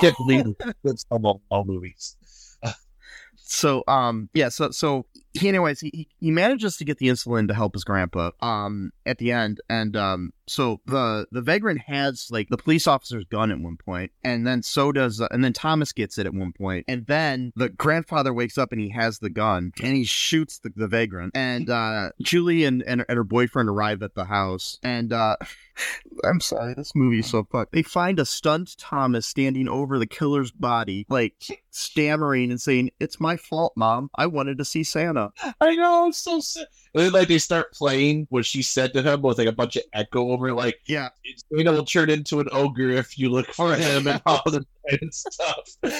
can't 0.00 0.16
believe 0.16 0.54
it's 0.84 1.04
Home 1.10 1.24
Alone 1.50 1.66
movies. 1.66 2.16
so 3.36 3.84
um 3.86 4.28
yeah 4.34 4.48
so 4.48 4.70
so 4.70 5.06
he 5.38 5.48
anyways 5.48 5.80
he, 5.80 6.08
he- 6.18 6.30
manages 6.30 6.76
to 6.76 6.84
get 6.84 6.98
the 6.98 7.08
insulin 7.08 7.48
to 7.48 7.54
help 7.54 7.74
his 7.74 7.84
grandpa 7.84 8.30
um 8.40 8.90
at 9.06 9.18
the 9.18 9.32
end 9.32 9.60
and 9.70 9.96
um 9.96 10.32
so 10.46 10.80
the 10.86 11.26
the 11.32 11.40
vagrant 11.40 11.80
has 11.80 12.28
like 12.30 12.48
the 12.50 12.56
police 12.56 12.86
officer's 12.86 13.24
gun 13.24 13.50
at 13.50 13.58
one 13.58 13.76
point 13.76 14.12
and 14.22 14.46
then 14.46 14.62
so 14.62 14.92
does 14.92 15.20
uh, 15.20 15.28
and 15.30 15.42
then 15.42 15.52
thomas 15.52 15.92
gets 15.92 16.18
it 16.18 16.26
at 16.26 16.34
one 16.34 16.52
point 16.52 16.84
and 16.88 17.06
then 17.06 17.52
the 17.56 17.68
grandfather 17.70 18.34
wakes 18.34 18.58
up 18.58 18.70
and 18.70 18.80
he 18.80 18.90
has 18.90 19.18
the 19.18 19.30
gun 19.30 19.72
and 19.82 19.96
he 19.96 20.04
shoots 20.04 20.58
the, 20.58 20.70
the 20.76 20.86
vagrant 20.88 21.34
and 21.34 21.70
uh 21.70 22.10
julie 22.20 22.64
and, 22.64 22.82
and 22.82 23.04
and 23.08 23.16
her 23.16 23.24
boyfriend 23.24 23.68
arrive 23.68 24.02
at 24.02 24.14
the 24.14 24.24
house 24.24 24.78
and 24.82 25.12
uh 25.12 25.36
I'm 26.24 26.40
sorry, 26.40 26.74
this 26.74 26.94
movie's 26.94 27.28
so 27.28 27.44
fucked. 27.44 27.72
They 27.72 27.82
find 27.82 28.18
a 28.18 28.24
stunned 28.24 28.76
Thomas 28.78 29.26
standing 29.26 29.68
over 29.68 29.98
the 29.98 30.06
killer's 30.06 30.50
body, 30.50 31.06
like 31.08 31.34
stammering 31.70 32.50
and 32.50 32.60
saying, 32.60 32.90
It's 33.00 33.20
my 33.20 33.36
fault, 33.36 33.74
Mom. 33.76 34.10
I 34.14 34.26
wanted 34.26 34.58
to 34.58 34.64
see 34.64 34.82
Santa. 34.84 35.25
I 35.60 35.74
know, 35.76 36.08
it's 36.08 36.18
so 36.18 36.40
sad. 36.40 36.66
And 36.94 37.04
then, 37.04 37.12
like, 37.12 37.28
they 37.28 37.38
start 37.38 37.72
playing 37.72 38.26
what 38.30 38.46
she 38.46 38.62
said 38.62 38.92
to 38.94 39.02
him 39.02 39.22
with, 39.22 39.38
like, 39.38 39.48
a 39.48 39.52
bunch 39.52 39.76
of 39.76 39.82
echo 39.92 40.30
over. 40.30 40.52
Like, 40.54 40.80
Yeah. 40.86 41.08
it's 41.24 41.44
going 41.52 41.66
to 41.66 41.84
turn 41.84 42.08
into 42.10 42.40
an 42.40 42.48
ogre 42.52 42.90
if 42.90 43.18
you 43.18 43.28
look 43.28 43.46
for 43.48 43.74
him 43.74 44.06
and 44.08 44.20
all 44.26 44.42
kind 44.46 44.64
of 45.02 45.14
stuff. 45.14 45.68
and 45.82 45.92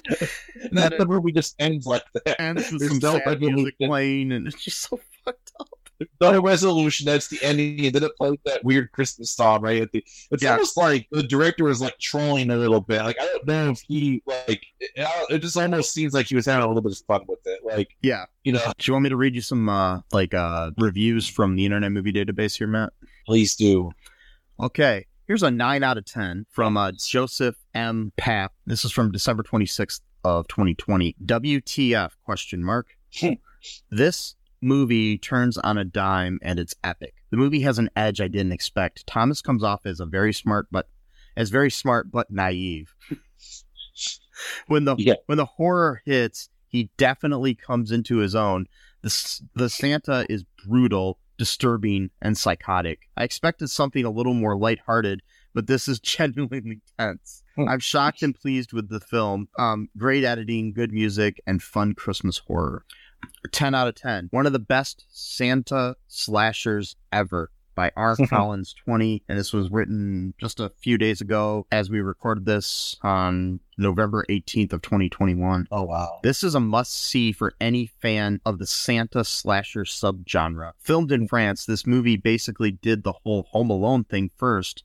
And 0.63 0.79
that 0.79 0.93
it- 0.95 0.99
the 0.99 1.07
movie 1.07 1.33
just 1.33 1.55
ends 1.59 1.87
like 1.87 2.05
that. 2.15 2.41
And 2.41 2.59
There's 2.59 2.89
some 2.89 2.99
no 2.99 3.21
sad 3.25 3.41
music 3.41 3.77
playing, 3.79 4.33
and 4.33 4.47
it's 4.47 4.63
just 4.63 4.81
so 4.83 4.99
no 6.21 6.41
resolution. 6.41 7.07
That's 7.07 7.29
the 7.29 7.39
ending, 7.43 7.87
and 7.87 7.95
then 7.95 8.03
it 8.05 8.13
plays 8.17 8.39
that 8.45 8.65
weird 8.65 8.93
Christmas 8.93 9.31
song 9.31 9.63
right 9.63 9.83
at 9.83 9.93
the. 9.93 10.05
It's 10.31 10.43
Yeah. 10.43 10.53
almost 10.53 10.77
like 10.77 11.07
the 11.11 11.23
director 11.23 11.65
was 11.65 11.81
like 11.81 11.99
trolling 11.99 12.51
a 12.51 12.57
little 12.57 12.81
bit. 12.81 13.03
Like 13.03 13.17
I 13.21 13.25
don't 13.27 13.47
know 13.47 13.71
if 13.71 13.81
he 13.81 14.23
like 14.27 14.65
it, 14.81 14.91
it 15.31 15.39
just 15.39 15.57
almost 15.57 15.93
seems 15.93 16.13
like 16.15 16.27
he 16.27 16.35
was 16.35 16.47
having 16.47 16.65
a 16.65 16.69
little 16.69 16.83
bit 16.83 16.93
of 16.93 16.99
fun 17.07 17.23
with 17.29 17.41
it. 17.47 17.61
Like 17.65 17.89
Yeah. 18.03 18.25
you 18.45 18.53
know, 18.53 18.61
Do 18.79 18.89
you 18.91 18.93
want 18.93 19.05
me 19.05 19.09
to 19.11 19.17
read 19.17 19.35
you 19.35 19.41
some, 19.41 19.69
uh, 19.69 20.01
like, 20.13 20.35
uh, 20.35 20.71
reviews 20.79 21.27
from 21.29 21.57
the 21.57 21.65
Internet 21.65 21.93
Movie 21.93 22.13
Database 22.13 22.57
here, 22.59 22.67
Matt? 22.69 22.93
please 23.27 23.57
do. 23.57 23.91
Okay. 24.61 25.07
Here's 25.27 25.43
a 25.43 25.51
9 25.51 25.83
out 25.83 25.99
of 25.99 26.05
10 26.05 26.47
from 26.51 26.77
uh, 26.77 26.93
Joseph 26.93 27.57
M. 27.75 28.13
Papp. 28.17 28.51
This 28.67 28.85
is 28.85 28.93
from 28.93 29.11
December 29.11 29.43
26th 29.43 30.01
of 30.23 30.47
2020. 30.47 31.17
WTF 31.25 32.13
question 32.25 32.63
mark. 32.63 32.87
this 33.91 34.37
movie 34.67 35.17
turns 35.17 35.57
on 35.59 35.79
a 35.79 35.85
dime 35.85 36.39
and 36.43 36.59
it's 36.59 36.75
epic. 36.83 37.15
The 37.31 37.37
movie 37.37 37.61
has 37.61 37.79
an 37.79 37.89
edge 37.97 38.21
I 38.21 38.29
didn't 38.29 38.53
expect. 38.53 39.07
Thomas 39.07 39.41
comes 39.41 39.63
off 39.63 39.87
as 39.87 40.01
a 40.01 40.07
very 40.07 40.33
smart 40.33 40.67
but 40.71 40.89
as 41.37 41.51
very 41.51 41.71
smart 41.71 42.11
but 42.11 42.31
naive. 42.31 42.95
when 44.67 44.85
the 44.85 44.97
Yeah. 44.99 45.15
when 45.27 45.39
the 45.39 45.45
horror 45.45 46.03
hits, 46.05 46.49
he 46.69 46.91
definitely 46.97 47.55
comes 47.55 47.91
into 47.91 48.19
his 48.19 48.35
own. 48.35 48.67
The 49.03 49.41
the 49.55 49.69
Santa 49.71 50.27
is 50.29 50.45
brutal, 50.67 51.19
disturbing, 51.39 52.11
and 52.21 52.37
psychotic. 52.37 53.09
I 53.17 53.25
expected 53.25 53.69
something 53.71 54.05
a 54.05 54.11
little 54.11 54.35
more 54.35 54.57
lighthearted, 54.59 55.23
but 55.55 55.67
this 55.67 55.87
is 55.89 56.01
genuinely 56.15 56.81
tense. 56.99 57.43
Hmm. 57.55 57.69
I'm 57.69 57.81
shocked 57.81 58.23
and 58.23 58.35
pleased 58.35 58.73
with 58.73 58.89
the 58.89 59.01
film. 59.01 59.49
Um, 59.59 59.89
great 59.97 60.25
editing, 60.25 60.73
good 60.73 60.93
music, 60.93 61.41
and 61.47 61.63
fun 61.63 61.95
Christmas 61.95 62.39
horror. 62.39 62.85
10 63.53 63.75
out 63.75 63.89
of 63.89 63.95
10. 63.95 64.29
One 64.31 64.47
of 64.47 64.53
the 64.53 64.59
best 64.59 65.07
Santa 65.11 65.97
slashers 66.09 66.97
ever 67.13 67.51
by 67.77 67.93
R. 67.97 68.17
Collins 68.29 68.75
20. 68.85 69.23
And 69.29 69.39
this 69.39 69.53
was 69.53 69.71
written 69.71 70.35
just 70.39 70.59
a 70.59 70.73
few 70.79 70.99
days 70.99 71.21
ago 71.21 71.67
as 71.71 71.89
we 71.89 72.01
recorded 72.01 72.45
this 72.45 72.97
on 73.03 73.61
November 73.79 74.25
18th 74.29 74.73
of 74.73 74.83
2021. 74.83 75.69
Oh 75.71 75.85
wow. 75.85 76.19
This 76.25 76.43
is 76.43 76.57
a 76.57 76.61
must 76.61 76.93
see 76.93 77.31
for 77.31 77.55
any 77.61 77.87
fan 77.87 78.41
of 78.45 78.59
the 78.59 78.67
Santa 78.67 79.23
slasher 79.25 79.85
subgenre. 79.85 80.73
Filmed 80.81 81.13
in 81.13 81.27
mm. 81.27 81.29
France, 81.29 81.67
this 81.67 81.87
movie 81.87 82.17
basically 82.17 82.73
did 82.73 83.05
the 83.05 83.13
whole 83.13 83.45
Home 83.51 83.71
Alone 83.71 84.05
thing 84.05 84.31
first, 84.37 84.83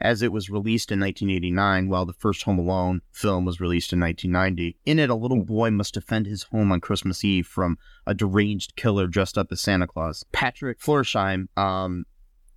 as 0.00 0.22
it 0.22 0.32
was 0.32 0.50
released 0.50 0.90
in 0.90 1.00
1989, 1.00 1.88
while 1.88 2.06
the 2.06 2.12
first 2.12 2.42
Home 2.44 2.58
Alone 2.58 3.02
film 3.12 3.44
was 3.44 3.60
released 3.60 3.92
in 3.92 4.00
1990. 4.00 4.76
In 4.84 4.98
it, 4.98 5.10
a 5.10 5.14
little 5.14 5.44
boy 5.44 5.70
must 5.70 5.94
defend 5.94 6.26
his 6.26 6.44
home 6.44 6.72
on 6.72 6.80
Christmas 6.80 7.24
Eve 7.24 7.46
from 7.46 7.78
a 8.06 8.14
deranged 8.14 8.76
killer 8.76 9.06
dressed 9.06 9.36
up 9.36 9.52
as 9.52 9.60
Santa 9.60 9.86
Claus. 9.86 10.24
Patrick 10.32 10.80
Floersheim, 10.80 11.46
um, 11.58 12.04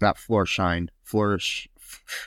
not 0.01 0.17
Floersheim, 0.17 0.87
Florish. 1.01 1.67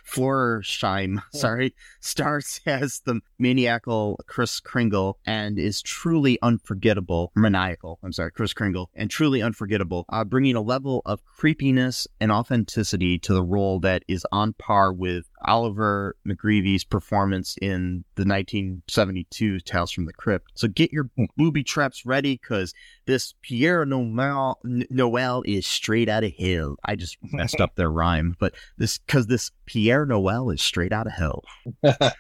Floersheim, 0.05 1.23
sorry, 1.33 1.75
stars 2.01 2.61
as 2.67 3.01
the 3.05 3.21
maniacal 3.39 4.19
Kris 4.27 4.61
Kringle 4.61 5.19
and 5.27 5.59
is 5.59 5.83
truly 5.83 6.39
unforgettable. 6.43 7.33
Maniacal, 7.35 7.99
I'm 8.03 8.13
sorry, 8.13 8.33
Kris 8.33 8.53
Kringle, 8.53 8.91
and 8.95 9.11
truly 9.11 9.43
unforgettable, 9.43 10.05
uh, 10.09 10.25
bringing 10.25 10.57
a 10.57 10.61
level 10.61 11.03
of 11.05 11.25
creepiness 11.25 12.07
and 12.21 12.33
authenticity 12.33 13.19
to 13.21 13.35
the 13.35 13.43
role 13.43 13.81
that 13.81 14.03
is 14.09 14.27
on 14.33 14.53
par 14.55 14.93
with 14.93 15.29
Oliver 15.47 16.17
MacGreevy's 16.27 16.85
performance 16.85 17.57
in 17.63 18.05
the 18.17 18.23
1972 18.23 19.61
Tales 19.61 19.93
from 19.93 20.07
the 20.07 20.13
Crypt. 20.13 20.51
So 20.55 20.69
get 20.69 20.93
your 20.93 21.11
hmm. 21.17 21.25
booby 21.37 21.63
traps 21.63 22.05
ready 22.05 22.39
because 22.41 22.75
this 23.07 23.35
Pierre 23.43 23.85
Noel, 23.87 24.59
Noel 24.65 25.43
is 25.47 25.67
straight 25.67 26.09
out 26.09 26.25
of 26.25 26.33
hell. 26.39 26.77
I 26.85 26.97
just 26.97 27.17
messed 27.33 27.61
up 27.61 27.77
their 27.77 27.91
rhyme, 27.91 28.37
but 28.39 28.55
this 28.77 28.99
because 28.99 29.27
this 29.29 29.51
Pierre 29.67 30.07
Noel 30.07 30.51
is 30.51 30.61
straight 30.61 30.93
out 30.93 31.07
of 31.07 31.13
hell. 31.13 31.45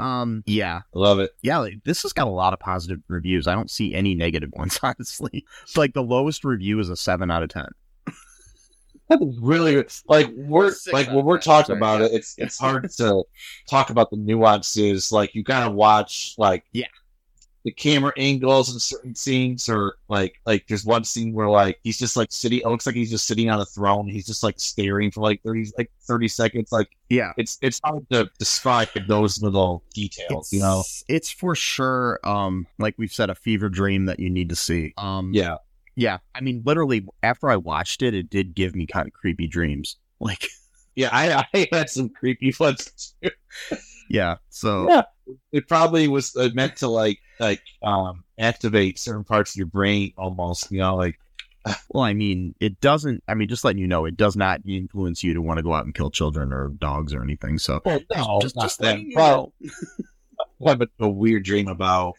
um 0.00 0.42
yeah 0.46 0.80
love 0.94 1.20
it 1.20 1.30
yeah 1.42 1.58
like, 1.58 1.74
this 1.84 2.02
has 2.02 2.12
got 2.12 2.26
a 2.26 2.30
lot 2.30 2.52
of 2.52 2.58
positive 2.58 2.98
reviews 3.06 3.46
i 3.46 3.54
don't 3.54 3.70
see 3.70 3.94
any 3.94 4.12
negative 4.12 4.50
ones 4.54 4.80
honestly 4.82 5.44
like 5.76 5.94
the 5.94 6.02
lowest 6.02 6.44
review 6.44 6.80
is 6.80 6.88
a 6.88 6.96
7 6.96 7.30
out 7.30 7.44
of 7.44 7.50
10 7.50 7.66
really 9.40 9.84
like 10.08 10.28
we're 10.34 10.72
like 10.92 11.08
when 11.08 11.24
we're 11.24 11.38
talking 11.40 11.76
about 11.76 12.02
it, 12.02 12.12
it's 12.12 12.34
it's 12.38 12.58
hard 12.58 12.90
to 12.90 13.24
talk 13.68 13.90
about 13.90 14.10
the 14.10 14.16
nuances. 14.16 15.12
Like 15.12 15.34
you 15.34 15.42
gotta 15.42 15.70
watch 15.70 16.34
like 16.38 16.64
Yeah. 16.72 16.86
the 17.64 17.70
camera 17.70 18.12
angles 18.16 18.72
in 18.72 18.78
certain 18.80 19.14
scenes, 19.14 19.68
or 19.68 19.96
like 20.08 20.40
like 20.46 20.66
there's 20.68 20.84
one 20.84 21.04
scene 21.04 21.32
where 21.32 21.48
like 21.48 21.78
he's 21.84 21.98
just 21.98 22.16
like 22.16 22.32
sitting. 22.32 22.60
It 22.60 22.66
looks 22.66 22.86
like 22.86 22.94
he's 22.94 23.10
just 23.10 23.26
sitting 23.26 23.50
on 23.50 23.60
a 23.60 23.64
throne. 23.66 24.08
He's 24.08 24.26
just 24.26 24.42
like 24.42 24.58
staring 24.58 25.10
for 25.10 25.20
like 25.20 25.42
thirty 25.42 25.70
like 25.78 25.90
thirty 26.02 26.28
seconds. 26.28 26.72
Like 26.72 26.88
Yeah, 27.10 27.32
it's 27.36 27.58
it's 27.62 27.80
hard 27.84 28.08
to 28.10 28.30
describe 28.38 28.88
those 29.06 29.42
little 29.42 29.82
details. 29.94 30.52
You 30.52 30.60
know. 30.60 30.80
It's- 30.80 31.04
it's 31.08 31.30
for 31.30 31.54
sure. 31.54 32.20
Um, 32.24 32.66
like 32.78 32.94
we've 32.98 33.12
said, 33.12 33.28
a 33.30 33.34
fever 33.34 33.68
dream 33.68 34.06
that 34.06 34.18
you 34.18 34.30
need 34.30 34.48
to 34.48 34.56
see. 34.56 34.92
Um, 34.96 35.32
Yeah. 35.34 35.56
Yeah. 35.96 36.18
I 36.34 36.40
mean, 36.40 36.62
literally, 36.64 37.06
after 37.22 37.50
I 37.50 37.56
watched 37.56 38.02
it, 38.02 38.14
it 38.14 38.30
did 38.30 38.54
give 38.54 38.74
me 38.74 38.86
kind 38.86 39.06
of 39.06 39.12
creepy 39.12 39.46
dreams. 39.46 39.96
Like, 40.20 40.46
Yeah. 40.94 41.10
I 41.12 41.44
I 41.54 41.68
had 41.72 41.90
some 41.90 42.08
creepy 42.08 42.54
ones 42.58 43.14
too. 43.22 43.30
yeah. 44.08 44.36
So 44.48 44.88
Yeah. 44.88 45.02
It 45.52 45.68
probably 45.68 46.08
was 46.08 46.34
uh, 46.36 46.50
meant 46.54 46.76
to 46.76 46.88
like 46.88 47.18
like 47.40 47.62
um 47.82 48.24
activate 48.38 48.98
certain 48.98 49.24
parts 49.24 49.52
of 49.52 49.56
your 49.56 49.66
brain 49.66 50.12
almost. 50.16 50.70
You 50.70 50.78
know, 50.78 50.96
like 50.96 51.18
Well, 51.88 52.04
I 52.04 52.14
mean, 52.14 52.54
it 52.60 52.80
doesn't. 52.80 53.22
I 53.28 53.34
mean, 53.34 53.48
just 53.48 53.64
letting 53.64 53.80
you 53.80 53.86
know, 53.86 54.04
it 54.04 54.16
does 54.16 54.36
not 54.36 54.60
influence 54.66 55.22
you 55.24 55.34
to 55.34 55.42
want 55.42 55.58
to 55.58 55.62
go 55.62 55.74
out 55.74 55.84
and 55.84 55.94
kill 55.94 56.10
children 56.10 56.52
or 56.52 56.68
dogs 56.68 57.12
or 57.12 57.22
anything. 57.22 57.58
So, 57.58 57.80
well, 57.84 58.00
no, 58.14 58.38
just, 58.40 58.54
just 58.60 58.78
that. 58.80 59.00
Well, 59.14 59.52
have 60.66 60.80
a, 60.82 60.88
a 61.00 61.08
weird 61.08 61.44
dream 61.44 61.68
about 61.68 62.14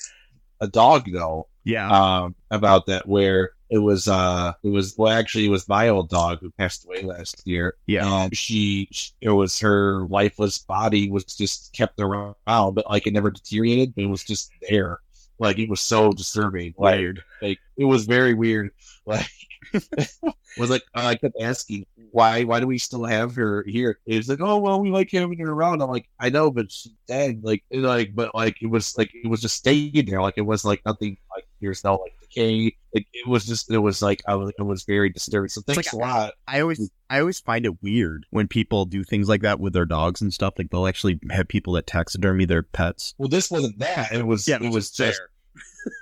a 0.61 0.67
dog 0.67 1.09
though. 1.11 1.47
Yeah. 1.63 1.89
Um, 1.89 2.35
about 2.51 2.85
that 2.87 3.07
where 3.07 3.51
it 3.69 3.79
was 3.79 4.07
uh 4.07 4.53
it 4.63 4.69
was 4.69 4.95
well 4.97 5.11
actually 5.11 5.45
it 5.45 5.49
was 5.49 5.67
my 5.67 5.89
old 5.89 6.09
dog 6.09 6.39
who 6.41 6.51
passed 6.51 6.85
away 6.85 7.01
last 7.01 7.41
year. 7.45 7.75
Yeah. 7.87 8.05
And 8.25 8.35
she, 8.35 8.87
she 8.91 9.11
it 9.21 9.29
was 9.29 9.59
her 9.59 10.05
lifeless 10.07 10.59
body 10.59 11.09
was 11.09 11.25
just 11.25 11.73
kept 11.73 11.99
around, 11.99 12.35
but 12.45 12.85
like 12.89 13.07
it 13.07 13.13
never 13.13 13.31
deteriorated. 13.31 13.93
It 13.97 14.05
was 14.07 14.23
just 14.23 14.51
there. 14.69 14.99
Like 15.39 15.57
it 15.59 15.69
was 15.69 15.81
so 15.81 16.11
disturbing. 16.11 16.73
Like 16.77 16.99
Weird. 16.99 17.23
like 17.41 17.59
it 17.77 17.85
was 17.85 18.05
very 18.05 18.33
weird. 18.33 18.71
Like 19.07 19.29
was 20.57 20.69
like 20.71 20.81
I 20.95 21.13
kept 21.15 21.35
asking 21.39 21.85
why 22.11 22.43
why 22.43 22.59
do 22.59 22.65
we 22.65 22.79
still 22.79 23.03
have 23.05 23.35
her 23.35 23.63
here? 23.67 23.99
It's 24.07 24.27
like 24.27 24.41
oh 24.41 24.57
well 24.57 24.79
we 24.81 24.89
like 24.89 25.11
having 25.11 25.37
her 25.39 25.51
around. 25.51 25.81
I'm 25.83 25.89
like 25.89 26.07
I 26.19 26.29
know 26.29 26.49
but 26.49 26.71
she's 26.71 26.93
dead. 27.07 27.41
Like 27.43 27.63
like 27.71 28.15
but 28.15 28.33
like 28.33 28.61
it 28.63 28.67
was 28.67 28.97
like 28.97 29.11
it 29.13 29.27
was 29.27 29.41
just 29.41 29.57
staying 29.57 30.05
there. 30.07 30.21
Like 30.21 30.35
it 30.37 30.41
was 30.45 30.65
like 30.65 30.81
nothing. 30.85 31.17
Like 31.35 31.45
there's 31.61 31.83
no 31.83 31.95
like 31.97 32.13
okay. 32.37 32.75
It, 32.93 33.05
it 33.13 33.27
was 33.27 33.45
just 33.45 33.69
it 33.71 33.77
was 33.77 34.01
like 34.01 34.21
I 34.27 34.35
was 34.35 34.51
it 34.57 34.63
was 34.63 34.83
very 34.83 35.09
disturbing. 35.09 35.49
So 35.49 35.61
thanks 35.61 35.93
like 35.93 35.93
a 35.93 35.97
lot. 35.97 36.33
I 36.47 36.61
always 36.61 36.89
I 37.09 37.19
always 37.19 37.39
find 37.39 37.65
it 37.65 37.81
weird 37.81 38.25
when 38.29 38.47
people 38.47 38.85
do 38.85 39.03
things 39.03 39.27
like 39.27 39.41
that 39.41 39.59
with 39.59 39.73
their 39.73 39.85
dogs 39.85 40.21
and 40.21 40.33
stuff. 40.33 40.53
Like 40.57 40.69
they'll 40.69 40.87
actually 40.87 41.19
have 41.31 41.47
people 41.47 41.73
that 41.73 41.87
taxidermy 41.87 42.45
their 42.45 42.63
pets. 42.63 43.13
Well, 43.17 43.27
this 43.27 43.51
wasn't 43.51 43.79
that. 43.79 44.13
It 44.13 44.25
was 44.25 44.47
yeah, 44.47 44.59
it 44.61 44.71
was 44.71 44.91
just 44.91 45.19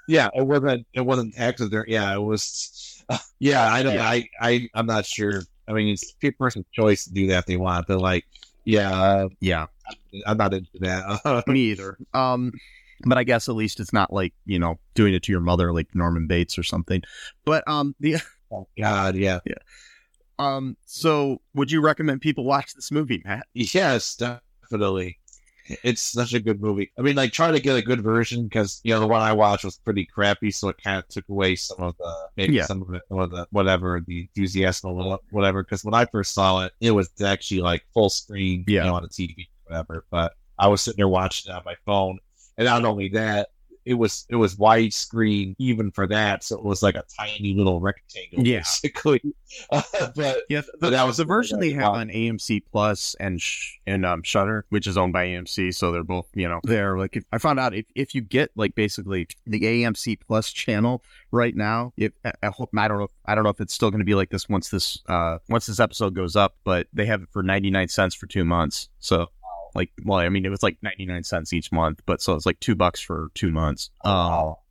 yeah. 0.07 0.29
It 0.35 0.45
wasn't 0.45 0.85
it 0.93 1.01
wasn't 1.01 1.33
accident. 1.37 1.87
Yeah, 1.87 2.13
it 2.13 2.21
was. 2.21 3.03
Uh, 3.09 3.17
yeah, 3.39 3.71
I 3.71 3.84
don't. 3.84 3.95
Yeah. 3.95 4.07
I 4.07 4.29
I 4.39 4.69
I'm 4.73 4.86
not 4.86 5.05
sure. 5.05 5.41
I 5.67 5.73
mean, 5.73 5.88
it's 5.89 6.13
a 6.23 6.31
person's 6.31 6.65
choice 6.73 7.05
to 7.05 7.13
do 7.13 7.27
that 7.27 7.39
if 7.39 7.45
they 7.45 7.57
want. 7.57 7.88
But 7.88 7.99
like, 7.99 8.25
yeah, 8.65 8.91
uh, 8.91 9.29
Yeah, 9.39 9.67
I'm 10.25 10.38
not 10.38 10.53
into 10.53 10.69
that. 10.81 11.43
me 11.47 11.71
either. 11.71 11.97
Um, 12.13 12.51
but 13.06 13.18
I 13.18 13.24
guess 13.24 13.49
at 13.49 13.56
least 13.56 13.80
it's 13.80 13.93
not 13.93 14.12
like 14.14 14.34
you 14.45 14.60
know 14.60 14.80
doing 14.95 15.14
it 15.14 15.24
to 15.24 15.32
your 15.32 15.41
mother 15.41 15.74
like 15.74 15.88
Norman 15.93 16.28
Bates 16.28 16.58
or 16.58 16.64
something. 16.64 17.01
But 17.45 17.64
um, 17.68 17.95
the 17.99 18.18
oh 18.51 18.68
God, 18.78 19.16
yeah. 19.16 19.39
yeah. 19.45 19.54
um, 20.39 20.78
so 20.86 21.41
would 21.54 21.72
you 21.72 21.82
recommend 21.82 22.22
people 22.22 22.43
watch 22.43 22.74
this 22.74 22.91
movie, 22.91 23.22
Matt? 23.26 23.45
Yes, 23.54 24.16
definitely. 24.16 25.20
It's 25.82 26.01
such 26.01 26.34
a 26.34 26.41
good 26.41 26.60
movie. 26.62 26.91
I 26.99 27.01
mean, 27.04 27.16
like 27.16 27.32
trying 27.32 27.54
to 27.54 27.62
get 27.62 27.78
a 27.78 27.82
good 27.82 28.01
version 28.04 28.43
because 28.43 28.82
you 28.84 28.93
know 28.93 28.99
the 28.99 29.08
one 29.08 29.22
I 29.22 29.32
watched 29.32 29.64
was 29.64 29.78
pretty 29.78 30.06
crappy, 30.06 30.51
so 30.51 30.68
it 30.68 30.76
kind 30.84 30.97
of 30.97 31.08
took 31.08 31.24
away 31.30 31.56
some 31.56 31.78
of 31.80 31.95
the 31.97 32.14
maybe 32.36 32.56
Yeah. 32.56 32.66
some 32.66 32.82
of 32.82 32.93
it 32.93 33.01
or 33.10 33.28
the 33.28 33.47
whatever 33.51 34.01
the 34.06 34.22
enthusiasm 34.24 34.89
or 34.91 35.20
whatever. 35.32 35.64
Because 35.64 35.86
when 35.86 35.93
I 35.93 36.04
first 36.06 36.34
saw 36.34 36.66
it, 36.66 36.74
it 36.82 36.91
was 36.91 37.10
actually 37.24 37.62
like 37.62 37.86
full 37.93 38.10
screen, 38.10 38.66
Yeah. 38.68 38.82
you 38.84 38.89
know, 38.89 38.95
on 38.95 39.06
a 39.06 39.08
TV, 39.08 39.47
whatever. 39.64 40.06
But 40.12 40.34
I 40.60 40.68
was 40.68 40.82
sitting 40.82 40.97
there 40.97 41.08
watching 41.08 41.49
it 41.49 41.56
on 41.56 41.64
my 41.66 41.76
phone, 41.86 42.20
and 42.58 42.66
not 42.66 42.86
only 42.86 43.10
that, 43.10 43.49
it 43.86 43.95
was 43.95 44.26
it 44.30 44.38
was 44.38 44.56
widescreen 44.56 45.56
even 45.58 45.91
for 45.91 46.08
that, 46.08 46.41
so 46.41 46.58
it 46.58 46.64
was 46.64 46.82
like 46.82 46.95
a 46.95 47.04
tiny 47.20 47.54
little 47.54 47.82
rectangle, 47.82 48.45
Yeah. 48.47 48.60
basically. 48.60 49.22
but 50.16 50.38
Yeah, 50.47 50.62
But 50.80 50.91
that 50.91 51.04
was 51.06 51.18
the 51.18 51.26
version 51.26 51.60
they 51.60 51.72
have 51.74 51.91
wow. 51.91 51.99
on 51.99 52.08
AMC 52.08 52.64
Plus 52.72 53.14
and 53.20 53.41
sh- 53.41 53.74
and 53.86 54.06
um 54.06 54.24
Shudder, 54.24 54.66
which 54.70 54.88
is 54.88 54.97
owned 54.97 55.12
by 55.12 55.26
AMC, 55.28 55.76
so 55.76 55.91
they're 55.91 56.01
both 56.01 56.28
you 56.34 56.47
know 56.47 56.62
they're 56.64 56.97
like 56.97 57.18
if, 57.18 57.26
I 57.34 57.38
found 57.39 57.60
out 57.60 57.74
if, 57.76 57.86
if 57.93 58.16
you 58.16 58.22
get 58.22 58.51
like 58.56 58.74
basically 58.74 59.28
the 59.45 59.60
AMC 59.60 60.18
Plus 60.26 60.54
channel 60.54 61.04
right 61.32 61.54
now, 61.56 61.91
if 61.97 62.14
I, 62.24 62.32
I 62.41 62.47
hope 62.47 62.70
I 62.78 62.88
don't 62.88 62.99
know 62.99 63.10
I 63.26 63.36
don't 63.36 63.43
know 63.43 63.49
if 63.49 63.60
it's 63.60 63.74
still 63.74 63.91
going 63.91 63.99
to 63.99 64.06
be 64.06 64.16
like 64.16 64.30
this 64.30 64.47
once 64.47 64.70
this 64.70 64.99
uh 65.08 65.39
once 65.49 65.66
this 65.66 65.82
episode 65.82 66.14
goes 66.16 66.38
up, 66.38 66.56
but 66.64 66.88
they 66.93 67.06
have 67.08 67.22
it 67.24 67.30
for 67.32 67.43
ninety 67.43 67.70
nine 67.70 67.89
cents 67.89 68.16
for 68.16 68.28
two 68.28 68.45
months, 68.45 68.88
so. 68.99 69.28
Like, 69.76 69.91
well, 70.03 70.19
I 70.19 70.30
mean, 70.30 70.45
it 70.45 70.49
was 70.49 70.63
like 70.63 70.78
99 70.82 71.24
cents 71.24 71.53
each 71.53 71.71
month, 71.71 72.01
but 72.05 72.21
so 72.21 72.34
it's 72.34 72.45
like 72.45 72.59
two 72.59 72.76
bucks 72.76 72.99
for 72.99 73.30
two 73.34 73.51
months. 73.51 73.89
Um, 74.03 74.11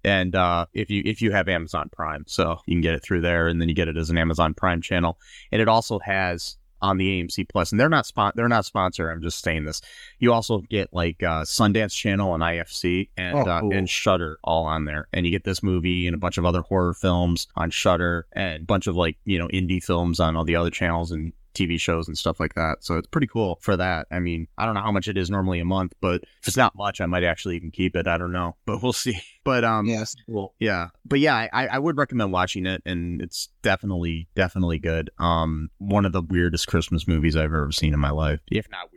and 0.05 0.35
uh, 0.35 0.67
if 0.75 0.91
you 0.91 1.03
if 1.05 1.23
you 1.23 1.31
have 1.33 1.49
Amazon 1.49 1.89
Prime, 1.93 2.25
so 2.27 2.59
you 2.67 2.75
can 2.75 2.81
get 2.83 2.95
it 2.95 3.03
through 3.03 3.21
there, 3.21 3.47
and 3.49 3.61
then 3.61 3.69
you 3.69 3.75
get 3.75 3.89
it 3.89 3.97
as 3.97 4.11
an 4.11 4.19
Amazon 4.19 4.55
Prime 4.55 4.81
channel, 4.83 5.19
and 5.51 5.61
it 5.63 5.69
also 5.69 5.99
has 6.01 6.57
on 6.81 6.99
the 6.99 7.23
AMC 7.23 7.49
Plus, 7.49 7.71
and 7.71 7.81
they're 7.81 7.89
not 7.89 8.07
spon- 8.07 8.33
they're 8.35 8.49
not 8.49 8.65
sponsor. 8.65 9.09
I'm 9.09 9.23
just 9.23 9.41
saying 9.45 9.65
this. 9.65 9.81
You 10.19 10.33
also 10.33 10.59
get 10.63 10.89
like 10.93 11.23
uh, 11.23 11.43
Sundance 11.43 11.95
Channel 11.95 12.35
and 12.35 12.43
IFC 12.43 13.09
and 13.17 13.39
Oh, 13.39 13.43
uh, 13.49 13.61
and 13.73 13.89
Shudder 13.89 14.39
all 14.43 14.65
on 14.65 14.85
there, 14.85 15.07
and 15.13 15.25
you 15.25 15.31
get 15.31 15.45
this 15.45 15.63
movie 15.63 16.09
and 16.09 16.15
a 16.15 16.19
bunch 16.19 16.39
of 16.39 16.45
other 16.45 16.63
horror 16.63 16.93
films 16.95 17.47
on 17.55 17.71
Shudder 17.71 18.27
and 18.33 18.63
a 18.63 18.67
bunch 18.67 18.89
of 18.89 18.97
like 18.97 19.17
you 19.25 19.39
know 19.39 19.47
indie 19.49 19.83
films 19.83 20.19
on 20.19 20.37
all 20.37 20.45
the 20.45 20.57
other 20.57 20.71
channels 20.71 21.13
and 21.13 21.33
TV 21.55 21.79
shows 21.79 22.09
and 22.09 22.17
stuff 22.17 22.41
like 22.41 22.55
that. 22.55 22.85
So 22.85 22.97
it's 22.97 23.07
pretty 23.07 23.27
cool 23.27 23.59
for 23.61 23.77
that. 23.77 24.07
I 24.11 24.19
mean, 24.21 24.49
I 24.59 24.65
don't 24.65 24.75
know 24.75 24.83
how 24.83 24.93
much 24.93 25.09
it 25.09 25.17
is 25.17 25.31
normally 25.31 25.61
a 25.61 25.65
month, 25.65 25.95
but 26.01 26.23
if 26.41 26.49
it's 26.49 26.57
not 26.57 26.75
much, 26.77 27.01
I 27.01 27.07
might 27.07 27.25
actually 27.25 27.57
even 27.57 27.71
keep 27.71 27.97
it. 27.97 28.07
I 28.07 28.19
don't 28.19 28.33
know, 28.33 28.57
but 28.67 28.83
we'll 28.83 28.93
see. 28.93 29.21
But 29.45 29.65
um, 29.65 29.87
yes, 29.87 30.15
cool. 30.27 30.55
yeah, 30.61 30.89
but 31.05 31.19
yeah, 31.19 31.49
I, 31.53 31.67
I 31.67 31.79
would 31.79 31.97
recommend 31.97 32.33
watching 32.33 32.67
it, 32.67 32.83
and 32.87 33.21
it's 33.21 33.49
definitely 33.63 34.29
definitely 34.35 34.79
good. 34.79 35.11
Um, 35.19 35.71
one 35.79 36.05
of 36.05 36.13
the 36.13 36.23
weirdest 36.23 36.69
Christmas 36.69 37.09
movies 37.09 37.37
I've 37.37 37.47
ever 37.47 37.73
seen 37.73 37.93
in 37.93 38.01
my 38.01 38.11
life, 38.11 38.41
if 38.51 38.71
not 38.71 38.92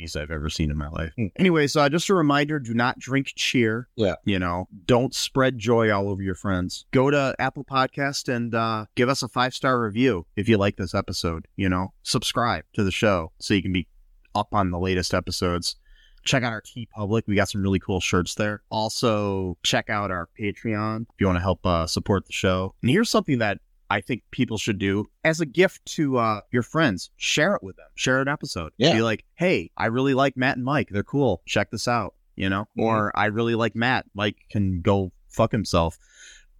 movies 0.00 0.16
I've 0.16 0.30
ever 0.30 0.48
seen 0.48 0.70
in 0.70 0.76
my 0.76 0.88
life. 0.88 1.12
Hmm. 1.16 1.26
Anyways, 1.36 1.76
uh, 1.76 1.88
just 1.88 2.08
a 2.08 2.14
reminder: 2.14 2.58
do 2.58 2.74
not 2.74 2.98
drink 2.98 3.32
cheer. 3.36 3.88
Yeah. 3.96 4.14
you 4.24 4.38
know, 4.38 4.68
don't 4.86 5.14
spread 5.14 5.58
joy 5.58 5.90
all 5.92 6.08
over 6.08 6.22
your 6.22 6.34
friends. 6.34 6.86
Go 6.90 7.10
to 7.10 7.34
Apple 7.38 7.64
Podcast 7.64 8.32
and 8.32 8.54
uh, 8.54 8.86
give 8.94 9.08
us 9.08 9.22
a 9.22 9.28
five 9.28 9.54
star 9.54 9.80
review 9.80 10.26
if 10.36 10.48
you 10.48 10.56
like 10.56 10.76
this 10.76 10.94
episode. 10.94 11.46
You 11.56 11.68
know, 11.68 11.92
subscribe 12.02 12.64
to 12.74 12.84
the 12.84 12.90
show 12.90 13.32
so 13.38 13.54
you 13.54 13.62
can 13.62 13.72
be 13.72 13.88
up 14.34 14.48
on 14.52 14.70
the 14.70 14.78
latest 14.78 15.12
episodes 15.12 15.76
check 16.22 16.42
out 16.42 16.52
our 16.52 16.60
TeePublic. 16.60 17.22
We 17.26 17.34
got 17.34 17.48
some 17.48 17.62
really 17.62 17.78
cool 17.78 17.98
shirts 17.98 18.34
there. 18.34 18.62
Also, 18.70 19.56
check 19.62 19.88
out 19.88 20.10
our 20.10 20.28
Patreon 20.38 21.02
if 21.02 21.14
you 21.18 21.26
want 21.26 21.36
to 21.36 21.42
help 21.42 21.64
uh, 21.64 21.86
support 21.86 22.26
the 22.26 22.32
show. 22.32 22.74
And 22.82 22.90
here's 22.90 23.08
something 23.08 23.38
that 23.38 23.58
I 23.90 24.00
think 24.00 24.22
people 24.30 24.56
should 24.56 24.78
do 24.78 25.06
as 25.24 25.40
a 25.40 25.46
gift 25.46 25.84
to 25.96 26.16
uh, 26.18 26.40
your 26.52 26.62
friends. 26.62 27.10
Share 27.16 27.54
it 27.56 27.62
with 27.62 27.76
them. 27.76 27.86
Share 27.96 28.20
an 28.20 28.28
episode. 28.28 28.72
Yeah. 28.78 28.92
Be 28.92 29.02
like, 29.02 29.24
hey, 29.34 29.70
I 29.76 29.86
really 29.86 30.14
like 30.14 30.36
Matt 30.36 30.56
and 30.56 30.64
Mike. 30.64 30.88
They're 30.90 31.02
cool. 31.02 31.42
Check 31.46 31.70
this 31.70 31.88
out. 31.88 32.14
You 32.36 32.48
know, 32.48 32.66
Mhm. 32.78 32.84
or 32.84 33.12
I 33.18 33.26
really 33.26 33.54
like 33.54 33.74
Matt. 33.76 34.06
Mike 34.14 34.36
can 34.50 34.80
go 34.80 35.12
fuck 35.28 35.52
himself. 35.52 35.98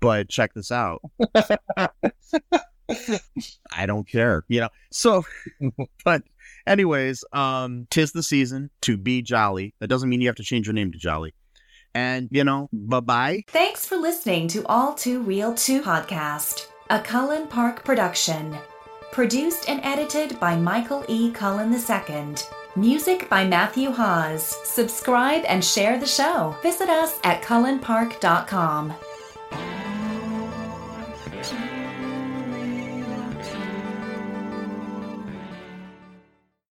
But 0.00 0.28
check 0.28 0.52
this 0.54 0.70
out. 0.72 1.00
I 3.72 3.86
don't 3.86 4.08
care. 4.08 4.44
You 4.48 4.62
know. 4.62 4.68
So, 4.90 5.24
but 6.04 6.22
anyways, 6.66 7.24
um, 7.32 7.86
tis 7.90 8.12
the 8.12 8.22
season 8.22 8.70
to 8.82 8.96
be 8.96 9.22
jolly. 9.22 9.74
That 9.78 9.88
doesn't 9.88 10.08
mean 10.08 10.20
you 10.20 10.28
have 10.28 10.36
to 10.36 10.42
change 10.42 10.66
your 10.66 10.74
name 10.74 10.90
to 10.92 10.98
Jolly. 10.98 11.34
And 11.94 12.28
you 12.30 12.44
know, 12.44 12.68
bye 12.72 13.00
bye. 13.00 13.42
Thanks 13.48 13.86
for 13.86 13.96
listening 13.96 14.48
to 14.48 14.64
All 14.66 14.94
Too 14.94 15.20
Real 15.22 15.54
2 15.54 15.82
podcast, 15.82 16.66
a 16.90 16.98
Cullen 16.98 17.46
Park 17.46 17.84
production. 17.84 18.58
Produced 19.12 19.68
and 19.68 19.80
edited 19.84 20.40
by 20.40 20.56
Michael 20.56 21.04
E. 21.06 21.30
Cullen 21.30 21.72
II. 21.72 22.34
Music 22.74 23.28
by 23.28 23.44
Matthew 23.44 23.90
Haase. 23.92 24.54
Subscribe 24.64 25.44
and 25.46 25.64
share 25.64 26.00
the 26.00 26.06
show. 26.06 26.56
Visit 26.62 26.88
us 26.88 27.20
at 27.22 27.42
cullenpark.com. 27.42 28.92